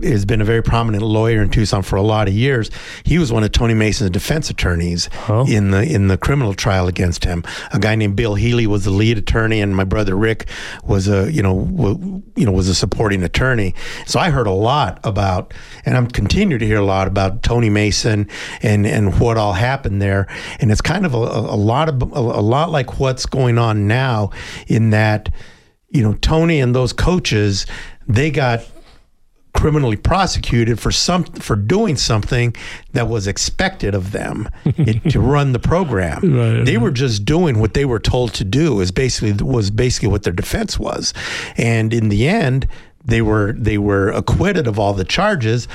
has 0.03 0.26
been 0.26 0.41
a 0.41 0.45
very 0.45 0.64
prominent 0.64 1.03
lawyer 1.03 1.41
in 1.41 1.49
Tucson 1.49 1.82
for 1.82 1.95
a 1.97 2.01
lot 2.01 2.28
of 2.28 2.34
years. 2.34 2.70
He 3.03 3.18
was 3.18 3.32
one 3.32 3.43
of 3.43 3.51
Tony 3.51 3.74
Mason's 3.74 4.10
defense 4.12 4.49
attorneys 4.49 5.10
Oh. 5.28 5.45
in 5.47 5.72
the 5.72 5.84
in 5.84 6.07
the 6.07 6.18
criminal 6.18 6.53
trial 6.53 6.88
against 6.88 7.24
him. 7.26 7.43
A 7.74 7.80
guy 7.80 7.95
named 7.95 8.16
Bill 8.16 8.36
Healy 8.36 8.66
was 8.68 8.86
the 8.86 8.91
lead 8.91 9.18
attorney, 9.18 9.60
and 9.62 9.76
my 9.76 9.84
brother 9.84 10.16
Rick 10.16 10.47
was 10.84 11.07
a 11.07 11.32
you 11.32 11.43
know 11.43 11.66
w- 11.66 12.22
you 12.36 12.45
know 12.45 12.51
was 12.51 12.70
a 12.70 12.76
supporting 12.76 13.24
attorney. 13.24 13.76
So 14.05 14.20
I 14.20 14.30
heard 14.30 14.47
a 14.47 14.51
lot 14.51 14.99
about, 15.03 15.53
and 15.86 15.97
I'm 15.97 16.07
continue 16.07 16.57
to 16.57 16.66
hear 16.66 16.80
a 16.80 16.86
lot 16.86 17.07
about 17.07 17.43
Tony 17.43 17.70
Mason 17.70 18.28
and 18.62 18.88
and 18.88 19.20
what 19.20 19.38
all 19.38 19.53
happened 19.53 20.01
there. 20.01 20.28
And 20.60 20.72
it's 20.72 20.82
kind 20.82 21.05
of 21.05 21.14
a, 21.14 21.18
a 21.18 21.57
lot 21.60 21.89
of 21.89 22.01
a, 22.01 22.05
a 22.16 22.41
lot 22.41 22.72
like 22.72 22.99
what's 22.99 23.26
going 23.26 23.57
on 23.57 23.88
now, 23.88 24.30
in 24.68 24.91
that 24.91 25.30
you 25.89 26.01
know 26.03 26.14
Tony 26.22 26.60
and 26.62 26.74
those 26.74 26.93
coaches 26.93 27.66
they 28.07 28.32
got 28.32 28.62
criminally 29.54 29.97
prosecuted 29.97 30.80
for 30.80 30.91
some 30.91 31.24
for 31.24 31.56
doing 31.56 31.95
something 31.95 32.56
that 32.93 33.08
was 33.08 33.28
expected 33.28 33.95
of 33.95 34.12
them 34.12 34.47
it, 34.66 35.10
to 35.12 35.20
run 35.20 35.52
the 35.52 35.60
program. 35.60 36.22
Right, 36.22 36.66
they 36.66 36.78
were 36.78 36.91
just 36.91 37.26
doing 37.26 37.60
what 37.60 37.74
they 37.74 37.86
were 37.86 38.00
told 38.00 38.34
to 38.36 38.43
do. 38.43 38.80
Is 38.80 38.91
basically 38.91 39.43
was 39.43 39.72
basically 39.72 40.10
what 40.10 40.24
their 40.24 40.34
defense 40.34 40.80
was, 40.80 41.14
and 41.58 41.93
in 41.93 42.10
the 42.10 42.28
end, 42.28 42.68
they 43.04 43.22
were 43.22 43.54
they 43.54 43.78
were 43.78 44.10
acquitted 44.10 44.68
of 44.68 44.80
all 44.80 44.93
the 44.93 45.06
charges 45.06 45.68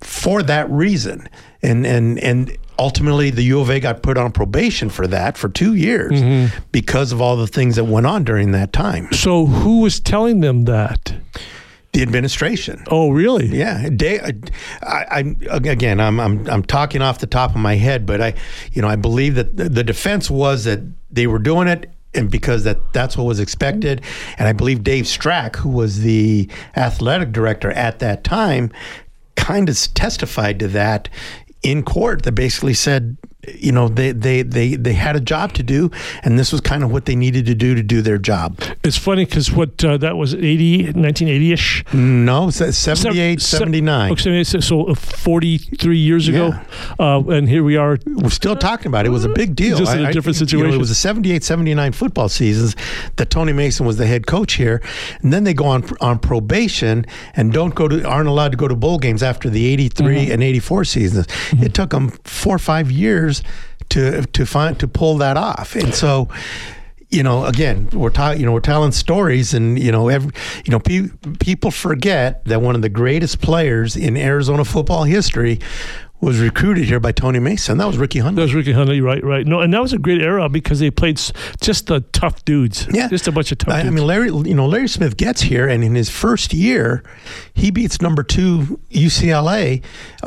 for 0.00 0.42
that 0.44 0.68
reason, 0.70 1.28
and 1.62 1.86
and 1.86 2.18
and. 2.18 2.56
Ultimately, 2.80 3.30
the 3.30 3.42
U 3.42 3.60
of 3.60 3.70
A 3.70 3.80
got 3.80 4.04
put 4.04 4.16
on 4.16 4.30
probation 4.30 4.88
for 4.88 5.08
that 5.08 5.36
for 5.36 5.48
two 5.48 5.74
years 5.74 6.12
mm-hmm. 6.12 6.56
because 6.70 7.10
of 7.10 7.20
all 7.20 7.36
the 7.36 7.48
things 7.48 7.74
that 7.74 7.82
went 7.82 8.06
on 8.06 8.22
during 8.22 8.52
that 8.52 8.72
time. 8.72 9.12
so 9.12 9.46
who 9.46 9.80
was 9.80 9.98
telling 9.98 10.38
them 10.38 10.64
that? 10.66 11.12
The 11.92 12.02
administration. 12.02 12.84
Oh, 12.90 13.10
really? 13.10 13.46
Yeah, 13.46 13.88
day, 13.88 14.20
uh, 14.20 14.32
I, 14.82 15.04
I 15.10 15.34
again, 15.50 16.00
I'm 16.00 16.20
I'm 16.20 16.46
I'm 16.48 16.62
talking 16.62 17.02
off 17.02 17.18
the 17.18 17.26
top 17.26 17.50
of 17.50 17.56
my 17.56 17.76
head, 17.76 18.04
but 18.04 18.20
I, 18.20 18.34
you 18.72 18.82
know, 18.82 18.88
I 18.88 18.96
believe 18.96 19.36
that 19.36 19.56
the, 19.56 19.68
the 19.68 19.82
defense 19.82 20.30
was 20.30 20.64
that 20.64 20.80
they 21.10 21.26
were 21.26 21.38
doing 21.38 21.68
it. 21.68 21.90
And 22.14 22.30
because 22.30 22.64
that 22.64 22.94
that's 22.94 23.18
what 23.18 23.24
was 23.24 23.38
expected, 23.38 24.00
and 24.38 24.48
I 24.48 24.54
believe 24.54 24.82
Dave 24.82 25.04
Strack, 25.04 25.56
who 25.56 25.68
was 25.68 26.00
the 26.00 26.48
athletic 26.74 27.32
director 27.32 27.70
at 27.72 27.98
that 27.98 28.24
time, 28.24 28.72
kind 29.36 29.68
of 29.68 29.76
testified 29.92 30.58
to 30.60 30.68
that 30.68 31.10
in 31.62 31.82
court. 31.82 32.22
That 32.22 32.32
basically 32.32 32.72
said, 32.72 33.18
you 33.46 33.70
know, 33.70 33.86
they 33.88 34.10
they 34.10 34.42
they 34.42 34.74
they 34.74 34.92
had 34.94 35.14
a 35.14 35.20
job 35.20 35.52
to 35.54 35.62
do, 35.62 35.90
and 36.24 36.36
this 36.38 36.50
was 36.50 36.60
kind 36.60 36.82
of 36.82 36.90
what 36.90 37.04
they 37.04 37.14
needed 37.14 37.46
to 37.46 37.54
do 37.54 37.74
to 37.76 37.82
do 37.84 38.02
their 38.02 38.18
job. 38.18 38.60
It's 38.82 38.98
funny 38.98 39.24
because 39.24 39.52
what 39.52 39.82
uh, 39.84 39.96
that 39.98 40.16
was 40.16 40.34
80, 40.34 40.92
1980-ish? 40.94 41.84
No, 41.94 42.50
se- 42.50 42.72
78, 42.72 43.40
Se- 43.40 43.56
79. 43.58 44.12
Okay, 44.12 44.20
78, 44.44 44.62
so 44.64 44.86
uh, 44.88 44.94
43 44.94 45.96
years 45.98 46.26
ago. 46.28 46.52
Uh, 46.98 47.22
and 47.28 47.48
here 47.48 47.62
we 47.62 47.76
are. 47.76 47.98
we're 48.06 48.28
still 48.30 48.56
talking 48.56 48.88
about 48.88 49.04
it. 49.06 49.08
It 49.08 49.12
was 49.12 49.24
a 49.24 49.28
big 49.28 49.54
deal. 49.54 49.78
Just 49.78 49.94
in 49.94 50.04
a 50.04 50.12
different 50.12 50.36
You 50.38 50.44
know, 50.44 50.46
situation. 50.48 50.74
it 50.74 50.78
was 50.78 50.90
a 50.90 50.94
78 50.96 51.44
79 51.44 51.92
football 51.92 52.28
seasons 52.28 52.74
that 53.16 53.30
Tony 53.30 53.52
Mason 53.52 53.86
was 53.86 53.98
the 53.98 54.06
head 54.06 54.26
coach 54.26 54.54
here. 54.54 54.82
And 55.22 55.32
then 55.32 55.44
they 55.44 55.54
go 55.54 55.66
on 55.66 55.84
on 56.00 56.18
probation 56.18 57.06
and 57.34 57.52
don't 57.52 57.74
go 57.76 57.86
to 57.86 58.02
aren't 58.06 58.28
allowed 58.28 58.50
to 58.50 58.56
go 58.58 58.66
to 58.66 58.74
bowl 58.74 58.98
games 58.98 59.22
after 59.22 59.48
the 59.48 59.64
83 59.66 60.08
Mm-hmm. 60.08 60.32
and 60.32 60.42
84 60.42 60.84
seasons. 60.84 61.26
It 61.52 61.72
took 61.74 61.90
them 61.90 62.10
4 62.24 62.56
or 62.56 62.58
5 62.58 62.90
years 62.90 63.37
to 63.90 64.22
to 64.22 64.46
find 64.46 64.78
to 64.80 64.88
pull 64.88 65.18
that 65.18 65.36
off. 65.36 65.74
And 65.74 65.94
so 65.94 66.28
you 67.10 67.22
know, 67.22 67.46
again, 67.46 67.88
we're 67.92 68.10
talking. 68.10 68.40
You 68.40 68.46
know, 68.46 68.52
we're 68.52 68.60
telling 68.60 68.92
stories, 68.92 69.54
and 69.54 69.78
you 69.78 69.90
know, 69.90 70.08
every, 70.08 70.30
you 70.64 70.70
know, 70.70 70.78
pe- 70.78 71.08
people 71.40 71.70
forget 71.70 72.44
that 72.44 72.60
one 72.60 72.74
of 72.74 72.82
the 72.82 72.90
greatest 72.90 73.40
players 73.40 73.96
in 73.96 74.16
Arizona 74.16 74.64
football 74.64 75.04
history 75.04 75.58
was 76.20 76.40
recruited 76.40 76.84
here 76.84 77.00
by 77.00 77.12
Tony 77.12 77.38
Mason. 77.38 77.78
That 77.78 77.86
was 77.86 77.96
Ricky 77.96 78.20
That 78.20 78.34
was 78.34 78.52
Ricky 78.52 78.72
Hunley, 78.72 79.02
right? 79.02 79.22
Right. 79.22 79.46
No, 79.46 79.60
and 79.60 79.72
that 79.72 79.80
was 79.80 79.92
a 79.92 79.98
great 79.98 80.20
era 80.20 80.48
because 80.48 80.80
they 80.80 80.90
played 80.90 81.20
just 81.60 81.86
the 81.86 82.00
tough 82.12 82.44
dudes. 82.44 82.88
Yeah. 82.92 83.08
Just 83.08 83.28
a 83.28 83.32
bunch 83.32 83.52
of 83.52 83.58
tough 83.58 83.72
I, 83.72 83.80
I 83.80 83.90
mean, 83.90 84.06
Larry. 84.06 84.28
You 84.28 84.54
know, 84.54 84.66
Larry 84.66 84.88
Smith 84.88 85.16
gets 85.16 85.40
here, 85.40 85.66
and 85.66 85.82
in 85.82 85.94
his 85.94 86.10
first 86.10 86.52
year, 86.52 87.02
he 87.54 87.70
beats 87.70 88.02
number 88.02 88.22
two 88.22 88.80
UCLA. 88.90 89.82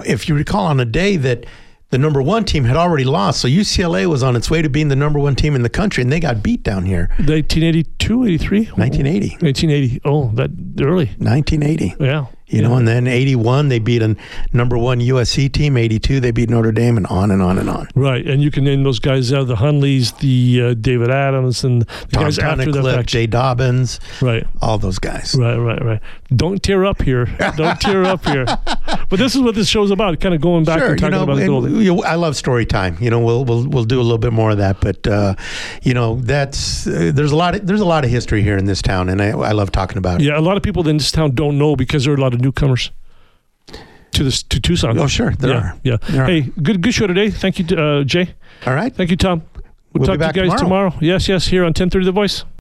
If 0.05 0.27
you 0.27 0.35
recall, 0.35 0.65
on 0.65 0.79
a 0.79 0.85
day 0.85 1.17
that 1.17 1.45
the 1.91 1.97
number 1.97 2.21
one 2.21 2.45
team 2.45 2.63
had 2.63 2.77
already 2.77 3.03
lost, 3.03 3.41
so 3.41 3.47
UCLA 3.47 4.07
was 4.07 4.23
on 4.23 4.35
its 4.35 4.49
way 4.49 4.61
to 4.61 4.69
being 4.69 4.87
the 4.87 4.95
number 4.95 5.19
one 5.19 5.35
team 5.35 5.55
in 5.55 5.61
the 5.61 5.69
country, 5.69 6.01
and 6.01 6.11
they 6.11 6.19
got 6.19 6.41
beat 6.41 6.63
down 6.63 6.85
here. 6.85 7.09
1982, 7.17 8.25
83? 8.25 8.59
1980. 8.71 9.29
1980. 9.41 10.01
Oh, 10.05 10.31
that 10.35 10.49
early. 10.81 11.07
1980. 11.17 11.95
Yeah. 11.99 12.25
You 12.51 12.61
know, 12.61 12.75
and 12.75 12.87
then 12.87 13.07
81, 13.07 13.69
they 13.69 13.79
beat 13.79 14.01
a 14.01 14.15
number 14.53 14.77
one 14.77 14.99
USC 14.99 15.51
team. 15.51 15.77
82, 15.77 16.19
they 16.19 16.31
beat 16.31 16.49
Notre 16.49 16.71
Dame, 16.71 16.97
and 16.97 17.07
on 17.07 17.31
and 17.31 17.41
on 17.41 17.57
and 17.57 17.69
on. 17.69 17.87
Right. 17.95 18.25
And 18.27 18.41
you 18.43 18.51
can 18.51 18.63
name 18.63 18.83
those 18.83 18.99
guys 18.99 19.31
out 19.33 19.47
the 19.47 19.55
Hunleys, 19.55 20.17
the 20.19 20.61
uh, 20.61 20.73
David 20.73 21.09
Adams, 21.09 21.63
and 21.63 21.81
the 21.83 21.85
Tom 22.11 22.23
guys 22.25 22.37
after 22.39 22.71
the 22.71 22.81
Tunnicliff. 22.81 23.05
Jay 23.05 23.27
Dobyns, 23.27 23.99
Right. 24.21 24.45
all 24.61 24.77
those 24.77 24.99
guys. 24.99 25.35
Right, 25.39 25.55
right, 25.57 25.83
right. 25.83 25.99
Don't 26.35 26.61
tear 26.61 26.85
up 26.85 27.01
here. 27.01 27.25
Don't 27.55 27.79
tear 27.79 28.03
up 28.03 28.25
here. 28.25 28.45
But 29.09 29.19
this 29.19 29.35
is 29.35 29.41
what 29.41 29.55
this 29.55 29.67
show's 29.67 29.91
about, 29.91 30.17
kind 30.21 30.33
of 30.33 30.39
going 30.39 30.63
back 30.63 30.79
Sure, 30.79 30.91
and 30.91 30.99
you 31.01 31.09
talking 31.09 31.17
know, 31.17 31.23
about 31.23 31.35
the 31.35 31.41
and, 31.41 31.51
old 31.51 31.65
days. 31.67 31.73
you 31.85 31.95
know, 31.95 32.03
I 32.03 32.15
love 32.15 32.37
story 32.37 32.65
time. 32.65 32.97
You 33.01 33.09
know, 33.09 33.19
we'll 33.19 33.43
we'll 33.43 33.67
we'll 33.67 33.83
do 33.83 33.99
a 33.99 34.03
little 34.03 34.17
bit 34.17 34.31
more 34.31 34.51
of 34.51 34.57
that, 34.59 34.79
but 34.79 35.05
uh, 35.05 35.35
you 35.83 35.93
know, 35.93 36.15
that's 36.21 36.87
uh, 36.87 37.11
there's 37.13 37.33
a 37.33 37.35
lot 37.35 37.55
of 37.55 37.67
there's 37.67 37.81
a 37.81 37.85
lot 37.85 38.05
of 38.05 38.09
history 38.09 38.41
here 38.41 38.55
in 38.57 38.65
this 38.65 38.81
town, 38.81 39.09
and 39.09 39.21
I, 39.21 39.29
I 39.31 39.51
love 39.51 39.69
talking 39.71 39.97
about 39.97 40.21
it. 40.21 40.25
Yeah, 40.25 40.37
a 40.37 40.41
lot 40.41 40.55
of 40.55 40.63
people 40.63 40.87
in 40.87 40.95
this 40.95 41.11
town 41.11 41.31
don't 41.35 41.57
know 41.57 41.75
because 41.75 42.05
there 42.05 42.13
are 42.13 42.17
a 42.17 42.21
lot 42.21 42.33
of 42.33 42.40
newcomers 42.41 42.91
to 44.11 44.23
this 44.23 44.43
to 44.43 44.59
Tucson. 44.59 44.97
Oh, 44.97 45.07
sure, 45.07 45.31
there 45.31 45.51
yeah, 45.51 45.57
are. 45.57 45.79
Yeah. 45.83 45.97
There 46.09 46.23
are. 46.23 46.27
Hey, 46.27 46.41
good 46.41 46.81
good 46.81 46.93
show 46.93 47.07
today. 47.07 47.29
Thank 47.29 47.59
you, 47.59 47.77
uh, 47.77 48.03
Jay. 48.03 48.33
All 48.65 48.73
right. 48.73 48.93
Thank 48.93 49.09
you, 49.09 49.17
Tom. 49.17 49.43
We'll, 49.93 50.07
We'll 50.07 50.17
talk 50.17 50.19
to 50.19 50.39
you 50.39 50.49
guys 50.49 50.59
tomorrow. 50.59 50.89
tomorrow. 50.91 50.93
Yes, 51.01 51.27
yes, 51.27 51.47
here 51.47 51.63
on 51.63 51.69
1030 51.69 52.05
The 52.05 52.11
Voice. 52.11 52.45